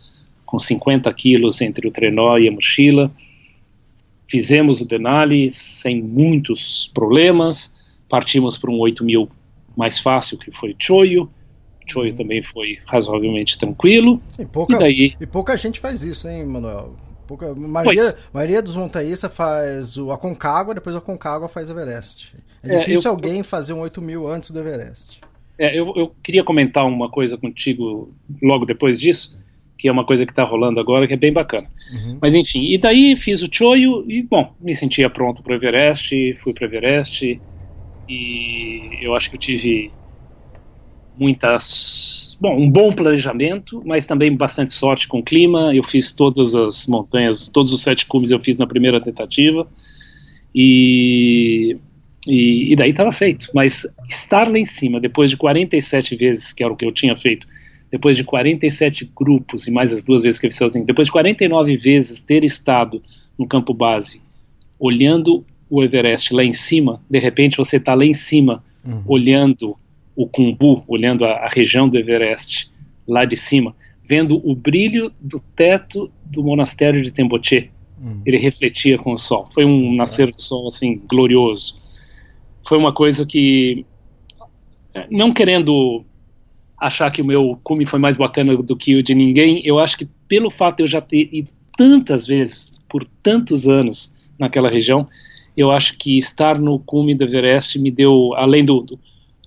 com 0.51 0.59
50 0.59 1.13
quilos 1.15 1.61
entre 1.61 1.87
o 1.87 1.93
trenó 1.93 2.37
e 2.37 2.49
a 2.49 2.53
mochila. 2.53 3.11
Fizemos 4.29 4.81
o 4.81 4.85
Denali 4.85 5.49
sem 5.51 6.03
muitos 6.03 6.91
problemas, 6.93 7.77
partimos 8.09 8.59
para 8.59 8.71
um 8.71 8.79
8 8.81 9.05
mil 9.05 9.29
mais 9.77 10.01
fácil, 10.01 10.37
que 10.37 10.51
foi 10.51 10.75
Choyo. 10.77 11.31
Choyo 11.87 12.11
uhum. 12.11 12.17
também 12.17 12.43
foi 12.43 12.79
razoavelmente 12.85 13.57
tranquilo. 13.57 14.21
E 14.39 14.45
pouca, 14.45 14.75
e, 14.75 14.79
daí... 14.79 15.17
e 15.21 15.27
pouca 15.27 15.57
gente 15.57 15.79
faz 15.79 16.03
isso, 16.03 16.29
hein, 16.29 16.45
Manuel? 16.45 16.97
Pouca, 17.29 17.53
a 17.53 17.55
maioria, 17.55 18.17
maioria 18.33 18.61
dos 18.61 18.75
montanhistas 18.75 19.33
faz 19.33 19.97
o 19.97 20.11
Aconcagua, 20.11 20.75
depois 20.75 20.97
o 20.97 20.99
Aconcagua 20.99 21.49
faz 21.49 21.71
Everest. 21.71 22.35
É, 22.61 22.75
é 22.75 22.79
difícil 22.81 23.09
eu, 23.09 23.15
alguém 23.15 23.45
fazer 23.45 23.73
um 23.73 23.79
8 23.81 24.03
mil 24.03 24.27
antes 24.27 24.51
do 24.51 24.59
Everest. 24.59 25.21
É, 25.57 25.79
eu, 25.79 25.93
eu, 25.95 26.13
queria 26.21 26.43
comentar 26.43 26.85
uma 26.85 27.09
coisa 27.09 27.37
contigo 27.37 28.13
logo 28.43 28.65
depois 28.65 28.99
disso 28.99 29.41
que 29.81 29.89
é 29.89 29.93
uma 29.93 30.05
coisa 30.05 30.27
que 30.27 30.33
está 30.33 30.45
rolando 30.45 30.79
agora, 30.79 31.07
que 31.07 31.15
é 31.15 31.17
bem 31.17 31.33
bacana. 31.33 31.67
Uhum. 31.93 32.19
Mas 32.21 32.35
enfim, 32.35 32.65
e 32.65 32.77
daí 32.77 33.17
fiz 33.17 33.43
o 33.43 33.49
Choyo 33.51 34.05
e, 34.07 34.23
bom, 34.23 34.53
me 34.61 34.75
sentia 34.75 35.09
pronto 35.09 35.43
para 35.43 35.53
o 35.53 35.57
Everest, 35.57 36.35
fui 36.35 36.53
para 36.53 36.67
o 36.67 36.69
Everest 36.69 37.41
e 38.09 38.99
eu 39.01 39.15
acho 39.15 39.31
que 39.31 39.37
eu 39.37 39.41
tive 39.41 39.91
muitas, 41.19 42.37
bom, 42.39 42.59
um 42.61 42.71
bom 42.71 42.93
planejamento, 42.93 43.83
mas 43.87 44.07
também 44.07 44.37
bastante 44.37 44.75
sorte 44.75 45.09
com 45.09 45.21
o 45.21 45.23
clima. 45.23 45.75
Eu 45.75 45.83
fiz 45.83 46.13
todas 46.13 46.55
as 46.55 46.87
montanhas, 46.87 47.49
todos 47.49 47.73
os 47.73 47.83
sete 47.83 48.05
cumes 48.05 48.31
eu 48.31 48.41
fiz 48.41 48.59
na 48.59 48.67
primeira 48.67 49.01
tentativa 49.01 49.67
e 50.55 51.79
e, 52.29 52.73
e 52.73 52.77
daí 52.77 52.91
estava 52.91 53.11
feito. 53.11 53.51
Mas 53.55 53.87
estar 54.09 54.47
lá 54.47 54.59
em 54.59 54.65
cima, 54.65 55.01
depois 55.01 55.31
de 55.31 55.39
47 55.39 56.17
vezes, 56.17 56.53
que 56.53 56.63
era 56.63 56.71
o 56.71 56.77
que 56.77 56.85
eu 56.85 56.91
tinha 56.91 57.17
feito 57.17 57.47
depois 57.91 58.17
de 58.17 58.25
47 58.25 59.11
grupos 59.17 59.67
e 59.67 59.71
mais 59.71 59.93
as 59.93 60.05
duas 60.05 60.23
vezes 60.23 60.39
que 60.39 60.47
eu 60.47 60.51
fiz 60.51 60.59
sozinho, 60.59 60.87
depois 60.87 61.07
de 61.07 61.13
49 61.13 61.77
vezes 61.77 62.25
ter 62.25 62.45
estado 62.45 63.03
no 63.39 63.47
campo 63.47 63.75
base, 63.75 64.23
olhando 64.79 65.45
o 65.69 65.83
Everest 65.83 66.33
lá 66.33 66.45
em 66.45 66.53
cima, 66.53 67.03
de 67.09 67.19
repente 67.19 67.57
você 67.57 67.77
está 67.77 67.95
lá 67.95 68.05
em 68.05 68.15
cima, 68.15 68.63
uhum. 68.85 69.03
olhando 69.07 69.77
o 70.15 70.27
Kumbu, 70.27 70.85
olhando 70.87 71.25
a, 71.25 71.31
a, 71.31 71.49
região 71.49 71.89
do 71.89 71.97
Everest 71.97 72.71
lá 73.07 73.25
de 73.25 73.37
cima, 73.37 73.75
vendo 74.05 74.41
o 74.49 74.55
brilho 74.55 75.13
do 75.21 75.41
teto 75.41 76.11
do 76.25 76.43
monastério 76.43 77.03
de 77.03 77.13
Temboche. 77.13 77.71
Uhum. 78.01 78.23
Ele 78.25 78.39
refletia 78.39 78.99
com 78.99 79.13
o 79.13 79.19
sol. 79.19 79.47
Foi 79.47 79.65
um 79.65 79.95
nascer 79.95 80.31
do 80.31 80.41
sol 80.41 80.69
assim 80.69 81.01
glorioso. 81.07 81.81
Foi 82.67 82.79
uma 82.79 82.93
coisa 82.93 83.27
que, 83.27 83.85
não 85.11 85.33
querendo 85.33 86.05
achar 86.81 87.11
que 87.11 87.21
o 87.21 87.25
meu 87.25 87.61
cume 87.63 87.85
foi 87.85 87.99
mais 87.99 88.17
bacana 88.17 88.57
do 88.57 88.75
que 88.75 88.97
o 88.97 89.03
de 89.03 89.15
ninguém, 89.15 89.61
eu 89.65 89.79
acho 89.79 89.99
que 89.99 90.09
pelo 90.27 90.51
fato 90.51 90.79
de 90.79 90.85
eu 90.85 90.87
já 90.87 91.01
ter 91.01 91.29
ido 91.31 91.51
tantas 91.77 92.27
vezes, 92.27 92.73
por 92.89 93.05
tantos 93.23 93.69
anos 93.69 94.15
naquela 94.39 94.71
região, 94.71 95.07
eu 95.57 95.71
acho 95.71 95.97
que 95.99 96.17
estar 96.17 96.59
no 96.59 96.79
cume 96.79 97.15
do 97.15 97.25
Everest 97.25 97.79
me 97.79 97.91
deu, 97.91 98.33
além 98.35 98.65
do, 98.65 98.81
do, 98.81 98.99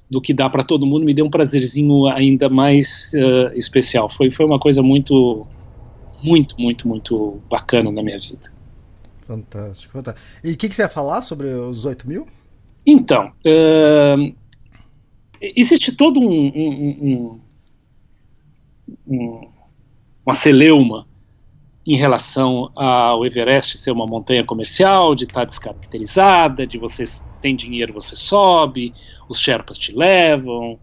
do 0.09 0.21
que 0.21 0.34
dá 0.34 0.49
para 0.49 0.63
todo 0.63 0.86
mundo, 0.86 1.05
me 1.05 1.13
deu 1.13 1.25
um 1.25 1.29
prazerzinho 1.29 2.07
ainda 2.07 2.49
mais 2.49 3.11
uh, 3.15 3.57
especial. 3.57 4.07
Foi, 4.07 4.29
foi 4.29 4.45
uma 4.45 4.59
coisa 4.59 4.84
muito, 4.84 5.47
muito, 6.23 6.59
muito, 6.59 6.88
muito 6.88 7.41
bacana 7.49 7.91
na 7.91 8.03
minha 8.03 8.19
vida. 8.19 8.51
Fantástico, 9.21 9.93
fantástico. 9.93 10.27
E 10.43 10.51
o 10.51 10.57
que, 10.57 10.69
que, 10.69 10.75
você 10.75 10.84
ia 10.84 10.89
falar 10.89 11.21
sobre 11.21 11.47
os 11.47 11.86
8 11.86 12.07
mil? 12.07 12.27
Então, 12.86 13.31
uh, 13.45 14.36
existe 15.55 15.91
todo 15.91 16.19
um, 16.19 16.47
um, 16.55 17.39
um, 19.07 19.47
uma 20.25 20.33
celeuma 20.33 21.05
em 21.85 21.95
relação 21.97 22.71
ao 22.75 23.25
Everest 23.25 23.77
ser 23.77 23.91
uma 23.91 24.05
montanha 24.05 24.45
comercial, 24.45 25.13
de 25.13 25.25
estar 25.25 25.43
descaracterizada, 25.43 26.65
de 26.65 26.77
você 26.77 27.03
tem 27.41 27.55
dinheiro, 27.55 27.93
você 27.93 28.15
sobe, 28.15 28.93
os 29.27 29.37
Sherpas 29.37 29.77
te 29.77 29.93
levam, 29.93 30.79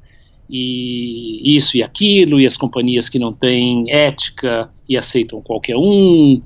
e 0.48 1.56
isso 1.56 1.78
e 1.78 1.82
aquilo, 1.82 2.38
e 2.38 2.46
as 2.46 2.56
companhias 2.56 3.08
que 3.08 3.18
não 3.18 3.32
têm 3.32 3.84
ética 3.88 4.70
e 4.86 4.96
aceitam 4.96 5.40
qualquer 5.40 5.76
um, 5.76 6.42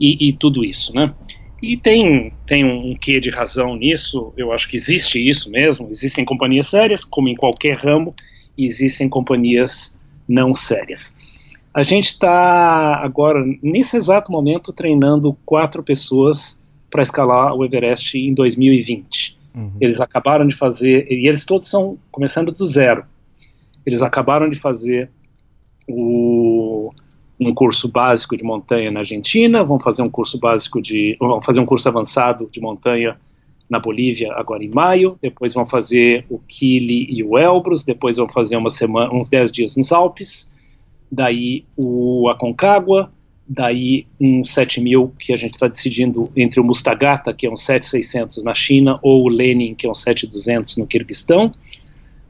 e, 0.00 0.28
e 0.28 0.32
tudo 0.32 0.64
isso, 0.64 0.94
né? 0.94 1.14
E 1.62 1.76
tem, 1.76 2.32
tem 2.46 2.64
um, 2.64 2.94
quê 2.94 3.20
de 3.20 3.28
razão 3.28 3.76
nisso, 3.76 4.32
eu 4.36 4.52
acho 4.52 4.68
que 4.68 4.76
existe 4.76 5.26
isso 5.26 5.50
mesmo, 5.50 5.88
existem 5.90 6.24
companhias 6.24 6.68
sérias, 6.68 7.04
como 7.04 7.28
em 7.28 7.34
qualquer 7.34 7.76
ramo, 7.76 8.14
e 8.56 8.64
existem 8.64 9.08
companhias 9.08 9.98
não 10.26 10.54
sérias. 10.54 11.16
A 11.72 11.82
gente 11.82 12.06
está 12.06 12.96
agora, 12.96 13.44
nesse 13.62 13.96
exato 13.96 14.32
momento, 14.32 14.72
treinando 14.72 15.36
quatro 15.44 15.82
pessoas 15.82 16.62
para 16.90 17.02
escalar 17.02 17.54
o 17.54 17.64
Everest 17.64 18.18
em 18.18 18.34
2020. 18.34 19.38
Uhum. 19.54 19.72
Eles 19.80 20.00
acabaram 20.00 20.46
de 20.46 20.56
fazer, 20.56 21.06
e 21.10 21.28
eles 21.28 21.44
todos 21.44 21.68
são 21.68 21.98
começando 22.10 22.52
do 22.52 22.64
zero. 22.64 23.04
Eles 23.84 24.02
acabaram 24.02 24.48
de 24.48 24.58
fazer 24.58 25.10
o, 25.88 26.92
um 27.40 27.54
curso 27.54 27.90
básico 27.90 28.36
de 28.36 28.44
montanha 28.44 28.90
na 28.90 29.00
Argentina, 29.00 29.64
vão 29.64 29.80
fazer 29.80 30.02
um 30.02 30.10
curso 30.10 30.38
básico 30.38 30.80
de, 30.80 31.16
vão 31.18 31.40
fazer 31.40 31.60
um 31.60 31.66
curso 31.66 31.88
avançado 31.88 32.46
de 32.52 32.60
montanha 32.60 33.16
na 33.68 33.78
Bolívia 33.78 34.32
agora 34.34 34.62
em 34.62 34.68
maio, 34.68 35.16
depois 35.22 35.54
vão 35.54 35.64
fazer 35.64 36.26
o 36.28 36.38
Kili 36.38 37.06
e 37.08 37.22
o 37.22 37.38
Elbrus, 37.38 37.84
depois 37.84 38.16
vão 38.16 38.28
fazer 38.28 38.56
uma 38.56 38.68
semana, 38.68 39.14
uns 39.14 39.30
10 39.30 39.52
dias 39.52 39.76
nos 39.76 39.90
Alpes, 39.92 40.58
daí 41.10 41.64
o 41.76 42.28
Aconcagua, 42.28 43.10
daí 43.48 44.06
um 44.20 44.44
7000 44.44 45.14
que 45.18 45.32
a 45.32 45.36
gente 45.36 45.54
está 45.54 45.66
decidindo 45.66 46.30
entre 46.36 46.60
o 46.60 46.64
Mustagata, 46.64 47.32
que 47.32 47.46
é 47.46 47.50
um 47.50 47.56
7600 47.56 48.44
na 48.44 48.54
China, 48.54 48.98
ou 49.02 49.24
o 49.24 49.28
Lenin, 49.28 49.74
que 49.74 49.86
é 49.86 49.90
um 49.90 49.94
7200 49.94 50.76
no 50.76 50.86
Quirguistão, 50.86 51.54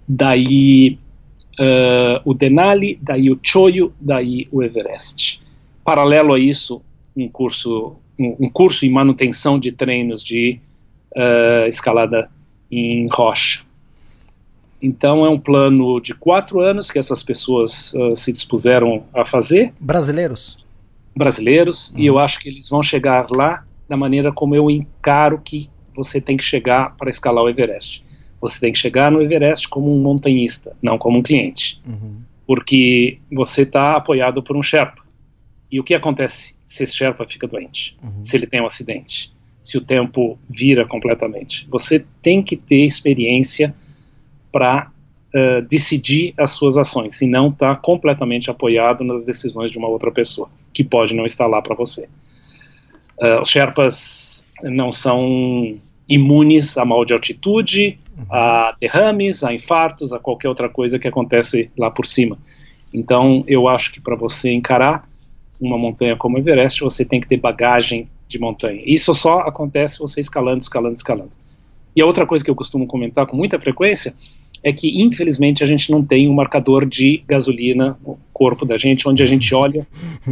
daí 0.06 0.98
uh, 1.60 2.20
o 2.24 2.32
Denali, 2.32 2.98
daí 3.00 3.30
o 3.30 3.38
Choyo, 3.42 3.92
daí 4.00 4.48
o 4.50 4.62
Everest. 4.62 5.40
Paralelo 5.84 6.32
a 6.32 6.38
isso, 6.38 6.82
um 7.14 7.28
curso, 7.28 7.96
um, 8.18 8.36
um 8.40 8.48
curso 8.48 8.86
em 8.86 8.90
manutenção 8.90 9.58
de 9.58 9.70
treinos 9.72 10.22
de 10.22 10.58
uh, 11.14 11.68
escalada 11.68 12.30
em 12.70 13.06
rocha. 13.10 13.62
Então 14.82 15.26
é 15.26 15.28
um 15.28 15.38
plano 15.38 16.00
de 16.00 16.14
quatro 16.14 16.60
anos 16.60 16.90
que 16.90 16.98
essas 16.98 17.22
pessoas 17.22 17.92
uh, 17.92 18.16
se 18.16 18.32
dispuseram 18.32 19.04
a 19.14 19.24
fazer. 19.24 19.74
Brasileiros? 19.78 20.58
Brasileiros, 21.14 21.90
uhum. 21.90 22.00
e 22.00 22.06
eu 22.06 22.18
acho 22.18 22.40
que 22.40 22.48
eles 22.48 22.68
vão 22.68 22.82
chegar 22.82 23.26
lá 23.30 23.64
da 23.86 23.96
maneira 23.96 24.32
como 24.32 24.54
eu 24.54 24.70
encaro 24.70 25.40
que 25.44 25.68
você 25.94 26.20
tem 26.20 26.36
que 26.36 26.44
chegar 26.44 26.96
para 26.96 27.10
escalar 27.10 27.44
o 27.44 27.48
Everest 27.48 28.02
você 28.40 28.58
tem 28.58 28.72
que 28.72 28.78
chegar 28.78 29.10
no 29.10 29.20
Everest 29.20 29.68
como 29.68 29.94
um 29.94 30.00
montanhista, 30.00 30.74
não 30.82 30.96
como 30.96 31.18
um 31.18 31.22
cliente. 31.22 31.80
Uhum. 31.86 32.20
Porque 32.46 33.18
você 33.30 33.62
está 33.62 33.96
apoiado 33.96 34.42
por 34.42 34.56
um 34.56 34.62
Sherpa. 34.62 35.02
E 35.70 35.78
o 35.78 35.84
que 35.84 35.94
acontece 35.94 36.56
se 36.66 36.82
esse 36.82 36.96
Sherpa 36.96 37.26
fica 37.26 37.46
doente? 37.46 37.96
Uhum. 38.02 38.22
Se 38.22 38.36
ele 38.36 38.46
tem 38.46 38.60
um 38.60 38.66
acidente? 38.66 39.32
Se 39.62 39.76
o 39.76 39.80
tempo 39.80 40.38
vira 40.48 40.86
completamente? 40.86 41.68
Você 41.70 42.04
tem 42.22 42.42
que 42.42 42.56
ter 42.56 42.84
experiência 42.84 43.74
para 44.50 44.90
uh, 45.34 45.62
decidir 45.68 46.34
as 46.36 46.52
suas 46.52 46.76
ações 46.76 47.20
e 47.20 47.26
não 47.26 47.50
estar 47.50 47.74
tá 47.74 47.80
completamente 47.80 48.50
apoiado 48.50 49.04
nas 49.04 49.24
decisões 49.24 49.70
de 49.70 49.78
uma 49.78 49.88
outra 49.88 50.10
pessoa, 50.10 50.50
que 50.72 50.82
pode 50.82 51.14
não 51.14 51.26
estar 51.26 51.46
lá 51.46 51.60
para 51.62 51.74
você. 51.74 52.08
Uh, 53.18 53.40
os 53.42 53.48
Sherpas 53.48 54.50
não 54.62 54.90
são 54.90 55.78
imunes 56.10 56.76
a 56.76 56.84
mal 56.84 57.04
de 57.04 57.12
altitude, 57.12 57.96
uhum. 58.18 58.24
a 58.28 58.74
derrames, 58.80 59.44
a 59.44 59.54
infartos, 59.54 60.12
a 60.12 60.18
qualquer 60.18 60.48
outra 60.48 60.68
coisa 60.68 60.98
que 60.98 61.06
acontece 61.06 61.70
lá 61.78 61.88
por 61.88 62.04
cima. 62.04 62.36
Então, 62.92 63.44
eu 63.46 63.68
acho 63.68 63.92
que 63.92 64.00
para 64.00 64.16
você 64.16 64.52
encarar 64.52 65.08
uma 65.60 65.78
montanha 65.78 66.16
como 66.16 66.36
o 66.36 66.40
Everest, 66.40 66.80
você 66.80 67.04
tem 67.04 67.20
que 67.20 67.28
ter 67.28 67.36
bagagem 67.36 68.08
de 68.26 68.40
montanha. 68.40 68.82
Isso 68.84 69.14
só 69.14 69.40
acontece 69.40 70.00
você 70.00 70.20
escalando, 70.20 70.58
escalando, 70.58 70.94
escalando. 70.94 71.30
E 71.94 72.02
a 72.02 72.06
outra 72.06 72.26
coisa 72.26 72.44
que 72.44 72.50
eu 72.50 72.54
costumo 72.54 72.86
comentar 72.86 73.26
com 73.26 73.36
muita 73.36 73.60
frequência 73.60 74.14
é 74.62 74.72
que, 74.72 75.02
infelizmente, 75.02 75.62
a 75.62 75.66
gente 75.66 75.90
não 75.90 76.04
tem 76.04 76.28
um 76.28 76.34
marcador 76.34 76.84
de 76.84 77.22
gasolina 77.26 77.96
no 78.04 78.18
corpo 78.32 78.64
da 78.64 78.76
gente, 78.76 79.08
onde 79.08 79.22
a 79.22 79.26
gente 79.26 79.52
olha 79.54 79.86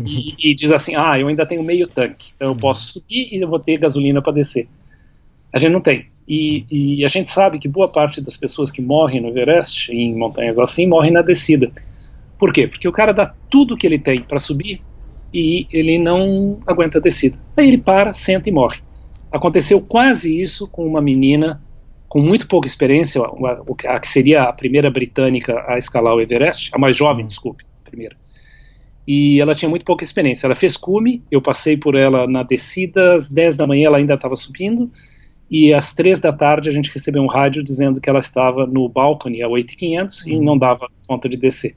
e, 0.04 0.50
e 0.50 0.54
diz 0.54 0.72
assim: 0.72 0.94
ah, 0.96 1.18
eu 1.18 1.28
ainda 1.28 1.46
tenho 1.46 1.62
meio 1.62 1.86
tanque, 1.86 2.30
então 2.34 2.48
eu 2.48 2.56
posso 2.56 3.00
subir 3.00 3.28
e 3.32 3.40
eu 3.40 3.48
vou 3.48 3.58
ter 3.58 3.78
gasolina 3.78 4.20
para 4.20 4.32
descer. 4.32 4.68
A 5.52 5.58
gente 5.58 5.72
não 5.72 5.80
tem. 5.80 6.06
E, 6.26 6.66
e, 6.70 7.04
a 7.04 7.08
gente 7.08 7.30
sabe 7.30 7.58
que 7.58 7.66
boa 7.66 7.88
parte 7.88 8.20
das 8.20 8.36
pessoas 8.36 8.70
que 8.70 8.82
morrem 8.82 9.20
no 9.20 9.28
Everest, 9.28 9.90
em 9.90 10.14
montanhas 10.14 10.58
assim, 10.58 10.86
morrem 10.86 11.10
na 11.10 11.22
descida. 11.22 11.72
Por 12.38 12.52
quê? 12.52 12.66
Porque 12.66 12.86
o 12.86 12.92
cara 12.92 13.12
dá 13.12 13.34
tudo 13.48 13.76
que 13.76 13.86
ele 13.86 13.98
tem 13.98 14.20
para 14.20 14.38
subir 14.38 14.82
e 15.32 15.66
ele 15.72 15.98
não 15.98 16.60
aguenta 16.66 16.98
a 16.98 17.00
descida. 17.00 17.38
Aí 17.56 17.68
ele 17.68 17.78
para, 17.78 18.12
senta 18.12 18.48
e 18.48 18.52
morre. 18.52 18.80
Aconteceu 19.32 19.80
quase 19.80 20.38
isso 20.38 20.68
com 20.68 20.86
uma 20.86 21.00
menina 21.00 21.62
com 22.08 22.20
muito 22.20 22.48
pouca 22.48 22.66
experiência, 22.66 23.20
a, 23.22 23.94
a 23.94 24.00
que 24.00 24.08
seria 24.08 24.44
a 24.44 24.52
primeira 24.52 24.90
britânica 24.90 25.62
a 25.68 25.76
escalar 25.76 26.14
o 26.14 26.20
Everest, 26.20 26.70
a 26.74 26.78
mais 26.78 26.96
jovem, 26.96 27.26
desculpe, 27.26 27.64
a 27.84 27.88
primeira. 27.88 28.16
E 29.06 29.40
ela 29.40 29.54
tinha 29.54 29.68
muito 29.68 29.84
pouca 29.84 30.04
experiência. 30.04 30.46
Ela 30.46 30.54
fez 30.54 30.76
cume, 30.76 31.22
eu 31.30 31.40
passei 31.40 31.76
por 31.76 31.94
ela 31.94 32.26
na 32.26 32.42
descida, 32.42 33.14
às 33.14 33.28
10 33.28 33.56
da 33.56 33.66
manhã 33.66 33.86
ela 33.86 33.98
ainda 33.98 34.14
estava 34.14 34.36
subindo, 34.36 34.90
e 35.50 35.72
às 35.72 35.92
três 35.92 36.20
da 36.20 36.32
tarde 36.32 36.68
a 36.68 36.72
gente 36.72 36.90
recebeu 36.92 37.22
um 37.22 37.26
rádio 37.26 37.62
dizendo 37.62 38.00
que 38.00 38.08
ela 38.08 38.18
estava 38.18 38.66
no 38.66 38.88
balcone 38.88 39.42
a 39.42 39.48
8,500 39.48 40.24
uhum. 40.24 40.32
e 40.32 40.40
não 40.40 40.58
dava 40.58 40.88
conta 41.06 41.28
de 41.28 41.36
descer. 41.36 41.74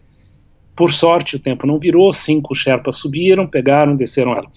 Por 0.75 0.91
sorte, 0.91 1.35
o 1.35 1.39
tempo 1.39 1.67
não 1.67 1.79
virou, 1.79 2.11
cinco 2.11 2.55
Sherpas 2.55 2.97
subiram, 2.97 3.47
pegaram, 3.47 3.95
desceram 3.95 4.33
ela. 4.33 4.49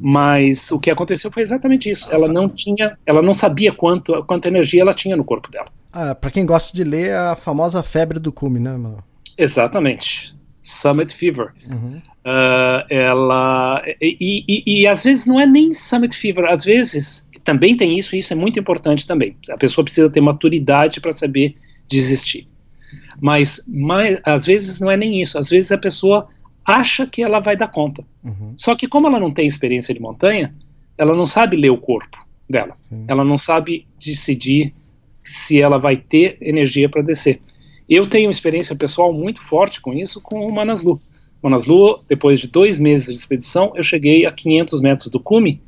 Mas 0.00 0.70
o 0.72 0.80
que 0.80 0.90
aconteceu 0.90 1.30
foi 1.30 1.42
exatamente 1.42 1.88
isso. 1.90 2.08
Ela 2.10 2.28
não 2.28 2.48
tinha, 2.48 2.96
ela 3.06 3.22
não 3.22 3.34
sabia 3.34 3.72
quanto, 3.72 4.24
quanta 4.24 4.48
energia 4.48 4.82
ela 4.82 4.92
tinha 4.94 5.16
no 5.16 5.24
corpo 5.24 5.50
dela. 5.50 5.68
Ah, 5.92 6.14
para 6.14 6.30
quem 6.30 6.44
gosta 6.44 6.76
de 6.76 6.82
ler, 6.82 7.10
é 7.10 7.16
a 7.16 7.36
famosa 7.36 7.82
febre 7.82 8.18
do 8.18 8.32
cume, 8.32 8.58
né, 8.58 8.72
mano? 8.72 9.04
Exatamente. 9.38 10.34
Summit 10.62 11.14
Fever. 11.14 11.52
Uhum. 11.68 12.00
Uh, 12.24 12.86
ela 12.88 13.82
e, 14.00 14.16
e, 14.18 14.44
e, 14.48 14.80
e, 14.80 14.86
às 14.86 15.04
vezes 15.04 15.26
não 15.26 15.38
é 15.38 15.46
nem 15.46 15.74
Summit 15.74 16.16
Fever, 16.16 16.46
às 16.46 16.64
vezes 16.64 17.30
também 17.44 17.76
tem 17.76 17.98
isso, 17.98 18.16
e 18.16 18.18
isso 18.18 18.32
é 18.32 18.36
muito 18.36 18.58
importante 18.58 19.06
também. 19.06 19.36
A 19.50 19.56
pessoa 19.56 19.84
precisa 19.84 20.08
ter 20.08 20.20
maturidade 20.20 21.00
para 21.00 21.12
saber 21.12 21.54
desistir. 21.88 22.48
Mas, 23.20 23.64
mas, 23.68 24.20
às 24.24 24.46
vezes 24.46 24.80
não 24.80 24.90
é 24.90 24.96
nem 24.96 25.20
isso, 25.20 25.38
às 25.38 25.50
vezes 25.50 25.70
a 25.70 25.78
pessoa 25.78 26.26
acha 26.64 27.06
que 27.06 27.22
ela 27.22 27.40
vai 27.40 27.56
dar 27.56 27.68
conta. 27.68 28.02
Uhum. 28.24 28.54
Só 28.56 28.74
que 28.74 28.88
como 28.88 29.06
ela 29.06 29.20
não 29.20 29.32
tem 29.32 29.46
experiência 29.46 29.92
de 29.92 30.00
montanha, 30.00 30.54
ela 30.96 31.14
não 31.14 31.26
sabe 31.26 31.56
ler 31.56 31.70
o 31.70 31.78
corpo 31.78 32.16
dela. 32.48 32.74
Sim. 32.88 33.04
Ela 33.06 33.24
não 33.24 33.36
sabe 33.36 33.86
decidir 34.02 34.72
se 35.22 35.60
ela 35.60 35.78
vai 35.78 35.96
ter 35.96 36.38
energia 36.40 36.88
para 36.88 37.02
descer. 37.02 37.40
Eu 37.88 38.06
tenho 38.06 38.28
uma 38.28 38.32
experiência 38.32 38.74
pessoal 38.76 39.12
muito 39.12 39.42
forte 39.42 39.80
com 39.80 39.92
isso 39.92 40.20
com 40.22 40.46
o 40.46 40.54
Manaslu. 40.54 41.00
Manaslu, 41.42 42.02
depois 42.08 42.40
de 42.40 42.48
dois 42.48 42.78
meses 42.78 43.08
de 43.08 43.20
expedição, 43.20 43.72
eu 43.76 43.82
cheguei 43.82 44.24
a 44.24 44.32
500 44.32 44.80
metros 44.80 45.10
do 45.10 45.20
cume 45.20 45.60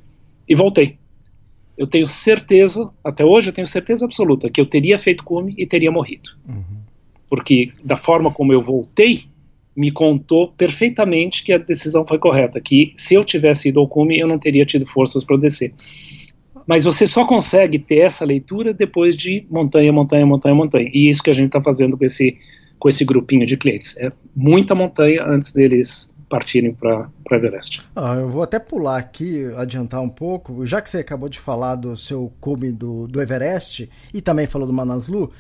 e 0.49 0.55
voltei. 0.55 0.99
Eu 1.77 1.87
tenho 1.87 2.07
certeza, 2.07 2.91
até 3.05 3.25
hoje 3.25 3.51
eu 3.51 3.53
tenho 3.53 3.67
certeza 3.67 4.05
absoluta, 4.05 4.49
que 4.49 4.61
eu 4.61 4.67
teria 4.67 4.99
feito 4.99 5.25
cume 5.25 5.55
e 5.59 5.67
teria 5.67 5.91
morrido. 5.91 6.31
Uhum. 6.49 6.81
Porque 7.29 7.73
da 7.85 7.97
forma 7.97 8.31
como 8.31 8.53
eu 8.53 8.63
voltei, 8.63 9.25
me 9.77 9.91
contou 9.91 10.49
perfeitamente 10.49 11.45
que 11.45 11.53
a 11.53 11.59
decisão 11.59 12.07
foi 12.07 12.19
correta, 12.19 12.61
que 12.61 12.93
se 12.97 13.15
eu 13.15 13.23
tivesse 13.23 13.69
ido 13.69 13.81
ao 13.81 13.87
cume, 13.87 14.19
eu 14.19 14.27
não 14.27 14.39
teria 14.39 14.65
tido 14.65 14.87
forças 14.87 15.23
para 15.23 15.37
descer. 15.37 15.75
Mas 16.67 16.83
você 16.83 17.07
só 17.07 17.27
consegue 17.27 17.79
ter 17.79 17.99
essa 17.99 18.25
leitura 18.25 18.73
depois 18.73 19.15
de 19.15 19.47
montanha, 19.51 19.93
montanha, 19.93 20.27
montanha, 20.27 20.55
montanha. 20.55 20.91
E 20.93 21.07
é 21.07 21.11
isso 21.11 21.23
que 21.23 21.31
a 21.31 21.35
gente 21.35 21.47
está 21.47 21.63
fazendo 21.63 21.97
com 21.97 22.05
esse, 22.05 22.37
com 22.79 22.89
esse 22.89 23.05
grupinho 23.05 23.47
de 23.47 23.57
clientes. 23.57 23.97
É 23.99 24.11
muita 24.35 24.75
montanha 24.75 25.25
antes 25.25 25.53
deles 25.53 26.16
partirem 26.29 26.75
para 26.75 27.11
Everest. 27.31 27.83
Ah, 27.95 28.17
eu 28.17 28.29
vou 28.29 28.43
até 28.43 28.59
pular 28.59 28.99
aqui, 28.99 29.45
adiantar 29.57 30.03
um 30.03 30.09
pouco, 30.09 30.67
já 30.67 30.81
que 30.81 30.91
você 30.91 30.99
acabou 30.99 31.29
de 31.29 31.39
falar 31.39 31.77
do 31.77 31.97
seu 31.97 32.33
cume 32.41 32.73
do, 32.73 33.07
do 33.07 33.21
Everest 33.21 33.89
e 34.13 34.21
também 34.21 34.47
falou 34.47 34.67
do 34.67 34.73
Manaslu, 34.73 35.33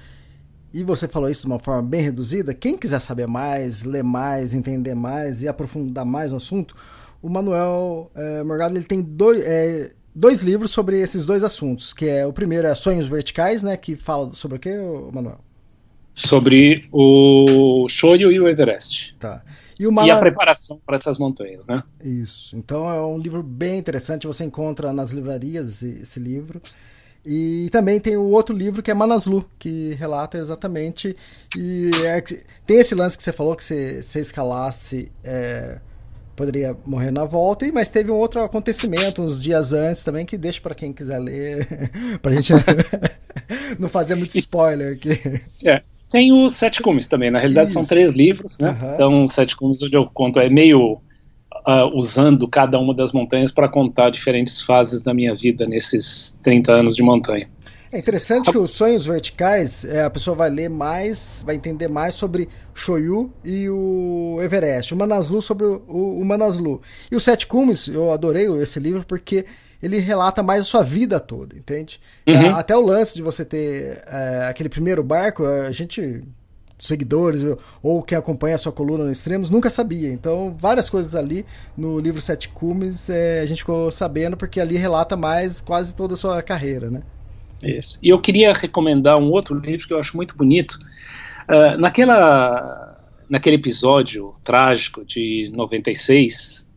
e 0.73 0.83
você 0.83 1.09
falou 1.09 1.29
isso 1.29 1.43
de 1.43 1.47
uma 1.47 1.59
forma 1.59 1.83
bem 1.83 2.03
reduzida, 2.03 2.55
quem 2.55 2.77
quiser 2.77 3.01
saber 3.01 3.27
mais, 3.27 3.83
ler 3.83 4.05
mais, 4.05 4.55
entender 4.55 4.95
mais 4.95 5.43
e 5.43 5.49
aprofundar 5.49 6.05
mais 6.05 6.31
no 6.31 6.37
assunto, 6.37 6.77
o 7.23 7.29
Manuel 7.29 8.11
é, 8.15 8.45
Morgado 8.45 8.77
ele 8.77 8.85
tem 8.85 9.01
dois, 9.01 9.41
é, 9.43 9.93
dois 10.15 10.43
livros 10.43 10.71
sobre 10.71 11.01
esses 11.01 11.27
dois 11.27 11.43
assuntos, 11.43 11.93
que 11.93 12.07
é 12.07 12.27
o 12.27 12.33
primeiro 12.33 12.67
é 12.67 12.75
Sonhos 12.75 13.07
Verticais, 13.07 13.63
né, 13.63 13.77
que 13.77 13.97
fala 13.97 14.31
sobre 14.33 14.59
o 14.59 14.61
que, 14.61 14.71
Manuel? 15.13 15.41
Sobre 16.15 16.89
o 16.93 17.87
Shoyu 17.89 18.33
e 18.33 18.41
o 18.41 18.49
Everest. 18.49 19.17
Tá. 19.19 19.43
E, 19.79 19.87
Mala... 19.89 20.09
e, 20.09 20.11
a 20.11 20.19
preparação 20.19 20.81
para 20.85 20.97
essas 20.97 21.19
montanhas, 21.19 21.67
né? 21.67 21.83
Isso. 22.03 22.57
Então 22.57 22.89
é 22.89 23.05
um 23.05 23.19
livro 23.19 23.43
bem 23.43 23.79
interessante. 23.79 24.27
Você 24.27 24.45
encontra 24.45 24.93
nas 24.93 25.11
livrarias 25.13 25.69
esse, 25.69 26.01
esse 26.03 26.21
livro. 26.21 26.61
E 27.25 27.69
também 27.73 27.99
tem 27.99 28.17
o 28.17 28.23
outro 28.23 28.57
livro 28.57 28.83
que 28.83 28.91
é 28.91 28.95
Manaslu, 28.95 29.45
que 29.59 29.95
relata 29.95 30.39
exatamente. 30.39 31.17
E 31.59 31.91
é, 32.05 32.21
tem 32.65 32.79
esse 32.79 32.95
lance 32.95 33.17
que 33.17 33.23
você 33.23 33.33
falou 33.33 33.57
que 33.57 33.65
se 33.65 34.01
você 34.01 34.21
escalasse. 34.21 35.11
É, 35.25 35.81
poderia 36.37 36.77
morrer 36.85 37.11
na 37.11 37.25
volta, 37.25 37.67
mas 37.73 37.89
teve 37.89 38.11
um 38.11 38.15
outro 38.15 38.43
acontecimento 38.43 39.23
uns 39.23 39.43
dias 39.43 39.73
antes 39.73 40.05
também 40.05 40.27
que 40.27 40.37
deixa 40.37 40.61
para 40.61 40.75
quem 40.75 40.93
quiser 40.93 41.19
ler, 41.19 41.67
pra 42.21 42.33
gente 42.33 42.53
não 43.81 43.89
fazer 43.89 44.15
muito 44.15 44.37
spoiler 44.37 44.93
aqui. 44.93 45.43
É, 45.65 45.83
tem 46.11 46.33
os 46.33 46.55
Sete 46.55 46.81
Cumes 46.81 47.09
também, 47.09 47.31
na 47.31 47.39
realidade 47.39 47.71
Isso. 47.71 47.75
são 47.75 47.85
três 47.85 48.13
livros, 48.15 48.59
né? 48.59 48.77
Uhum. 48.81 48.95
Então, 48.95 49.27
Sete 49.27 49.57
Cumes, 49.57 49.83
onde 49.83 49.97
eu 49.97 50.07
conto, 50.07 50.39
é 50.39 50.49
meio 50.49 51.01
uh, 51.67 51.91
usando 51.95 52.47
cada 52.47 52.79
uma 52.79 52.95
das 52.95 53.13
montanhas 53.13 53.51
para 53.51 53.69
contar 53.69 54.11
diferentes 54.11 54.63
fases 54.63 55.03
da 55.03 55.13
minha 55.13 55.35
vida 55.35 55.67
nesses 55.67 56.39
30 56.43 56.73
anos 56.73 56.95
de 56.95 57.03
montanha. 57.03 57.49
É 57.93 57.99
interessante 57.99 58.51
que 58.51 58.59
os 58.59 58.73
sonhos 58.73 59.07
verticais, 59.07 59.85
é, 59.85 60.03
a 60.03 60.11
pessoa 60.11 60.37
vai 60.37 60.51
ler 60.51 60.69
mais, 60.69 61.43
vai 61.47 61.55
entender 61.55 61.89
mais 61.89 62.15
sobre 62.15 62.49
Shoyu 62.75 63.33
e 63.45 63.69
o 63.71 64.39
Everest, 64.43 64.93
o 64.93 64.97
Manaslu 64.97 65.41
sobre 65.41 65.65
o, 65.67 66.21
o 66.21 66.25
Manaslu. 66.25 66.81
E 67.11 67.17
o 67.17 67.21
Sete 67.21 67.47
Cumes, 67.47 67.87
eu 67.87 68.11
adorei 68.11 68.47
esse 68.61 68.81
livro 68.81 69.05
porque 69.07 69.47
ele 69.87 69.99
relata 69.99 70.43
mais 70.43 70.63
a 70.63 70.65
sua 70.65 70.83
vida 70.83 71.19
toda, 71.19 71.57
entende? 71.57 72.01
Uhum. 72.27 72.55
Até 72.55 72.77
o 72.77 72.81
lance 72.81 73.15
de 73.15 73.23
você 73.23 73.45
ter 73.45 74.03
é, 74.07 74.47
aquele 74.51 74.69
primeiro 74.69 75.03
barco, 75.03 75.45
a 75.45 75.71
gente 75.71 76.23
seguidores 76.79 77.43
ou 77.83 78.03
quem 78.03 78.19
acompanha 78.19 78.55
a 78.55 78.59
sua 78.59 78.71
coluna 78.71 79.05
no 79.05 79.11
Extremos 79.11 79.49
nunca 79.49 79.71
sabia. 79.71 80.13
Então, 80.13 80.55
várias 80.59 80.91
coisas 80.91 81.15
ali 81.15 81.47
no 81.77 81.99
livro 81.99 82.21
Sete 82.21 82.49
Cumes 82.51 83.09
é, 83.09 83.41
a 83.41 83.47
gente 83.47 83.59
ficou 83.59 83.91
sabendo 83.91 84.37
porque 84.37 84.61
ali 84.61 84.77
relata 84.77 85.17
mais 85.17 85.61
quase 85.61 85.95
toda 85.95 86.15
a 86.15 86.17
sua 86.17 86.43
carreira, 86.43 86.91
né? 86.91 87.03
Isso. 87.63 87.99
E 88.03 88.11
eu 88.11 88.21
queria 88.21 88.53
recomendar 88.53 89.17
um 89.17 89.31
outro 89.31 89.59
livro 89.59 89.87
que 89.87 89.95
eu 89.95 89.99
acho 89.99 90.17
muito 90.17 90.37
bonito. 90.37 90.79
Uh, 91.49 91.79
naquela, 91.79 93.01
naquele 93.31 93.57
episódio 93.57 94.35
trágico 94.45 95.05
de 95.05 95.51
96, 95.55 96.69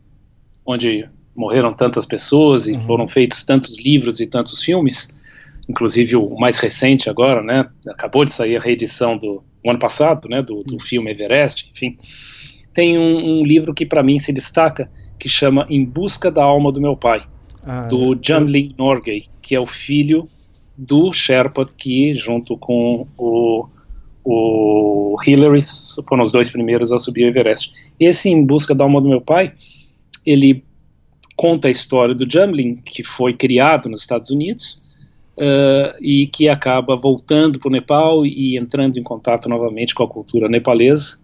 onde 0.64 1.08
morreram 1.34 1.72
tantas 1.72 2.06
pessoas 2.06 2.68
e 2.68 2.72
uhum. 2.72 2.80
foram 2.80 3.08
feitos 3.08 3.44
tantos 3.44 3.78
livros 3.78 4.20
e 4.20 4.26
tantos 4.26 4.62
filmes, 4.62 5.60
inclusive 5.68 6.16
o 6.16 6.36
mais 6.38 6.58
recente 6.58 7.08
agora, 7.08 7.42
né? 7.42 7.68
Acabou 7.88 8.24
de 8.24 8.32
sair 8.32 8.56
a 8.56 8.60
reedição 8.60 9.16
do 9.16 9.42
ano 9.66 9.78
passado, 9.78 10.28
né? 10.28 10.42
Do, 10.42 10.62
do 10.62 10.74
uhum. 10.74 10.80
filme 10.80 11.10
Everest, 11.10 11.70
enfim. 11.70 11.96
Tem 12.74 12.98
um, 12.98 13.40
um 13.40 13.44
livro 13.44 13.74
que 13.74 13.84
para 13.84 14.02
mim 14.02 14.18
se 14.18 14.32
destaca 14.32 14.90
que 15.18 15.28
chama 15.28 15.66
Em 15.68 15.84
Busca 15.84 16.30
da 16.30 16.42
Alma 16.42 16.72
do 16.72 16.80
Meu 16.80 16.96
Pai, 16.96 17.22
ah, 17.64 17.82
do 17.82 18.18
Jamlin 18.20 18.74
Norgay, 18.78 19.26
que 19.42 19.54
é 19.54 19.60
o 19.60 19.66
filho 19.66 20.26
do 20.76 21.12
Sherpa 21.12 21.68
que, 21.76 22.14
junto 22.14 22.56
com 22.56 23.06
o, 23.18 23.66
o 24.24 25.16
Hillary, 25.22 25.60
foram 26.08 26.22
os 26.22 26.32
dois 26.32 26.48
primeiros 26.48 26.90
a 26.90 26.98
subir 26.98 27.24
o 27.24 27.28
Everest. 27.28 27.72
Esse 27.98 28.30
Em 28.30 28.44
Busca 28.44 28.74
da 28.74 28.84
Alma 28.84 29.00
do 29.00 29.08
Meu 29.08 29.20
Pai, 29.20 29.52
ele 30.24 30.64
conta 31.40 31.68
a 31.68 31.70
história 31.70 32.14
do 32.14 32.30
Jamlin, 32.30 32.76
que 32.76 33.02
foi 33.02 33.32
criado 33.32 33.88
nos 33.88 34.02
Estados 34.02 34.28
Unidos, 34.28 34.90
Uh, 35.38 35.96
e 36.02 36.26
que 36.26 36.50
acaba 36.50 36.94
voltando 36.96 37.58
para 37.58 37.68
o 37.68 37.72
Nepal 37.72 38.26
e 38.26 38.58
entrando 38.58 38.98
em 38.98 39.02
contato 39.02 39.48
novamente 39.48 39.94
com 39.94 40.02
a 40.02 40.08
cultura 40.08 40.50
nepalesa 40.50 41.18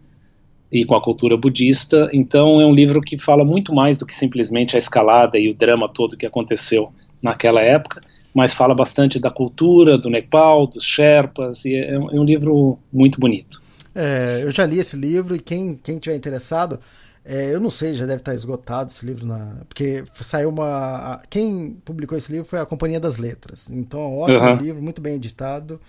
e 0.73 0.87
com 0.87 0.95
a 0.95 1.03
cultura 1.03 1.37
budista. 1.37 2.09
Então 2.15 2.59
é 2.59 2.65
um 2.65 2.73
livro 2.73 3.03
que 3.03 3.19
fala 3.19 3.45
muito 3.45 3.75
mais 3.75 3.99
do 3.99 4.07
que 4.07 4.15
simplesmente 4.15 4.75
a 4.75 4.79
escalada 4.79 5.37
e 5.39 5.51
o 5.51 5.55
drama 5.55 5.87
todo 5.87 6.17
que 6.17 6.25
aconteceu 6.25 6.91
naquela 7.21 7.61
época, 7.61 8.01
mas 8.33 8.55
fala 8.55 8.75
bastante 8.75 9.19
da 9.19 9.31
cultura 9.31 9.99
do 9.99 10.09
Nepal, 10.09 10.67
dos 10.67 10.83
Sherpas, 10.83 11.67
e 11.67 11.75
é, 11.75 11.93
é 11.97 11.99
um 11.99 12.25
livro 12.25 12.79
muito 12.91 13.21
bonito. 13.21 13.61
É, 13.95 14.41
eu 14.43 14.51
já 14.51 14.65
li 14.65 14.79
esse 14.79 14.97
livro 14.97 15.37
e 15.37 15.41
quem, 15.41 15.79
quem 15.83 15.99
tiver 15.99 16.17
interessado, 16.17 16.79
é, 17.29 17.53
eu 17.53 17.59
não 17.59 17.71
sei, 17.71 17.93
já 17.95 18.07
deve 18.07 18.21
estar 18.21 18.35
esgotado 18.35 18.89
esse 18.89 19.05
livro, 19.05 19.27
na, 19.27 19.65
porque 19.69 20.05
saiu 20.21 20.49
uma. 20.49 21.21
Quem 21.29 21.77
publicou 21.85 22.17
esse 22.17 22.31
livro 22.31 22.47
foi 22.47 22.61
a 22.61 22.67
Companhia 22.67 23.01
das 23.01 23.19
Letras. 23.19 23.69
Então, 23.69 24.01
é 24.01 24.07
um 24.07 24.19
ótimo 24.19 24.47
uhum. 24.47 24.57
livro, 24.57 24.83
muito 24.83 25.01
bem 25.01 25.17
editado. 25.17 25.81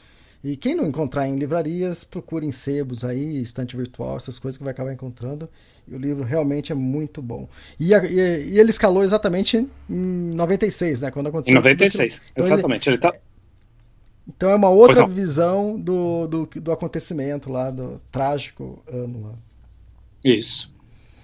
E 0.43 0.57
quem 0.57 0.73
não 0.73 0.87
encontrar 0.87 1.27
em 1.27 1.35
livrarias, 1.35 2.03
procure 2.03 2.45
em 2.45 2.51
sebos 2.51 3.05
aí, 3.05 3.39
estante 3.39 3.77
virtual, 3.77 4.17
essas 4.17 4.39
coisas 4.39 4.57
que 4.57 4.63
vai 4.63 4.71
acabar 4.71 4.91
encontrando. 4.91 5.47
E 5.87 5.93
o 5.93 5.99
livro 5.99 6.23
realmente 6.23 6.71
é 6.71 6.75
muito 6.75 7.21
bom. 7.21 7.47
E, 7.79 7.93
a, 7.93 8.03
e, 8.03 8.15
e 8.15 8.59
ele 8.59 8.71
escalou 8.71 9.03
exatamente 9.03 9.57
em 9.57 9.69
96, 10.33 11.01
né? 11.01 11.11
Quando 11.11 11.27
aconteceu. 11.27 11.53
Em 11.53 11.61
96, 11.61 12.23
então 12.31 12.45
exatamente. 12.45 12.89
Ele, 12.89 12.95
ele 12.95 13.01
tá... 13.01 13.13
Então 14.27 14.49
é 14.49 14.55
uma 14.55 14.69
outra 14.69 15.05
visão 15.05 15.79
do, 15.79 16.27
do, 16.27 16.45
do 16.45 16.71
acontecimento 16.71 17.51
lá, 17.51 17.69
do 17.69 18.01
trágico 18.11 18.81
ano 18.87 19.21
lá. 19.21 19.33
Isso. 20.23 20.75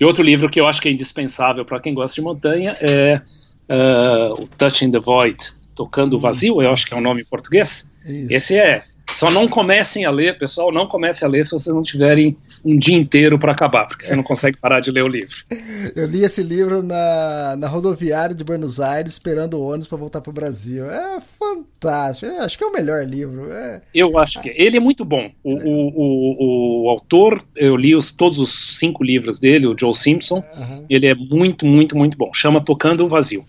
E 0.04 0.06
outro 0.06 0.22
livro 0.22 0.50
que 0.50 0.60
eu 0.60 0.66
acho 0.66 0.82
que 0.82 0.90
é 0.90 0.92
indispensável 0.92 1.64
para 1.64 1.80
quem 1.80 1.94
gosta 1.94 2.16
de 2.16 2.22
montanha 2.22 2.76
é 2.82 3.22
uh, 3.70 4.34
o 4.34 4.46
Touching 4.50 4.92
the 4.92 5.00
Void, 5.00 5.38
Tocando 5.74 6.18
o 6.18 6.20
Vazio, 6.20 6.62
eu 6.62 6.70
acho 6.72 6.86
que 6.86 6.94
é 6.94 6.98
o 6.98 7.00
um 7.00 7.02
nome 7.02 7.22
em 7.22 7.26
português. 7.26 7.94
Isso. 8.06 8.34
Esse 8.34 8.58
é 8.58 8.84
só 9.14 9.32
não 9.32 9.48
comecem 9.48 10.06
a 10.06 10.12
ler, 10.12 10.38
pessoal, 10.38 10.72
não 10.72 10.88
comecem 10.88 11.28
a 11.28 11.32
ler 11.32 11.46
se 11.46 11.52
vocês 11.52 11.74
não 11.74 11.84
tiverem 11.84 12.36
um 12.64 12.78
dia 12.78 12.98
inteiro 12.98 13.38
para 13.38 13.52
acabar, 13.52 13.88
porque 13.88 14.06
você 14.06 14.16
não 14.16 14.24
consegue 14.24 14.58
parar 14.58 14.80
de 14.80 14.92
ler 14.92 15.04
o 15.04 15.08
livro. 15.08 15.36
Eu 15.96 16.08
li 16.08 16.24
esse 16.24 16.42
livro 16.42 16.82
na, 16.82 17.56
na 17.58 17.68
rodoviária 17.68 18.36
de 18.36 18.44
Buenos 18.44 18.80
Aires, 18.80 19.14
esperando 19.14 19.56
o 19.56 19.68
ônibus 19.68 19.88
para 19.88 19.98
voltar 19.98 20.22
para 20.22 20.30
o 20.30 20.34
Brasil. 20.34 20.90
É 20.90 21.20
fantástico, 21.40 22.32
eu 22.32 22.42
acho 22.42 22.58
que 22.58 22.64
é 22.64 22.68
o 22.68 22.72
melhor 22.72 23.06
livro. 23.06 23.52
É... 23.52 23.82
Eu 23.94 24.18
acho 24.18 24.42
que 24.42 24.50
ele 24.56 24.78
é 24.78 24.80
muito 24.80 25.04
bom. 25.06 25.30
O, 25.44 25.52
é. 25.52 25.64
o, 25.64 25.92
o, 25.96 26.86
o, 26.86 26.90
autor, 26.90 27.44
eu 27.56 27.76
li 27.76 27.96
os, 27.96 28.12
todos 28.12 28.40
os 28.40 28.78
cinco 28.78 29.04
livros 29.04 29.40
dele, 29.40 29.68
o 29.68 29.78
Joe 29.78 29.96
Simpson, 29.96 30.44
uhum. 30.56 30.86
ele 30.90 31.08
é 31.08 31.14
muito, 31.14 31.66
muito, 31.66 31.96
muito 31.98 32.18
bom. 32.18 32.34
Chama 32.34 32.64
Tocando 32.64 33.06
o 33.06 33.08
Vazio. 33.08 33.46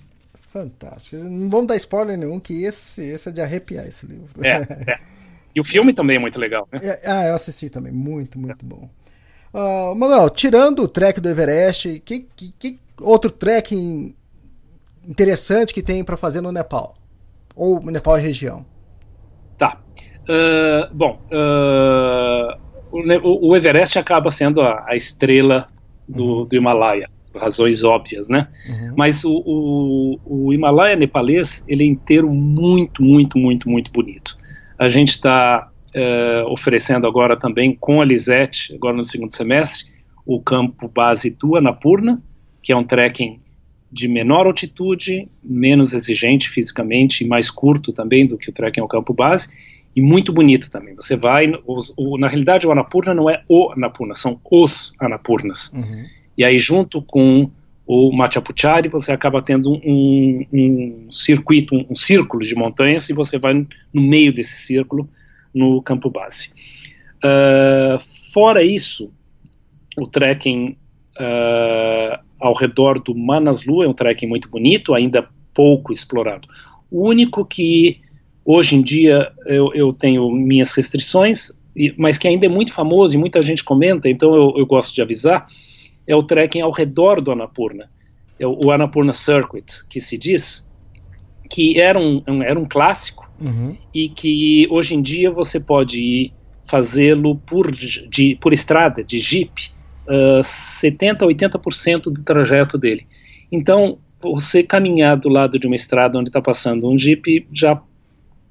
Fantástico. 0.54 1.16
Não 1.24 1.50
vamos 1.50 1.66
dar 1.66 1.76
spoiler 1.76 2.16
nenhum, 2.16 2.38
que 2.38 2.62
esse, 2.62 3.02
esse 3.02 3.28
é 3.28 3.32
de 3.32 3.40
arrepiar 3.40 3.86
esse 3.86 4.06
livro. 4.06 4.28
É, 4.40 4.50
é. 4.86 4.98
E 5.54 5.60
o 5.60 5.64
filme 5.64 5.92
também 5.92 6.16
é 6.16 6.18
muito 6.18 6.38
legal, 6.38 6.68
né? 6.72 6.80
É, 6.82 7.00
ah, 7.04 7.28
eu 7.28 7.34
assisti 7.34 7.70
também, 7.70 7.92
muito, 7.92 8.38
muito 8.38 8.66
bom. 8.66 8.90
Uh, 9.52 9.94
Manuel, 9.94 10.28
tirando 10.30 10.82
o 10.82 10.88
trek 10.88 11.20
do 11.20 11.28
Everest, 11.28 12.00
que, 12.04 12.26
que, 12.34 12.52
que 12.58 12.80
outro 13.00 13.30
trek 13.30 14.16
interessante 15.06 15.72
que 15.72 15.80
tem 15.80 16.02
para 16.02 16.16
fazer 16.16 16.40
no 16.40 16.50
Nepal? 16.50 16.96
Ou 17.54 17.80
Nepal 17.84 18.18
e 18.18 18.22
região? 18.22 18.66
Tá. 19.56 19.80
Uh, 20.22 20.92
bom, 20.92 21.20
uh, 21.30 22.58
o, 22.90 23.50
o, 23.50 23.56
Everest 23.56 23.96
acaba 23.96 24.32
sendo 24.32 24.60
a, 24.60 24.84
a 24.88 24.96
estrela 24.96 25.68
do, 26.08 26.24
uhum. 26.24 26.44
do, 26.46 26.56
Himalaia, 26.56 27.08
por 27.32 27.40
razões 27.40 27.84
óbvias, 27.84 28.26
né? 28.28 28.48
Uhum. 28.68 28.94
Mas 28.96 29.22
o, 29.24 29.36
o, 29.46 30.20
o 30.24 30.52
Himalaia 30.52 30.96
nepalês, 30.96 31.64
ele 31.68 31.84
é 31.84 31.86
inteiro 31.86 32.28
muito, 32.28 33.04
muito, 33.04 33.38
muito, 33.38 33.70
muito 33.70 33.92
bonito 33.92 34.36
a 34.78 34.88
gente 34.88 35.10
está 35.10 35.70
uh, 35.94 36.52
oferecendo 36.52 37.06
agora 37.06 37.36
também 37.36 37.74
com 37.74 38.00
a 38.00 38.04
Lisette, 38.04 38.74
agora 38.74 38.96
no 38.96 39.04
segundo 39.04 39.30
semestre, 39.30 39.92
o 40.26 40.40
campo 40.40 40.88
base 40.88 41.30
do 41.30 41.56
Anapurna, 41.56 42.22
que 42.62 42.72
é 42.72 42.76
um 42.76 42.84
trekking 42.84 43.40
de 43.92 44.08
menor 44.08 44.46
altitude, 44.46 45.28
menos 45.42 45.94
exigente 45.94 46.48
fisicamente 46.48 47.22
e 47.22 47.28
mais 47.28 47.50
curto 47.50 47.92
também 47.92 48.26
do 48.26 48.36
que 48.36 48.50
o 48.50 48.52
trekking 48.52 48.80
ao 48.80 48.88
campo 48.88 49.14
base, 49.14 49.48
e 49.94 50.00
muito 50.00 50.32
bonito 50.32 50.70
também. 50.70 50.94
Você 50.96 51.16
vai, 51.16 51.52
os, 51.66 51.94
o, 51.96 52.18
na 52.18 52.26
realidade 52.26 52.66
o 52.66 52.72
Anapurna 52.72 53.14
não 53.14 53.30
é 53.30 53.44
o 53.48 53.70
Anapurna, 53.70 54.14
são 54.14 54.40
os 54.50 54.96
Anapurnas. 54.98 55.72
Uhum. 55.72 56.04
E 56.36 56.44
aí 56.44 56.58
junto 56.58 57.00
com 57.02 57.48
o 57.86 58.10
Machapuchari 58.12 58.88
você 58.88 59.12
acaba 59.12 59.42
tendo 59.42 59.72
um, 59.72 60.46
um 60.52 61.06
circuito, 61.10 61.74
um, 61.74 61.86
um, 61.90 61.94
círculo 61.94 62.42
de 62.42 62.54
montanhas 62.54 63.08
e 63.10 63.12
você 63.12 63.38
vai 63.38 63.54
no 63.54 63.66
meio 64.02 64.32
desse 64.32 64.56
círculo 64.56 65.08
no 65.54 65.82
campo 65.82 66.10
base. 66.10 66.50
Uh, 67.18 67.98
fora 68.32 68.64
isso, 68.64 69.12
o 69.96 70.06
trekking 70.06 70.76
uh, 71.18 72.18
ao 72.40 72.54
redor 72.54 72.98
do 72.98 73.14
Manaslu 73.14 73.82
é 73.82 73.88
um 73.88 73.92
trekking 73.94 74.26
muito 74.26 74.48
bonito, 74.48 74.94
ainda 74.94 75.28
pouco 75.52 75.92
explorado. 75.92 76.48
O 76.90 77.08
único 77.08 77.44
que 77.44 78.00
hoje 78.44 78.76
em 78.76 78.82
dia 78.82 79.30
eu, 79.46 79.72
eu 79.74 79.92
tenho 79.92 80.30
minhas 80.30 80.72
restrições, 80.72 81.60
mas 81.98 82.18
que 82.18 82.28
ainda 82.28 82.46
é 82.46 82.48
muito 82.48 82.72
famoso 82.72 83.14
e 83.14 83.18
muita 83.18 83.42
gente 83.42 83.62
comenta, 83.62 84.08
então 84.08 84.34
eu, 84.34 84.54
eu 84.56 84.66
gosto 84.66 84.94
de 84.94 85.02
avisar, 85.02 85.46
é 86.06 86.14
o 86.14 86.22
trekking 86.22 86.60
ao 86.60 86.70
redor 86.70 87.20
do 87.20 87.32
Annapurna, 87.32 87.90
é 88.38 88.46
o, 88.46 88.66
o 88.66 88.70
Annapurna 88.70 89.12
Circuit, 89.12 89.86
que 89.88 90.00
se 90.00 90.18
diz, 90.18 90.70
que 91.50 91.80
era 91.80 91.98
um, 91.98 92.22
um 92.26 92.42
era 92.42 92.58
um 92.58 92.64
clássico 92.64 93.30
uhum. 93.40 93.76
e 93.92 94.08
que 94.08 94.66
hoje 94.70 94.94
em 94.94 95.02
dia 95.02 95.30
você 95.30 95.60
pode 95.60 96.00
ir 96.00 96.32
fazê-lo 96.66 97.36
por, 97.36 97.70
de, 97.70 98.36
por 98.40 98.52
estrada, 98.52 99.04
de 99.04 99.18
jeep, 99.18 99.70
uh, 100.08 100.42
70, 100.42 101.24
80% 101.24 102.04
do 102.04 102.22
trajeto 102.22 102.78
dele. 102.78 103.06
Então, 103.52 103.98
você 104.20 104.62
caminhar 104.62 105.16
do 105.16 105.28
lado 105.28 105.58
de 105.58 105.66
uma 105.66 105.76
estrada 105.76 106.18
onde 106.18 106.30
está 106.30 106.40
passando 106.40 106.88
um 106.88 106.98
jeep 106.98 107.46
já, 107.52 107.80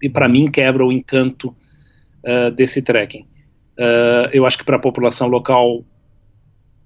e 0.01 0.09
para 0.09 0.29
mim, 0.29 0.49
quebra 0.49 0.85
o 0.85 0.91
encanto 0.91 1.49
uh, 2.23 2.51
desse 2.51 2.81
trekking. 2.81 3.25
Uh, 3.77 4.29
eu 4.31 4.45
acho 4.45 4.57
que 4.57 4.63
para 4.63 4.75
a 4.75 4.79
população 4.79 5.27
local, 5.27 5.83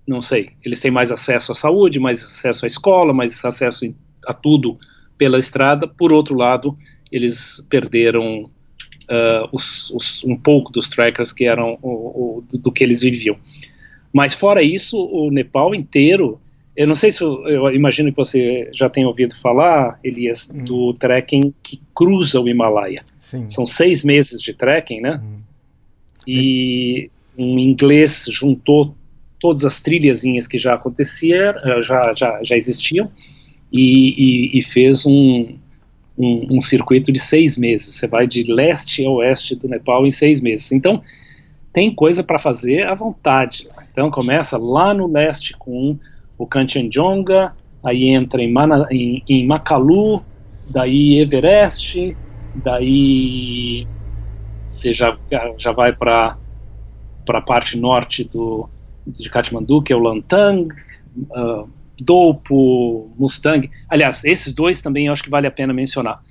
não 0.07 0.21
sei, 0.21 0.51
eles 0.63 0.79
têm 0.79 0.89
mais 0.89 1.11
acesso 1.11 1.51
à 1.51 1.55
saúde, 1.55 1.99
mais 1.99 2.23
acesso 2.23 2.65
à 2.65 2.67
escola, 2.67 3.13
mais 3.13 3.43
acesso 3.43 3.93
a 4.25 4.33
tudo 4.33 4.77
pela 5.17 5.37
estrada. 5.37 5.87
Por 5.87 6.13
outro 6.13 6.33
lado, 6.33 6.77
eles 7.11 7.65
perderam 7.69 8.43
uh, 8.43 9.49
os, 9.51 9.89
os, 9.91 10.23
um 10.23 10.37
pouco 10.37 10.71
dos 10.71 10.87
trekkers 10.87 11.33
que 11.33 11.45
eram 11.45 11.77
o, 11.81 11.89
o, 11.89 12.43
do, 12.57 12.71
que 12.71 12.83
eles 12.83 13.01
viviam. 13.01 13.37
Mas 14.13 14.33
fora 14.33 14.63
isso, 14.63 14.97
o 14.97 15.29
Nepal 15.29 15.75
inteiro, 15.75 16.39
eu 16.75 16.87
não 16.87 16.95
sei 16.95 17.11
se 17.11 17.21
eu 17.21 17.69
imagino 17.73 18.09
que 18.09 18.17
você 18.17 18.69
já 18.71 18.89
tenha 18.89 19.07
ouvido 19.07 19.35
falar, 19.35 19.99
Elias, 20.01 20.49
hum. 20.49 20.63
do 20.63 20.93
trekking 20.93 21.53
que 21.61 21.81
cruza 21.93 22.39
o 22.39 22.47
Himalaia. 22.47 23.03
Sim. 23.19 23.49
São 23.49 23.65
seis 23.65 24.05
meses 24.05 24.41
de 24.41 24.53
trekking, 24.53 25.01
né? 25.01 25.21
Hum. 25.21 25.39
E 26.25 27.09
um 27.37 27.59
inglês 27.59 28.25
juntou 28.31 28.95
todas 29.39 29.65
as 29.65 29.81
trilhazinhas 29.81 30.47
que 30.47 30.57
já 30.57 30.73
aconteciam, 30.73 31.53
eh, 31.63 31.81
já, 31.81 32.13
já, 32.15 32.39
já 32.43 32.55
existiam, 32.55 33.11
e, 33.71 34.51
e, 34.55 34.59
e 34.59 34.61
fez 34.61 35.05
um, 35.05 35.57
um, 36.17 36.57
um, 36.57 36.61
circuito 36.61 37.11
de 37.11 37.19
seis 37.19 37.57
meses. 37.57 37.95
Você 37.95 38.07
vai 38.07 38.25
de 38.25 38.51
leste 38.51 39.05
a 39.05 39.09
oeste 39.09 39.55
do 39.55 39.67
Nepal 39.67 40.05
em 40.05 40.11
seis 40.11 40.41
meses. 40.41 40.71
Então, 40.71 41.01
tem 41.71 41.93
coisa 41.93 42.23
para 42.23 42.39
fazer 42.39 42.87
à 42.87 42.95
vontade. 42.95 43.67
Então 43.91 44.09
começa 44.09 44.57
lá 44.57 44.93
no 44.93 45.11
leste 45.11 45.55
com 45.57 45.97
o 46.37 46.45
Kanchenjunga, 46.45 47.53
aí 47.83 48.09
entra 48.09 48.41
em, 48.41 48.51
Mana, 48.51 48.87
em, 48.91 49.23
em 49.27 49.45
Makalu, 49.45 50.23
daí 50.69 51.19
Everest, 51.19 52.15
daí 52.55 53.87
você 54.65 54.93
já, 54.93 55.17
já 55.57 55.71
vai 55.71 55.93
para 55.93 56.37
a 57.29 57.41
parte 57.41 57.77
norte 57.77 58.23
do, 58.23 58.69
de 59.07 59.29
Kathmandu, 59.29 59.81
que 59.81 59.93
é 59.93 59.95
o 59.95 59.99
Lantang, 59.99 60.67
uh, 61.31 61.69
Dolpo, 61.99 63.11
Mustang. 63.17 63.69
Aliás, 63.89 64.23
esses 64.23 64.53
dois 64.53 64.81
também 64.81 65.07
eu 65.07 65.13
acho 65.13 65.23
que 65.23 65.29
vale 65.29 65.47
a 65.47 65.51
pena 65.51 65.73
mencionar. 65.73 66.21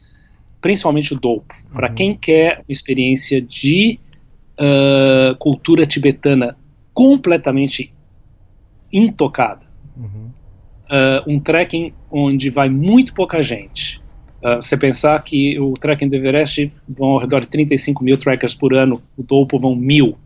Principalmente 0.61 1.13
o 1.13 1.19
Dolpo. 1.19 1.55
Uhum. 1.55 1.75
Para 1.75 1.91
quem 1.91 2.17
quer 2.17 2.59
uma 2.59 2.65
experiência 2.69 3.41
de 3.41 3.99
uh, 4.59 5.37
cultura 5.37 5.87
tibetana 5.87 6.57
completamente 6.95 7.93
intocada. 8.93 9.67
Uhum. 9.97 10.31
Uh, 10.87 11.35
um 11.35 11.41
trekking 11.41 11.93
onde 12.11 12.49
vai 12.49 12.69
muito 12.69 13.13
pouca 13.13 13.43
gente. 13.43 14.01
Uh, 14.43 14.57
você 14.57 14.77
pensar 14.77 15.21
que 15.23 15.59
o 15.59 15.75
trekking 15.75 16.09
do 16.09 16.17
Everest 16.17 16.73
vão 16.89 17.09
ao 17.11 17.19
redor 17.19 17.41
de 17.41 17.49
35 17.49 18.05
mil 18.05 18.17
trekkers 18.17 18.55
por 18.55 18.73
ano, 18.73 19.03
o 19.17 19.23
Dolpo 19.23 19.59
vão 19.59 19.75
mil. 19.75 20.17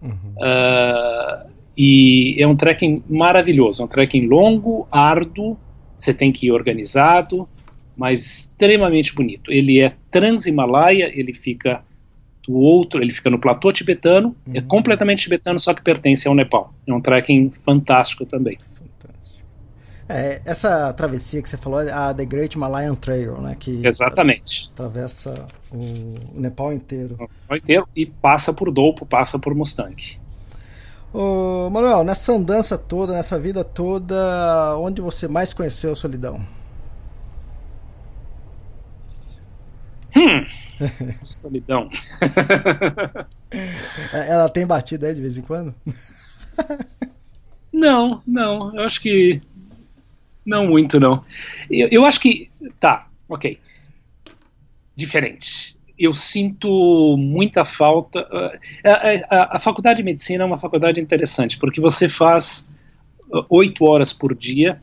Uhum. 0.00 0.34
Uh, 0.36 1.47
e 1.80 2.34
é 2.42 2.44
um 2.44 2.56
trekking 2.56 3.04
maravilhoso, 3.08 3.82
é 3.82 3.84
um 3.84 3.88
trekking 3.88 4.26
longo, 4.26 4.88
árduo, 4.90 5.56
você 5.94 6.12
tem 6.12 6.32
que 6.32 6.48
ir 6.48 6.50
organizado, 6.50 7.48
mas 7.96 8.26
extremamente 8.26 9.14
bonito. 9.14 9.52
Ele 9.52 9.78
é 9.78 9.94
trans-Himalaia, 10.10 11.08
ele 11.14 11.32
fica 11.32 11.84
do 12.44 12.56
outro, 12.56 13.00
ele 13.00 13.12
fica 13.12 13.30
no 13.30 13.38
platô 13.38 13.70
tibetano, 13.70 14.34
é 14.46 14.50
uhum. 14.50 14.56
é 14.56 14.60
completamente 14.62 15.22
tibetano, 15.22 15.56
só 15.60 15.72
que 15.72 15.80
pertence 15.80 16.26
ao 16.26 16.34
Nepal. 16.34 16.74
É 16.84 16.92
um 16.92 17.00
trekking 17.00 17.52
fantástico 17.52 18.26
também. 18.26 18.58
É, 20.08 20.40
essa 20.44 20.92
travessia 20.94 21.40
que 21.40 21.48
você 21.48 21.58
falou 21.58 21.82
é 21.82 21.92
a 21.92 22.12
The 22.12 22.24
Great 22.24 22.56
Himalayan 22.56 22.96
Trail, 22.96 23.40
né? 23.40 23.54
Que 23.60 23.86
Exatamente. 23.86 24.70
Atravessa 24.72 25.46
o, 25.70 25.76
o 26.34 26.40
Nepal 26.40 26.72
inteiro. 26.72 27.14
O 27.20 27.22
Nepal 27.22 27.56
inteiro 27.56 27.88
e 27.94 28.06
passa 28.06 28.52
por 28.52 28.72
Dolpo, 28.72 29.06
passa 29.06 29.38
por 29.38 29.54
Mustang. 29.54 30.18
Ô, 31.12 31.70
Manuel, 31.70 32.04
nessa 32.04 32.32
andança 32.32 32.76
toda, 32.78 33.12
nessa 33.14 33.38
vida 33.38 33.64
toda, 33.64 34.76
onde 34.78 35.00
você 35.00 35.26
mais 35.26 35.52
conheceu 35.54 35.92
a 35.92 35.96
solidão? 35.96 36.46
Hum, 40.14 40.46
Solidão. 41.22 41.90
É, 44.12 44.30
ela 44.32 44.48
tem 44.48 44.66
batido 44.66 45.06
aí 45.06 45.14
de 45.14 45.20
vez 45.20 45.38
em 45.38 45.42
quando? 45.42 45.74
Não, 47.72 48.22
não. 48.26 48.74
Eu 48.74 48.82
acho 48.84 49.00
que. 49.00 49.40
Não 50.44 50.66
muito, 50.66 50.98
não. 50.98 51.24
Eu, 51.70 51.88
eu 51.90 52.04
acho 52.04 52.20
que. 52.20 52.50
Tá, 52.80 53.08
ok. 53.28 53.60
Diferente. 54.94 55.77
Eu 55.98 56.14
sinto 56.14 57.16
muita 57.18 57.64
falta. 57.64 58.20
A, 58.84 59.36
a, 59.36 59.56
a 59.56 59.58
faculdade 59.58 59.98
de 59.98 60.04
medicina 60.04 60.44
é 60.44 60.46
uma 60.46 60.58
faculdade 60.58 61.00
interessante, 61.00 61.58
porque 61.58 61.80
você 61.80 62.08
faz 62.08 62.72
oito 63.48 63.84
horas 63.84 64.12
por 64.12 64.34
dia 64.34 64.78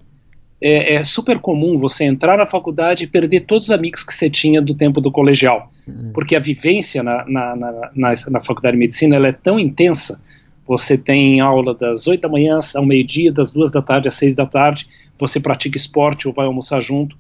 é, 0.62 0.96
é, 0.96 1.04
super 1.04 1.40
comum 1.40 1.78
você 1.78 2.06
entrar 2.06 2.38
na 2.38 2.46
faculdade 2.46 3.04
e 3.04 3.08
perder 3.08 3.42
todos 3.42 3.66
os 3.66 3.72
amigos 3.72 4.04
que 4.04 4.14
você 4.14 4.30
tinha 4.30 4.62
do 4.62 4.74
tempo 4.74 5.02
do 5.02 5.12
colegial, 5.12 5.70
uhum. 5.88 6.12
porque 6.14 6.36
a 6.36 6.40
vivência 6.40 7.04
na, 7.04 7.26
na, 7.28 7.56
na, 7.56 7.72
na, 7.94 8.14
na 8.30 8.42
faculdade 8.42 8.76
de 8.76 8.80
medicina 8.80 9.16
ela 9.16 9.28
é 9.28 9.32
tão 9.32 9.60
intensa. 9.60 10.24
Você 10.68 10.98
tem 10.98 11.40
aula 11.42 11.76
das 11.76 12.08
8 12.08 12.22
da 12.22 12.28
manhã 12.28 12.58
ao 12.76 12.86
meio-dia, 12.86 13.32
das 13.32 13.52
duas 13.52 13.72
da 13.72 13.82
tarde 13.82 14.08
às 14.08 14.16
6 14.16 14.36
da 14.36 14.48
tarde, 14.48 14.88
você 15.20 15.40
pratica 15.40 15.78
esporte 15.78 16.28
ou 16.28 16.34
vai 16.34 16.48
almoçar 16.48 16.82
junto, 16.82 17.16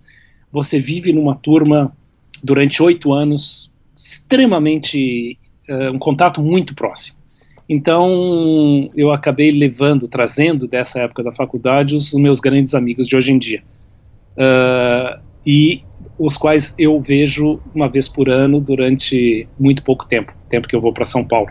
você 0.52 0.80
vive 0.80 1.14
numa 1.14 1.36
turma 1.36 1.96
durante 2.44 2.82
oito 2.82 3.14
anos, 3.14 3.70
extremamente, 3.96 5.38
uh, 5.70 5.92
um 5.92 5.98
contato 5.98 6.42
muito 6.42 6.76
próximo. 6.76 7.18
Então, 7.68 8.92
eu 8.96 9.12
acabei 9.12 9.50
levando, 9.52 10.08
trazendo 10.08 10.68
dessa 10.68 11.00
época 11.00 11.24
da 11.24 11.32
faculdade 11.32 11.96
os 11.96 12.14
meus 12.14 12.40
grandes 12.40 12.76
amigos 12.76 13.08
de 13.08 13.16
hoje 13.16 13.32
em 13.32 13.38
dia. 13.40 13.64
Uh, 14.38 15.20
e 15.46 15.84
os 16.18 16.38
quais 16.38 16.76
eu 16.78 17.00
vejo 17.00 17.60
uma 17.74 17.90
vez 17.90 18.08
por 18.08 18.30
ano 18.30 18.60
durante 18.60 19.48
muito 19.60 19.84
pouco 19.84 20.08
tempo, 20.08 20.34
tempo 20.50 20.68
que 20.68 20.76
eu 20.76 20.82
vou 20.82 20.94
para 20.94 21.06
São 21.06 21.24
Paulo. 21.24 21.50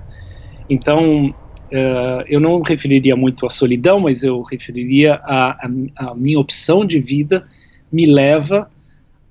Então, 0.70 1.30
uh, 1.30 2.24
eu 2.28 2.38
não 2.38 2.62
referiria 2.62 3.16
muito 3.16 3.45
à 3.45 3.49
solidão, 3.49 3.99
mas 4.01 4.22
eu 4.22 4.42
referiria 4.42 5.20
a, 5.24 5.68
a 5.97 6.14
minha 6.14 6.38
opção 6.38 6.84
de 6.84 7.01
vida 7.01 7.45
me 7.90 8.07
leva 8.07 8.68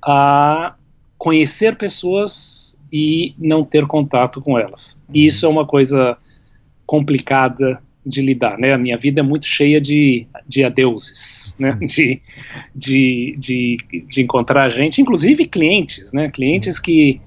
a 0.01 0.75
conhecer 1.23 1.77
pessoas 1.77 2.77
e 2.91 3.33
não 3.39 3.63
ter 3.63 3.87
contato 3.87 4.41
com 4.41 4.59
elas. 4.59 5.01
E 5.13 5.21
uhum. 5.21 5.27
isso 5.27 5.45
é 5.45 5.49
uma 5.49 5.65
coisa 5.65 6.17
complicada 6.85 7.81
de 8.05 8.21
lidar, 8.21 8.57
né? 8.57 8.73
A 8.73 8.77
minha 8.77 8.97
vida 8.97 9.21
é 9.21 9.23
muito 9.23 9.45
cheia 9.45 9.79
de, 9.79 10.27
de 10.45 10.65
adeuses, 10.65 11.55
né? 11.57 11.71
Uhum. 11.71 11.87
De, 11.87 12.21
de, 12.75 13.35
de, 13.39 13.77
de 14.05 14.21
encontrar 14.21 14.67
gente, 14.67 15.01
inclusive 15.01 15.45
clientes, 15.45 16.11
né? 16.11 16.27
Clientes 16.27 16.77
que 16.77 17.21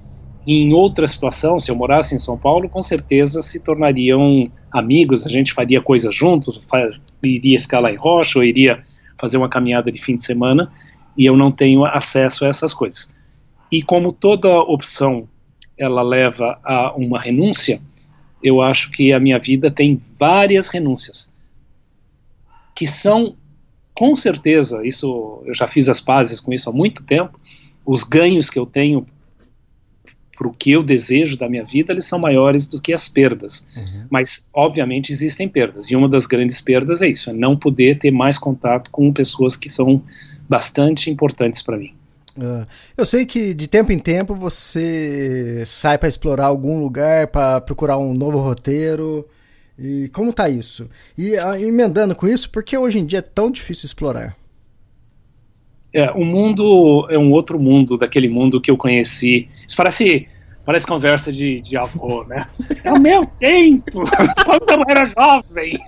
em 0.47 0.74
outra 0.74 1.07
situação, 1.07 1.59
se 1.59 1.70
eu 1.70 1.74
morasse 1.74 2.14
em 2.14 2.18
São 2.18 2.36
Paulo, 2.36 2.68
com 2.68 2.82
certeza 2.82 3.40
se 3.40 3.61
tornariam 3.61 4.53
amigos, 4.70 5.24
a 5.24 5.30
gente 5.30 5.55
faria 5.55 5.80
coisas 5.80 6.14
juntos, 6.14 6.68
iria 7.22 7.57
escalar 7.57 7.94
em 7.94 7.97
rocha, 7.97 8.38
ou 8.38 8.44
iria 8.44 8.78
fazer 9.18 9.38
uma 9.38 9.49
caminhada 9.49 9.90
de 9.90 9.99
fim 9.99 10.16
de 10.16 10.22
semana, 10.22 10.70
e 11.16 11.24
eu 11.24 11.34
não 11.34 11.51
tenho 11.51 11.86
acesso 11.86 12.44
a 12.44 12.49
essas 12.49 12.74
coisas. 12.74 13.16
E 13.71 13.83
como 13.83 14.12
toda 14.12 14.49
opção 14.49 15.29
ela 15.77 16.03
leva 16.03 16.59
a 16.64 16.95
uma 16.97 17.21
renúncia, 17.21 17.81
eu 18.43 18.62
acho 18.62 18.91
que 18.91 19.12
a 19.12 19.21
minha 19.21 19.39
vida 19.39 19.71
tem 19.71 20.01
várias 20.19 20.69
renúncias 20.69 21.37
que 22.75 22.87
são 22.87 23.35
com 23.97 24.14
certeza, 24.14 24.87
isso 24.87 25.43
eu 25.47 25.55
já 25.55 25.67
fiz 25.67 25.89
as 25.89 26.03
pazes 26.03 26.39
com 26.39 26.53
isso 26.53 26.69
há 26.69 26.73
muito 26.73 27.03
tempo. 27.03 27.41
Os 27.85 28.05
ganhos 28.05 28.51
que 28.51 28.59
eu 28.59 28.67
tenho 28.67 29.07
para 30.37 30.47
o 30.47 30.53
que 30.53 30.73
eu 30.73 30.83
desejo 30.83 31.39
da 31.39 31.49
minha 31.49 31.64
vida, 31.64 31.95
eles 31.95 32.05
são 32.05 32.19
maiores 32.19 32.67
do 32.67 32.81
que 32.81 32.93
as 32.93 33.09
perdas. 33.09 33.67
Uhum. 33.75 34.07
Mas, 34.11 34.51
obviamente, 34.53 35.11
existem 35.11 35.49
perdas. 35.49 35.91
E 35.91 35.97
uma 35.97 36.11
das 36.11 36.27
grandes 36.27 36.61
perdas 36.61 37.01
é 37.01 37.09
isso: 37.09 37.31
é 37.31 37.33
não 37.33 37.57
poder 37.57 37.99
ter 37.99 38.11
mais 38.11 38.37
contato 38.37 38.91
com 38.91 39.11
pessoas 39.14 39.57
que 39.57 39.71
são 39.71 40.03
bastante 40.47 41.11
importantes 41.11 41.62
para 41.62 41.79
mim. 41.79 41.95
Uh, 42.37 42.66
eu 42.97 43.07
sei 43.07 43.24
que 43.24 43.55
de 43.55 43.66
tempo 43.66 43.93
em 43.93 43.99
tempo 43.99 44.34
você 44.34 45.62
sai 45.66 45.97
para 45.97 46.09
explorar 46.09 46.47
algum 46.47 46.80
lugar, 46.80 47.28
para 47.28 47.61
procurar 47.61 47.99
um 47.99 48.12
novo 48.12 48.39
roteiro. 48.39 49.26
E 49.78 50.09
como 50.09 50.32
tá 50.32 50.49
isso? 50.49 50.89
E 51.16 51.34
uh, 51.37 51.57
emendando 51.59 52.14
com 52.14 52.26
isso, 52.26 52.51
por 52.51 52.62
que 52.62 52.76
hoje 52.76 52.99
em 52.99 53.07
dia 53.07 53.18
é 53.18 53.22
tão 53.22 53.51
difícil 53.51 53.87
explorar? 53.87 54.37
É, 55.97 56.11
o 56.11 56.24
mundo 56.26 57.07
é 57.11 57.16
um 57.16 57.32
outro 57.32 57.59
mundo 57.59 57.97
daquele 57.97 58.28
mundo 58.28 58.61
que 58.61 58.70
eu 58.70 58.76
conheci. 58.76 59.49
Isso 59.66 59.74
parece, 59.74 60.28
parece 60.62 60.87
conversa 60.87 61.32
de, 61.32 61.61
de 61.62 61.74
avô, 61.76 62.22
né? 62.24 62.47
É 62.84 62.93
o 62.93 63.01
meu 63.01 63.24
tempo! 63.39 64.05
Quando 64.45 64.70
eu 64.70 64.82
era 64.89 65.07
jovem! 65.07 65.78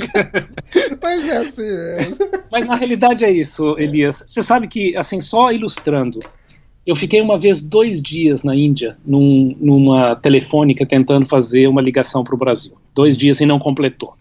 Mas 1.03 1.29
é 1.29 1.37
assim 1.37 1.61
mesmo. 1.61 2.17
Mas 2.51 2.65
na 2.65 2.75
realidade 2.75 3.23
é 3.23 3.31
isso, 3.31 3.77
Elias. 3.79 4.25
Você 4.27 4.41
sabe 4.41 4.67
que, 4.67 4.97
assim, 4.97 5.21
só 5.21 5.53
ilustrando, 5.53 6.21
eu 6.89 6.97
fiquei 6.97 7.21
uma 7.21 7.39
vez 7.39 7.63
dois 7.63 8.01
dias 8.01 8.43
na 8.43 8.57
Índia, 8.57 8.97
num, 9.05 9.55
numa 9.61 10.17
telefônica, 10.17 10.87
tentando 10.87 11.27
fazer 11.27 11.69
uma 11.69 11.83
ligação 11.83 12.25
para 12.25 12.35
o 12.35 12.39
Brasil. 12.39 12.79
Dois 12.95 13.15
dias 13.15 13.43
e 13.43 13.45
não 13.45 13.59
completou. 13.59 14.15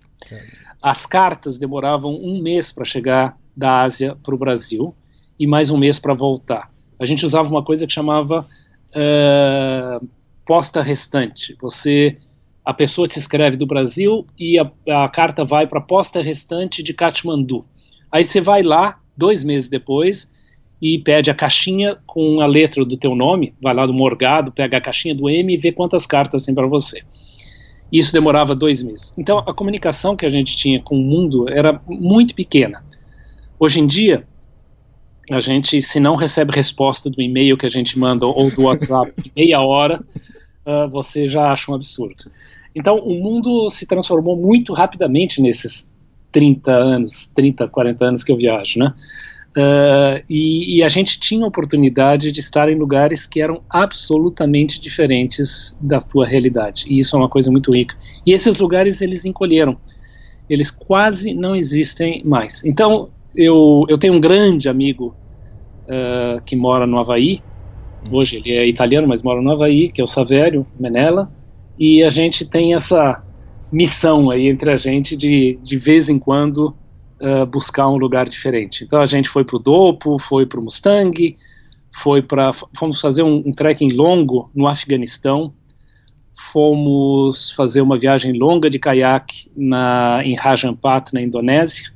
As 0.82 1.06
cartas 1.06 1.58
demoravam 1.58 2.14
um 2.14 2.42
mês 2.42 2.70
para 2.70 2.84
chegar 2.84 3.38
da 3.56 3.84
Ásia 3.84 4.18
para 4.22 4.36
o 4.36 4.38
Brasil 4.38 4.94
e 5.40 5.48
mais 5.48 5.70
um 5.70 5.78
mês 5.78 5.98
para 5.98 6.14
voltar. 6.14 6.70
A 7.00 7.06
gente 7.06 7.26
usava 7.26 7.48
uma 7.48 7.64
coisa 7.64 7.88
que 7.88 7.94
chamava 7.94 8.46
uh, 8.92 10.08
posta 10.46 10.82
restante. 10.82 11.56
Você, 11.62 12.18
a 12.66 12.74
pessoa 12.74 13.08
te 13.08 13.18
escreve 13.18 13.56
do 13.56 13.66
Brasil 13.66 14.28
e 14.38 14.60
a, 14.60 14.70
a 15.06 15.08
carta 15.08 15.46
vai 15.46 15.68
para 15.68 15.80
a 15.80 15.84
posta 15.84 16.22
restante 16.22 16.84
de 16.84 16.94
Katmandu. 16.94 17.64
Aí 18.12 18.26
você 18.26 18.42
vai 18.42 18.62
lá 18.62 19.00
dois 19.16 19.42
meses 19.42 19.70
depois 19.70 20.36
e 20.82 21.00
pede 21.00 21.32
a 21.32 21.34
caixinha 21.34 21.98
com 22.06 22.40
a 22.42 22.46
letra 22.46 22.86
do 22.86 22.98
teu 22.98 23.16
nome, 23.16 23.54
vai 23.62 23.74
lá 23.74 23.86
do 23.86 23.94
Morgado, 23.94 24.52
pega 24.52 24.78
a 24.78 24.82
caixinha 24.82 25.16
do 25.16 25.30
M 25.30 25.54
e 25.54 25.58
vê 25.58 25.72
quantas 25.72 26.06
cartas 26.06 26.46
tem 26.46 26.54
para 26.54 26.68
você. 26.68 27.02
Isso 27.92 28.14
demorava 28.14 28.54
dois 28.54 28.84
meses. 28.84 29.14
Então 29.18 29.40
a 29.40 29.54
comunicação 29.54 30.16
que 30.16 30.26
a 30.26 30.30
gente 30.30 30.56
tinha 30.56 30.82
com 30.82 30.96
o 30.96 31.04
mundo 31.04 31.50
era 31.50 31.82
muito 31.88 32.36
pequena. 32.36 32.84
Hoje 33.60 33.80
em 33.80 33.88
dia, 33.88 34.28
a 35.32 35.40
gente, 35.40 35.82
se 35.82 36.00
não 36.00 36.16
recebe 36.16 36.52
resposta 36.54 37.10
do 37.10 37.22
e-mail 37.22 37.58
que 37.58 37.66
a 37.66 37.70
gente 37.70 37.98
manda 37.98 38.26
ou 38.26 38.52
do 38.52 38.64
WhatsApp 38.64 39.12
em 39.26 39.32
meia 39.36 39.62
hora, 39.62 40.02
uh, 40.66 40.88
você 40.90 41.28
já 41.28 41.52
acha 41.52 41.72
um 41.72 41.76
absurdo. 41.76 42.32
Então, 42.76 43.00
o 43.00 43.22
mundo 43.22 43.70
se 43.70 43.88
transformou 43.88 44.38
muito 44.38 44.74
rapidamente 44.74 45.42
nesses 45.42 45.92
30 46.32 46.72
anos, 46.72 47.32
30, 47.36 47.68
40 47.68 48.06
anos 48.06 48.24
que 48.24 48.32
eu 48.32 48.38
viajo, 48.38 48.80
né? 48.80 48.94
Uh, 49.58 50.22
e, 50.30 50.78
e, 50.78 50.84
a 50.84 50.88
gente 50.88 51.20
tinha 51.20 51.44
a 51.44 51.48
oportunidade 51.48 52.32
de 52.32 52.40
estar 52.40 52.70
em 52.70 52.76
lugares 52.76 53.26
que 53.26 53.42
eram 53.42 53.64
absolutamente 53.68 54.80
diferentes 54.80 55.76
da 55.82 56.00
tua 56.00 56.28
realidade. 56.28 56.86
E 56.88 57.00
isso 57.00 57.16
é 57.16 57.20
uma 57.20 57.28
coisa 57.28 57.50
muito 57.50 57.74
rica. 57.74 57.96
E 58.24 58.34
esses 58.34 58.60
lugares, 58.60 59.02
eles 59.02 59.26
encolheram. 59.26 59.76
Eles 60.48 60.70
quase 60.70 61.34
não 61.34 61.56
existem 61.56 62.24
mais. 62.24 62.64
Então, 62.64 63.10
eu, 63.36 63.84
eu 63.90 63.98
tenho 63.98 64.14
um 64.14 64.20
grande 64.20 64.70
amigo 64.70 65.16
uh, 65.86 66.40
que 66.46 66.56
mora 66.56 66.86
no 66.86 67.00
Havaí. 67.00 67.42
Hoje 68.12 68.38
ele 68.38 68.52
é 68.52 68.68
italiano, 68.68 69.08
mas 69.08 69.24
mora 69.24 69.42
no 69.42 69.52
Havaí, 69.52 69.92
que 69.92 70.00
é 70.00 70.04
o 70.04 70.08
Savério 70.08 70.68
Menela. 70.80 71.32
E 71.80 72.04
a 72.04 72.12
gente 72.12 72.46
tem 72.46 72.76
essa 72.76 73.24
missão 73.72 74.30
aí 74.30 74.48
entre 74.50 74.72
a 74.72 74.78
gente 74.78 75.18
de, 75.18 75.58
de 75.64 75.78
vez 75.78 76.10
em 76.10 76.20
quando, 76.20 76.76
uh, 77.22 77.46
buscar 77.46 77.90
um 77.90 77.98
lugar 77.98 78.28
diferente. 78.28 78.84
Então 78.84 79.02
a 79.02 79.06
gente 79.06 79.30
foi 79.30 79.44
para 79.44 79.56
o 79.56 79.60
Dopo, 79.60 80.18
foi 80.20 80.46
para 80.46 80.60
o 80.60 80.64
Mustang, 80.64 81.38
foi 81.92 82.22
para 82.22 82.52
fomos 82.54 83.00
fazer 83.00 83.24
um, 83.24 83.44
um 83.46 83.52
trekking 83.52 83.94
longo 83.94 84.50
no 84.54 84.68
Afeganistão, 84.68 85.54
fomos 86.36 87.52
fazer 87.52 87.82
uma 87.82 87.98
viagem 87.98 88.34
longa 88.34 88.70
de 88.70 88.80
caiaque 88.80 89.52
na, 89.56 90.22
em 90.24 90.36
Rajampat, 90.36 91.14
na 91.14 91.22
Indonésia, 91.22 91.92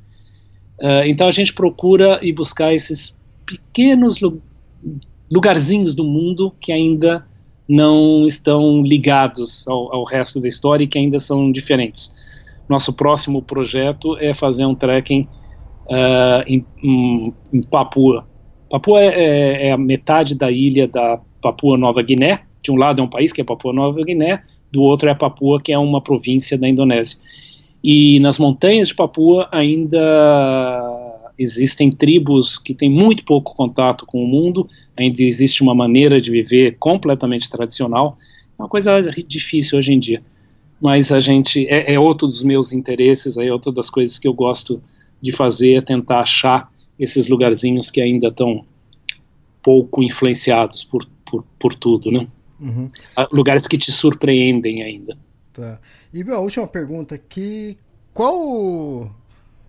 Uh, 0.82 1.06
então 1.06 1.28
a 1.28 1.30
gente 1.30 1.54
procura 1.54 2.18
ir 2.26 2.32
buscar 2.32 2.74
esses 2.74 3.16
pequenos 3.46 4.16
lugarzinhos 5.30 5.94
do 5.94 6.02
mundo 6.02 6.52
que 6.60 6.72
ainda 6.72 7.24
não 7.68 8.26
estão 8.26 8.82
ligados 8.82 9.66
ao, 9.68 9.94
ao, 9.94 10.04
resto 10.04 10.40
da 10.40 10.48
história 10.48 10.82
e 10.82 10.88
que 10.88 10.98
ainda 10.98 11.20
são 11.20 11.52
diferentes. 11.52 12.12
Nosso 12.72 12.94
próximo 12.94 13.42
projeto 13.42 14.16
é 14.16 14.32
fazer 14.32 14.64
um 14.64 14.74
trekking 14.74 15.28
uh, 15.84 16.42
em, 16.46 16.64
em, 16.82 17.60
Papua. 17.70 18.26
Papua 18.70 18.98
é, 18.98 19.08
é, 19.08 19.68
é, 19.68 19.72
a 19.72 19.76
metade 19.76 20.34
da 20.34 20.50
ilha 20.50 20.88
da 20.88 21.20
Papua 21.42 21.76
Nova 21.76 22.02
Guiné. 22.02 22.44
De 22.62 22.72
um 22.72 22.76
lado 22.76 23.02
é 23.02 23.04
um 23.04 23.08
país 23.08 23.30
que 23.30 23.42
é 23.42 23.44
Papua 23.44 23.74
Nova 23.74 24.02
Guiné, 24.02 24.42
do 24.72 24.80
outro 24.80 25.10
é 25.10 25.14
Papua, 25.14 25.60
que 25.60 25.70
é 25.70 25.78
uma 25.78 26.00
província 26.00 26.56
da 26.56 26.66
Indonésia. 26.66 27.18
E 27.84 28.18
nas 28.20 28.38
montanhas 28.38 28.88
de 28.88 28.94
Papua 28.94 29.46
ainda 29.52 30.00
existem 31.38 31.90
tribos 31.90 32.56
que 32.56 32.72
têm 32.72 32.88
muito 32.88 33.22
pouco 33.22 33.54
contato 33.54 34.06
com 34.06 34.24
o 34.24 34.26
mundo, 34.26 34.66
ainda 34.96 35.22
existe 35.22 35.62
uma 35.62 35.74
maneira 35.74 36.18
de 36.18 36.30
viver 36.30 36.78
completamente 36.78 37.50
tradicional. 37.50 38.16
É 38.58 38.62
uma 38.62 38.68
coisa 38.68 38.98
difícil 39.28 39.78
hoje 39.78 39.92
em 39.92 39.98
dia. 39.98 40.22
Mas 40.82 41.12
a 41.12 41.20
gente. 41.20 41.66
É, 41.68 41.94
é 41.94 42.00
outro 42.00 42.26
dos 42.26 42.42
meus 42.42 42.72
interesses, 42.72 43.36
é 43.36 43.52
outra 43.52 43.70
das 43.70 43.88
coisas 43.88 44.18
que 44.18 44.26
eu 44.26 44.34
gosto 44.34 44.82
de 45.22 45.30
fazer, 45.30 45.74
é 45.74 45.80
tentar 45.80 46.20
achar 46.20 46.70
esses 46.98 47.28
lugarzinhos 47.28 47.90
que 47.90 48.00
ainda 48.00 48.28
estão 48.28 48.64
pouco 49.62 50.02
influenciados 50.02 50.82
por, 50.82 51.06
por, 51.24 51.44
por 51.58 51.74
tudo, 51.74 52.10
né? 52.10 52.26
Uhum. 52.58 52.88
Lugares 53.30 53.68
que 53.68 53.78
te 53.78 53.92
surpreendem 53.92 54.82
ainda. 54.82 55.16
Tá. 55.52 55.78
E 56.12 56.22
a 56.22 56.38
última 56.38 56.66
pergunta 56.66 57.14
aqui, 57.14 57.76
qual 58.12 59.14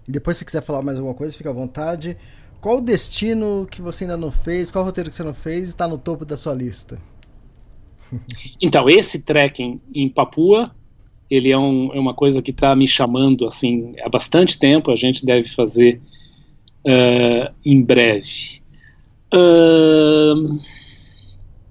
depois 0.07 0.37
se 0.37 0.45
quiser 0.45 0.61
falar 0.61 0.81
mais 0.81 0.97
alguma 0.97 1.15
coisa, 1.15 1.37
fica 1.37 1.49
à 1.49 1.53
vontade. 1.53 2.17
Qual 2.59 2.77
o 2.77 2.81
destino 2.81 3.67
que 3.69 3.81
você 3.81 4.03
ainda 4.03 4.17
não 4.17 4.31
fez? 4.31 4.71
Qual 4.71 4.83
roteiro 4.83 5.09
que 5.09 5.15
você 5.15 5.23
não 5.23 5.33
fez 5.33 5.69
está 5.69 5.87
no 5.87 5.97
topo 5.97 6.25
da 6.25 6.35
sua 6.35 6.53
lista? 6.53 6.99
Então, 8.61 8.87
esse 8.87 9.23
trekking 9.23 9.81
em 9.93 10.07
Papua, 10.07 10.71
ele 11.33 11.51
é, 11.51 11.57
um, 11.57 11.91
é 11.93 11.99
uma 11.99 12.13
coisa 12.13 12.43
que 12.43 12.51
está 12.51 12.75
me 12.75 12.87
chamando 12.87 13.47
assim 13.47 13.95
há 14.03 14.07
bastante 14.07 14.59
tempo. 14.59 14.91
A 14.91 14.95
gente 14.95 15.25
deve 15.25 15.49
fazer 15.49 15.99
uh, 16.85 17.51
em 17.65 17.81
breve. 17.81 18.61
Uh, 19.33 20.59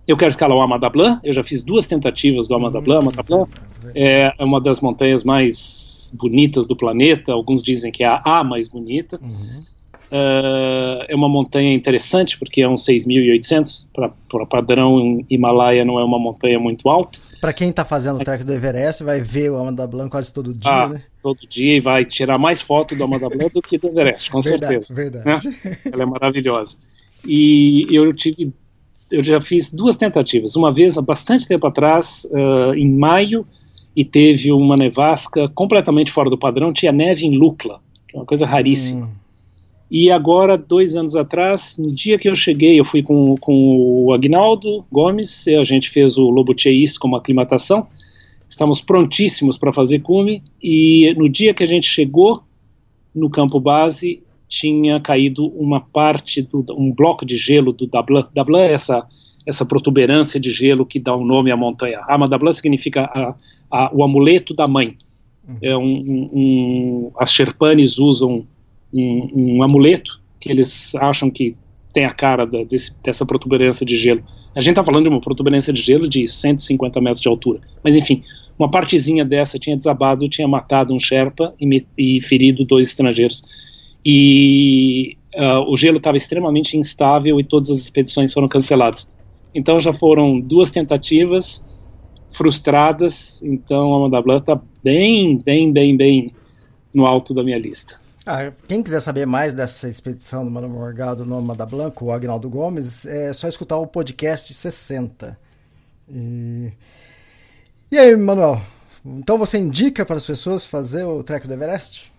eu 0.06 0.16
quero 0.16 0.30
escalar 0.30 0.58
o 0.58 0.60
Amadablan. 0.60 1.20
Eu 1.22 1.32
já 1.32 1.44
fiz 1.44 1.62
duas 1.62 1.86
tentativas 1.86 2.48
do 2.48 2.56
Amadablan. 2.56 2.98
Amadablan 2.98 3.46
é 3.94 4.34
uma 4.40 4.60
das 4.60 4.80
montanhas 4.80 5.22
mais 5.22 6.12
bonitas 6.18 6.66
do 6.66 6.74
planeta. 6.74 7.32
Alguns 7.32 7.62
dizem 7.62 7.92
que 7.92 8.02
é 8.02 8.08
a, 8.08 8.20
a 8.24 8.42
mais 8.42 8.66
bonita. 8.66 9.20
Uhum. 9.22 9.62
Uh, 10.10 11.06
é 11.08 11.14
uma 11.14 11.28
montanha 11.28 11.72
interessante 11.72 12.36
porque 12.36 12.62
é 12.62 12.68
uns 12.68 12.84
6.800 12.84 13.88
para 14.28 14.44
padrão 14.44 15.24
Himalaia 15.30 15.84
não 15.84 16.00
é 16.00 16.04
uma 16.04 16.18
montanha 16.18 16.58
muito 16.58 16.88
alta. 16.88 17.20
Para 17.42 17.52
quem 17.52 17.70
está 17.70 17.84
fazendo 17.84 18.20
o 18.20 18.24
trek 18.24 18.44
do 18.44 18.52
Everest 18.52 19.02
vai 19.02 19.20
ver 19.20 19.50
o 19.50 19.56
Amadablan 19.56 20.08
quase 20.08 20.32
todo 20.32 20.54
dia, 20.54 20.70
ah, 20.70 20.88
né? 20.88 21.02
Todo 21.20 21.40
dia 21.48 21.76
e 21.76 21.80
vai 21.80 22.04
tirar 22.04 22.38
mais 22.38 22.62
foto 22.62 22.94
do 22.94 23.02
Amadablan 23.02 23.48
do 23.52 23.60
que 23.60 23.76
do 23.76 23.88
Everest, 23.88 24.30
com 24.30 24.40
verdade, 24.40 24.84
certeza. 24.84 24.94
Verdade. 24.94 25.48
Né? 25.48 25.76
Ela 25.92 26.04
é 26.04 26.06
maravilhosa. 26.06 26.76
E 27.26 27.84
eu 27.90 28.12
tive 28.12 28.52
eu 29.10 29.24
já 29.24 29.40
fiz 29.40 29.74
duas 29.74 29.96
tentativas. 29.96 30.54
Uma 30.54 30.72
vez, 30.72 30.96
há 30.96 31.02
bastante 31.02 31.46
tempo 31.46 31.66
atrás, 31.66 32.26
uh, 32.30 32.74
em 32.74 32.90
maio, 32.90 33.44
e 33.94 34.04
teve 34.04 34.52
uma 34.52 34.76
nevasca 34.76 35.48
completamente 35.50 36.12
fora 36.12 36.30
do 36.30 36.38
padrão. 36.38 36.72
Tinha 36.72 36.92
neve 36.92 37.26
em 37.26 37.36
Lukla, 37.36 37.80
que 38.08 38.16
é 38.16 38.20
uma 38.20 38.24
coisa 38.24 38.46
raríssima. 38.46 39.06
Hum. 39.06 39.21
E 39.94 40.10
agora, 40.10 40.56
dois 40.56 40.96
anos 40.96 41.14
atrás, 41.14 41.76
no 41.78 41.92
dia 41.92 42.18
que 42.18 42.26
eu 42.26 42.34
cheguei, 42.34 42.80
eu 42.80 42.84
fui 42.84 43.02
com, 43.02 43.36
com 43.36 44.06
o 44.06 44.12
Agnaldo 44.14 44.86
Gomes, 44.90 45.46
a 45.48 45.62
gente 45.64 45.90
fez 45.90 46.16
o 46.16 46.30
Lobo 46.30 46.58
Cheis 46.58 46.96
como 46.96 47.14
aclimatação, 47.14 47.86
estamos 48.48 48.80
prontíssimos 48.80 49.58
para 49.58 49.70
fazer 49.70 49.98
cume, 49.98 50.42
e 50.62 51.14
no 51.18 51.28
dia 51.28 51.52
que 51.52 51.62
a 51.62 51.66
gente 51.66 51.86
chegou 51.86 52.42
no 53.14 53.28
campo 53.28 53.60
base, 53.60 54.22
tinha 54.48 54.98
caído 54.98 55.46
uma 55.48 55.82
parte, 55.82 56.40
do, 56.40 56.64
um 56.70 56.90
bloco 56.90 57.26
de 57.26 57.36
gelo 57.36 57.70
do 57.70 57.86
Dablan. 57.86 58.26
Dablan 58.34 58.60
é 58.60 58.72
essa, 58.72 59.06
essa 59.46 59.66
protuberância 59.66 60.40
de 60.40 60.52
gelo 60.52 60.86
que 60.86 60.98
dá 60.98 61.14
o 61.14 61.20
um 61.20 61.26
nome 61.26 61.50
à 61.50 61.56
montanha. 61.56 62.00
Rama 62.00 62.26
Dablan 62.26 62.54
significa 62.54 63.02
a, 63.02 63.34
a, 63.70 63.94
o 63.94 64.02
amuleto 64.02 64.54
da 64.54 64.66
mãe. 64.66 64.96
Uhum. 65.46 65.56
É 65.60 65.76
um, 65.76 66.30
um, 66.32 67.10
as 67.18 67.30
Sherpanes 67.30 67.98
usam 67.98 68.46
um, 68.92 69.56
um, 69.56 69.62
amuleto 69.62 70.20
que 70.38 70.50
eles 70.50 70.94
acham 70.94 71.30
que 71.30 71.56
tem 71.92 72.04
a 72.04 72.12
cara 72.12 72.46
da, 72.46 72.64
desse, 72.64 72.96
dessa 73.02 73.24
protuberância 73.24 73.84
de 73.84 73.96
gelo. 73.96 74.22
A 74.54 74.60
gente 74.60 74.72
está 74.72 74.84
falando 74.84 75.04
de 75.04 75.08
uma 75.08 75.20
protuberância 75.20 75.72
de 75.72 75.80
gelo 75.80 76.08
de 76.08 76.26
150 76.26 77.00
metros 77.00 77.20
de 77.20 77.28
altura. 77.28 77.60
Mas 77.82 77.96
enfim, 77.96 78.22
uma 78.58 78.70
partezinha 78.70 79.24
dessa 79.24 79.58
tinha 79.58 79.76
desabado, 79.76 80.28
tinha 80.28 80.46
matado 80.46 80.94
um 80.94 81.00
Sherpa 81.00 81.54
e, 81.60 81.86
e 81.96 82.20
ferido 82.20 82.64
dois 82.64 82.88
estrangeiros. 82.88 83.42
E 84.04 85.16
uh, 85.34 85.70
o 85.70 85.76
gelo 85.76 85.98
estava 85.98 86.16
extremamente 86.16 86.76
instável 86.76 87.38
e 87.40 87.44
todas 87.44 87.70
as 87.70 87.78
expedições 87.78 88.32
foram 88.32 88.48
canceladas. 88.48 89.08
Então 89.54 89.80
já 89.80 89.92
foram 89.92 90.40
duas 90.40 90.70
tentativas 90.70 91.68
frustradas. 92.30 93.42
Então 93.42 93.94
a 93.94 94.00
Mandablan 94.00 94.38
está 94.38 94.60
bem, 94.82 95.38
bem, 95.38 95.72
bem, 95.72 95.96
bem 95.96 96.32
no 96.92 97.06
alto 97.06 97.32
da 97.32 97.42
minha 97.42 97.58
lista. 97.58 98.01
Ah, 98.24 98.52
quem 98.68 98.84
quiser 98.84 99.00
saber 99.00 99.26
mais 99.26 99.52
dessa 99.52 99.88
expedição 99.88 100.44
do 100.44 100.50
Mano 100.50 100.68
Morgado 100.68 101.26
no 101.26 101.42
Mada 101.42 101.66
Blanco, 101.66 102.04
o 102.04 102.12
Agnaldo 102.12 102.48
Gomes, 102.48 103.04
é 103.04 103.32
só 103.32 103.48
escutar 103.48 103.76
o 103.78 103.86
podcast 103.86 104.54
60. 104.54 105.36
E, 106.08 106.70
e 107.90 107.98
aí, 107.98 108.14
Manuel? 108.14 108.62
Então 109.04 109.36
você 109.36 109.58
indica 109.58 110.06
para 110.06 110.14
as 110.14 110.24
pessoas 110.24 110.64
fazer 110.64 111.02
o 111.02 111.24
treco 111.24 111.48
do 111.48 111.54
Everest? 111.54 112.12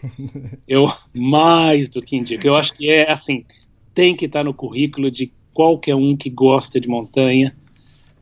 Eu 0.68 0.86
mais 1.12 1.90
do 1.90 2.00
que 2.00 2.16
indico. 2.16 2.46
Eu 2.46 2.56
acho 2.56 2.72
que 2.74 2.88
é 2.88 3.10
assim, 3.10 3.44
tem 3.92 4.14
que 4.14 4.26
estar 4.26 4.44
no 4.44 4.54
currículo 4.54 5.10
de 5.10 5.32
qualquer 5.52 5.96
um 5.96 6.16
que 6.16 6.30
gosta 6.30 6.80
de 6.80 6.86
montanha. 6.86 7.52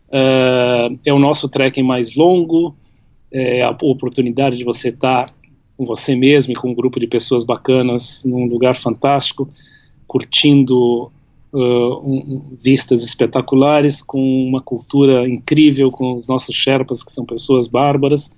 Uh, 0.09 0.99
é 1.05 1.13
o 1.13 1.19
nosso 1.19 1.51
trekking 1.51 1.83
mais 1.83 2.17
longo, 2.17 2.75
é 3.31 3.61
a 3.63 3.71
oportunidade 3.71 4.57
de 4.57 4.65
você 4.65 4.89
estar 4.89 5.35
com 5.81 5.87
você 5.87 6.15
mesmo 6.15 6.53
e 6.53 6.55
com 6.55 6.69
um 6.69 6.75
grupo 6.75 7.01
de 7.01 7.07
pessoas 7.07 7.43
bacanas 7.43 8.23
num 8.27 8.45
lugar 8.45 8.77
fantástico, 8.77 9.49
curtindo 10.07 11.11
uh, 11.55 11.95
um, 12.05 12.59
vistas 12.63 13.03
espetaculares, 13.03 14.03
com 14.03 14.21
uma 14.47 14.61
cultura 14.61 15.27
incrível, 15.27 15.91
com 15.91 16.11
os 16.15 16.29
nossos 16.29 16.55
Sherpas, 16.55 17.03
que 17.03 17.11
são 17.11 17.25
pessoas 17.25 17.67
bárbaras. 17.67 18.31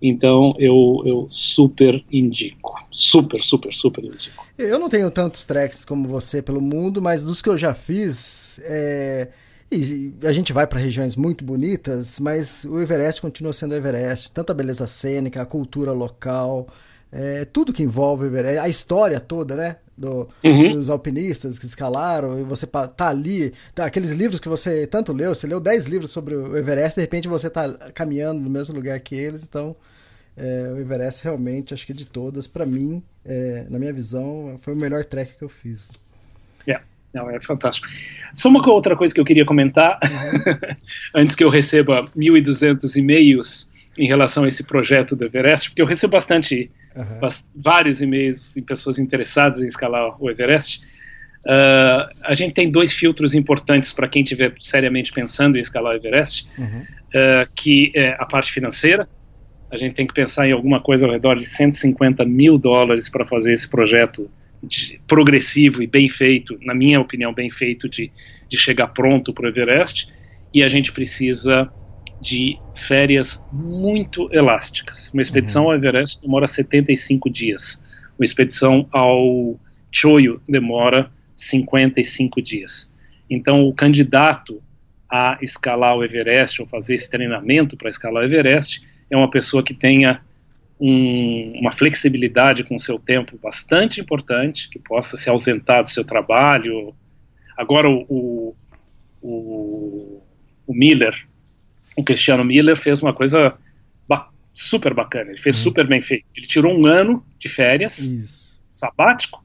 Então 0.00 0.54
eu, 0.56 1.02
eu 1.04 1.26
super 1.28 2.00
indico. 2.12 2.80
Super, 2.92 3.42
super, 3.42 3.72
super 3.72 4.04
indico. 4.04 4.46
Eu 4.56 4.78
não 4.78 4.88
tenho 4.88 5.10
tantos 5.10 5.44
treks 5.44 5.84
como 5.84 6.06
você 6.06 6.40
pelo 6.40 6.60
mundo, 6.60 7.02
mas 7.02 7.24
dos 7.24 7.42
que 7.42 7.48
eu 7.48 7.58
já 7.58 7.74
fiz. 7.74 8.60
É... 8.62 9.30
E 9.70 10.14
a 10.22 10.32
gente 10.32 10.52
vai 10.52 10.66
para 10.66 10.78
regiões 10.78 11.16
muito 11.16 11.44
bonitas, 11.44 12.20
mas 12.20 12.64
o 12.64 12.80
Everest 12.80 13.20
continua 13.20 13.52
sendo 13.52 13.72
o 13.72 13.74
Everest. 13.74 14.30
Tanta 14.32 14.54
beleza 14.54 14.86
cênica, 14.86 15.42
a 15.42 15.46
cultura 15.46 15.92
local, 15.92 16.68
é, 17.10 17.44
tudo 17.44 17.72
que 17.72 17.82
envolve 17.82 18.24
o 18.24 18.26
Everest, 18.26 18.58
a 18.58 18.68
história 18.68 19.20
toda, 19.20 19.54
né? 19.54 19.76
Do, 19.96 20.28
uhum. 20.42 20.72
Dos 20.72 20.90
alpinistas 20.90 21.56
que 21.56 21.66
escalaram, 21.66 22.38
e 22.40 22.42
você 22.42 22.66
tá 22.66 23.08
ali, 23.08 23.52
tá, 23.76 23.86
aqueles 23.86 24.10
livros 24.10 24.40
que 24.40 24.48
você 24.48 24.88
tanto 24.88 25.12
leu, 25.12 25.32
você 25.32 25.46
leu 25.46 25.60
10 25.60 25.86
livros 25.86 26.10
sobre 26.10 26.34
o 26.34 26.56
Everest, 26.56 26.96
de 26.96 27.02
repente 27.02 27.28
você 27.28 27.48
tá 27.48 27.72
caminhando 27.94 28.40
no 28.40 28.50
mesmo 28.50 28.74
lugar 28.74 28.98
que 28.98 29.14
eles, 29.14 29.44
então 29.44 29.76
é, 30.36 30.72
o 30.74 30.80
Everest 30.80 31.22
realmente, 31.22 31.72
acho 31.72 31.86
que 31.86 31.92
de 31.92 32.06
todas, 32.06 32.48
para 32.48 32.66
mim, 32.66 33.00
é, 33.24 33.66
na 33.70 33.78
minha 33.78 33.92
visão, 33.92 34.56
foi 34.58 34.74
o 34.74 34.76
melhor 34.76 35.04
trek 35.04 35.36
que 35.38 35.44
eu 35.44 35.48
fiz. 35.48 35.88
Não, 37.14 37.30
é 37.30 37.40
fantástico. 37.40 37.86
Só 38.34 38.48
uma 38.48 38.60
outra 38.68 38.96
coisa 38.96 39.14
que 39.14 39.20
eu 39.20 39.24
queria 39.24 39.44
comentar, 39.44 40.00
uhum. 40.02 40.76
antes 41.14 41.36
que 41.36 41.44
eu 41.44 41.48
receba 41.48 42.04
1.200 42.16 42.96
e-mails 42.96 43.72
em 43.96 44.08
relação 44.08 44.42
a 44.42 44.48
esse 44.48 44.64
projeto 44.64 45.14
do 45.14 45.24
Everest, 45.24 45.70
porque 45.70 45.80
eu 45.80 45.86
recebo 45.86 46.14
bastante 46.14 46.68
uhum. 46.96 47.28
vários 47.54 48.02
e-mails 48.02 48.54
de 48.54 48.62
pessoas 48.62 48.98
interessadas 48.98 49.62
em 49.62 49.68
escalar 49.68 50.20
o 50.20 50.28
Everest. 50.28 50.82
Uh, 51.44 52.10
a 52.24 52.34
gente 52.34 52.54
tem 52.54 52.68
dois 52.68 52.92
filtros 52.92 53.34
importantes 53.34 53.92
para 53.92 54.08
quem 54.08 54.22
estiver 54.22 54.52
seriamente 54.56 55.12
pensando 55.12 55.56
em 55.56 55.60
escalar 55.60 55.92
o 55.92 55.96
Everest, 55.96 56.48
uhum. 56.58 56.80
uh, 56.80 57.48
que 57.54 57.92
é 57.94 58.16
a 58.18 58.26
parte 58.26 58.50
financeira. 58.50 59.08
A 59.70 59.76
gente 59.76 59.94
tem 59.94 60.06
que 60.06 60.14
pensar 60.14 60.48
em 60.48 60.52
alguma 60.52 60.80
coisa 60.80 61.06
ao 61.06 61.12
redor 61.12 61.36
de 61.36 61.46
150 61.46 62.24
mil 62.24 62.58
dólares 62.58 63.08
para 63.08 63.24
fazer 63.24 63.52
esse 63.52 63.70
projeto 63.70 64.28
de, 64.66 65.00
progressivo 65.06 65.82
e 65.82 65.86
bem 65.86 66.08
feito, 66.08 66.58
na 66.62 66.74
minha 66.74 67.00
opinião, 67.00 67.32
bem 67.32 67.50
feito 67.50 67.88
de, 67.88 68.10
de 68.48 68.58
chegar 68.58 68.88
pronto 68.88 69.32
para 69.32 69.46
o 69.46 69.48
Everest. 69.48 70.08
E 70.52 70.62
a 70.62 70.68
gente 70.68 70.92
precisa 70.92 71.70
de 72.20 72.58
férias 72.74 73.46
muito 73.52 74.28
elásticas. 74.32 75.12
Uma 75.12 75.22
expedição 75.22 75.64
uhum. 75.64 75.70
ao 75.70 75.76
Everest 75.76 76.22
demora 76.22 76.46
75 76.46 77.28
dias. 77.28 77.84
Uma 78.18 78.24
expedição 78.24 78.88
ao 78.90 79.58
Choyo 79.90 80.40
demora 80.48 81.10
55 81.36 82.40
dias. 82.40 82.96
Então, 83.28 83.66
o 83.66 83.74
candidato 83.74 84.62
a 85.10 85.38
escalar 85.42 85.96
o 85.96 86.04
Everest 86.04 86.60
ou 86.60 86.68
fazer 86.68 86.94
esse 86.94 87.10
treinamento 87.10 87.76
para 87.76 87.88
escalar 87.88 88.22
o 88.22 88.26
Everest 88.26 88.82
é 89.10 89.16
uma 89.16 89.30
pessoa 89.30 89.62
que 89.62 89.74
tenha 89.74 90.20
um, 90.86 91.60
uma 91.60 91.70
flexibilidade 91.70 92.62
com 92.62 92.74
o 92.74 92.78
seu 92.78 92.98
tempo 92.98 93.38
bastante 93.42 94.02
importante, 94.02 94.68
que 94.68 94.78
possa 94.78 95.16
se 95.16 95.30
ausentar 95.30 95.82
do 95.82 95.88
seu 95.88 96.04
trabalho. 96.04 96.94
Agora, 97.56 97.88
o, 97.88 98.54
o, 99.22 100.20
o 100.66 100.74
Miller, 100.74 101.26
o 101.96 102.04
Cristiano 102.04 102.44
Miller 102.44 102.76
fez 102.76 103.00
uma 103.00 103.14
coisa 103.14 103.56
ba 104.06 104.28
super 104.52 104.92
bacana, 104.92 105.30
ele 105.30 105.40
fez 105.40 105.56
uhum. 105.56 105.62
super 105.62 105.88
bem 105.88 106.02
feito. 106.02 106.26
Ele 106.36 106.46
tirou 106.46 106.78
um 106.78 106.84
ano 106.84 107.24
de 107.38 107.48
férias, 107.48 107.98
Isso. 107.98 108.44
sabático, 108.68 109.42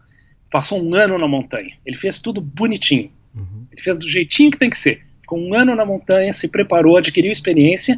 passou 0.51 0.83
um 0.83 0.93
ano 0.93 1.17
na 1.17 1.27
montanha. 1.27 1.77
Ele 1.85 1.95
fez 1.95 2.19
tudo 2.19 2.41
bonitinho. 2.41 3.13
Uhum. 3.33 3.65
Ele 3.71 3.81
fez 3.81 3.97
do 3.97 4.09
jeitinho 4.09 4.51
que 4.51 4.59
tem 4.59 4.69
que 4.69 4.77
ser. 4.77 5.05
Ficou 5.21 5.39
um 5.39 5.53
ano 5.53 5.73
na 5.73 5.85
montanha, 5.85 6.33
se 6.33 6.49
preparou, 6.49 6.97
adquiriu 6.97 7.31
experiência, 7.31 7.97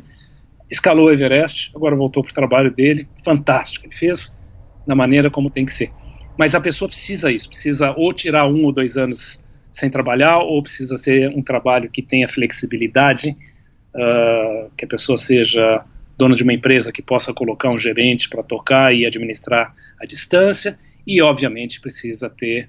escalou 0.71 1.07
o 1.07 1.11
Everest, 1.11 1.71
agora 1.75 1.95
voltou 1.95 2.23
para 2.23 2.31
o 2.31 2.33
trabalho 2.33 2.73
dele. 2.73 3.07
Fantástico. 3.23 3.85
Ele 3.85 3.93
fez 3.93 4.41
da 4.87 4.95
maneira 4.95 5.29
como 5.29 5.49
tem 5.49 5.65
que 5.65 5.73
ser. 5.73 5.91
Mas 6.37 6.55
a 6.55 6.61
pessoa 6.61 6.87
precisa 6.87 7.29
isso, 7.31 7.49
precisa 7.49 7.91
ou 7.91 8.13
tirar 8.13 8.47
um 8.47 8.63
ou 8.63 8.71
dois 8.71 8.95
anos 8.95 9.45
sem 9.71 9.89
trabalhar, 9.89 10.39
ou 10.39 10.63
precisa 10.63 10.97
ter 10.97 11.29
um 11.29 11.41
trabalho 11.41 11.89
que 11.89 12.01
tenha 12.01 12.27
flexibilidade 12.27 13.37
uh, 13.95 14.71
que 14.77 14.85
a 14.85 14.87
pessoa 14.87 15.17
seja 15.17 15.83
dona 16.17 16.35
de 16.35 16.43
uma 16.43 16.53
empresa 16.53 16.91
que 16.91 17.01
possa 17.01 17.33
colocar 17.33 17.69
um 17.69 17.79
gerente 17.79 18.29
para 18.29 18.43
tocar 18.43 18.93
e 18.93 19.05
administrar 19.05 19.73
à 19.99 20.05
distância, 20.05 20.77
e 21.05 21.21
obviamente 21.21 21.81
precisa 21.81 22.29
ter 22.29 22.65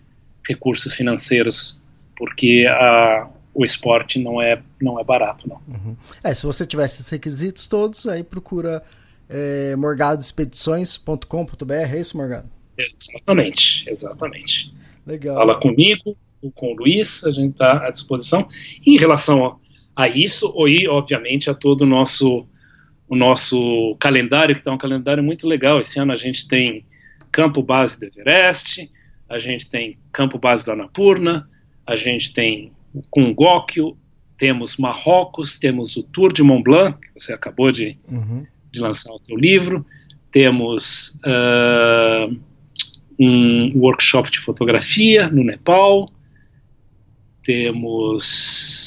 recursos 0.46 0.94
financeiros, 0.94 1.80
porque 2.16 2.66
a, 2.68 3.28
o 3.54 3.64
esporte 3.64 4.18
não 4.18 4.40
é, 4.40 4.62
não 4.80 4.98
é 4.98 5.04
barato. 5.04 5.48
Não. 5.48 5.60
Uhum. 5.68 5.96
É, 6.22 6.32
se 6.34 6.46
você 6.46 6.64
tiver 6.66 6.84
esses 6.86 7.08
requisitos 7.08 7.66
todos, 7.66 8.06
aí 8.06 8.22
procura 8.22 8.82
é, 9.28 9.76
morgadoexpedições.com.br, 9.76 11.72
é 11.72 12.00
isso, 12.00 12.16
Morgado? 12.16 12.48
Exatamente, 12.78 13.88
exatamente. 13.88 14.72
Legal. 15.06 15.36
Fala 15.36 15.54
comigo, 15.60 16.16
com 16.54 16.72
o 16.72 16.76
Luiz, 16.76 17.24
a 17.24 17.30
gente 17.30 17.52
está 17.52 17.86
à 17.86 17.90
disposição. 17.90 18.48
E 18.84 18.94
em 18.94 18.98
relação 18.98 19.60
a 19.94 20.08
isso, 20.08 20.54
e 20.66 20.88
obviamente 20.88 21.50
a 21.50 21.54
todo 21.54 21.82
o 21.82 21.86
nosso, 21.86 22.46
o 23.08 23.14
nosso 23.14 23.94
calendário, 23.98 24.54
que 24.54 24.60
está 24.60 24.72
um 24.72 24.78
calendário 24.78 25.22
muito 25.22 25.46
legal. 25.46 25.78
Esse 25.80 25.98
ano 25.98 26.12
a 26.12 26.16
gente 26.16 26.48
tem 26.48 26.86
campo 27.30 27.62
base 27.62 28.00
do 28.00 28.06
Everest, 28.06 28.90
a 29.28 29.38
gente 29.38 29.68
tem 29.70 29.98
campo 30.10 30.38
base 30.38 30.64
do 30.64 30.72
Annapurna, 30.72 31.48
a 31.86 31.96
gente 31.96 32.32
tem 32.32 32.72
o 32.94 33.02
Congóquio, 33.10 33.96
temos 34.38 34.76
Marrocos, 34.76 35.58
temos 35.58 35.96
o 35.96 36.02
Tour 36.02 36.32
de 36.32 36.42
Mont 36.42 36.62
Blanc, 36.62 36.98
que 37.00 37.08
você 37.14 37.32
acabou 37.32 37.70
de, 37.70 37.96
uhum. 38.10 38.44
de 38.70 38.80
lançar 38.80 39.12
o 39.12 39.20
seu 39.24 39.36
livro, 39.36 39.86
temos 40.30 41.20
uh, 41.24 42.34
um 43.18 43.72
workshop 43.78 44.30
de 44.30 44.38
fotografia 44.40 45.28
no 45.28 45.44
Nepal, 45.44 46.10
temos 47.44 48.84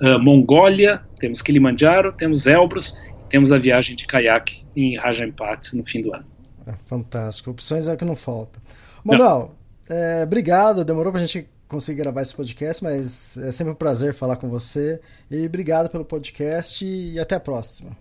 uh, 0.00 0.18
Mongólia, 0.18 1.02
temos 1.18 1.42
Kilimanjaro, 1.42 2.12
temos 2.12 2.46
Elbrus, 2.46 2.94
temos 3.28 3.52
a 3.52 3.58
viagem 3.58 3.96
de 3.96 4.06
caiaque 4.06 4.64
em 4.74 4.96
Rajampats 4.96 5.72
no 5.74 5.84
fim 5.84 6.02
do 6.02 6.14
ano. 6.14 6.26
É 6.66 6.72
fantástico. 6.86 7.50
Opções 7.50 7.88
é 7.88 7.94
o 7.94 7.96
que 7.96 8.04
não 8.04 8.14
falta. 8.14 8.60
Manuel, 9.04 9.54
É, 9.88 10.22
obrigado, 10.22 10.84
demorou 10.84 11.10
pra 11.12 11.20
gente 11.20 11.46
conseguir 11.72 12.02
gravar 12.02 12.22
esse 12.22 12.34
podcast, 12.34 12.84
mas 12.84 13.36
é 13.38 13.50
sempre 13.50 13.72
um 13.72 13.76
prazer 13.76 14.14
falar 14.14 14.36
com 14.36 14.48
você. 14.48 15.00
E 15.30 15.44
obrigado 15.46 15.88
pelo 15.88 16.04
podcast 16.04 16.84
e 16.84 17.18
até 17.18 17.34
a 17.34 17.40
próxima. 17.40 17.96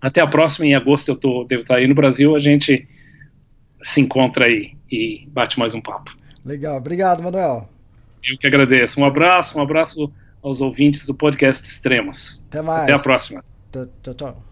Até 0.00 0.20
a 0.20 0.26
próxima, 0.26 0.66
em 0.66 0.74
agosto 0.74 1.08
eu 1.08 1.16
tô, 1.16 1.44
devo 1.44 1.62
estar 1.62 1.76
aí 1.76 1.86
no 1.86 1.94
Brasil, 1.94 2.34
a 2.34 2.38
gente 2.38 2.88
se 3.82 4.00
encontra 4.00 4.46
aí 4.46 4.76
e 4.90 5.26
bate 5.28 5.58
mais 5.58 5.74
um 5.74 5.80
papo. 5.80 6.16
Legal, 6.44 6.76
obrigado, 6.76 7.22
Manuel. 7.22 7.68
Eu 8.24 8.38
que 8.38 8.46
agradeço. 8.46 9.00
Um 9.00 9.04
abraço, 9.04 9.58
um 9.58 9.62
abraço 9.62 10.12
aos 10.42 10.60
ouvintes 10.60 11.06
do 11.06 11.14
podcast 11.14 11.66
Extremos. 11.66 12.44
Até 12.48 12.62
mais. 12.62 12.84
Até 12.84 12.92
a 12.92 12.98
próxima. 12.98 13.44
Tchau, 14.02 14.14
tchau. 14.14 14.51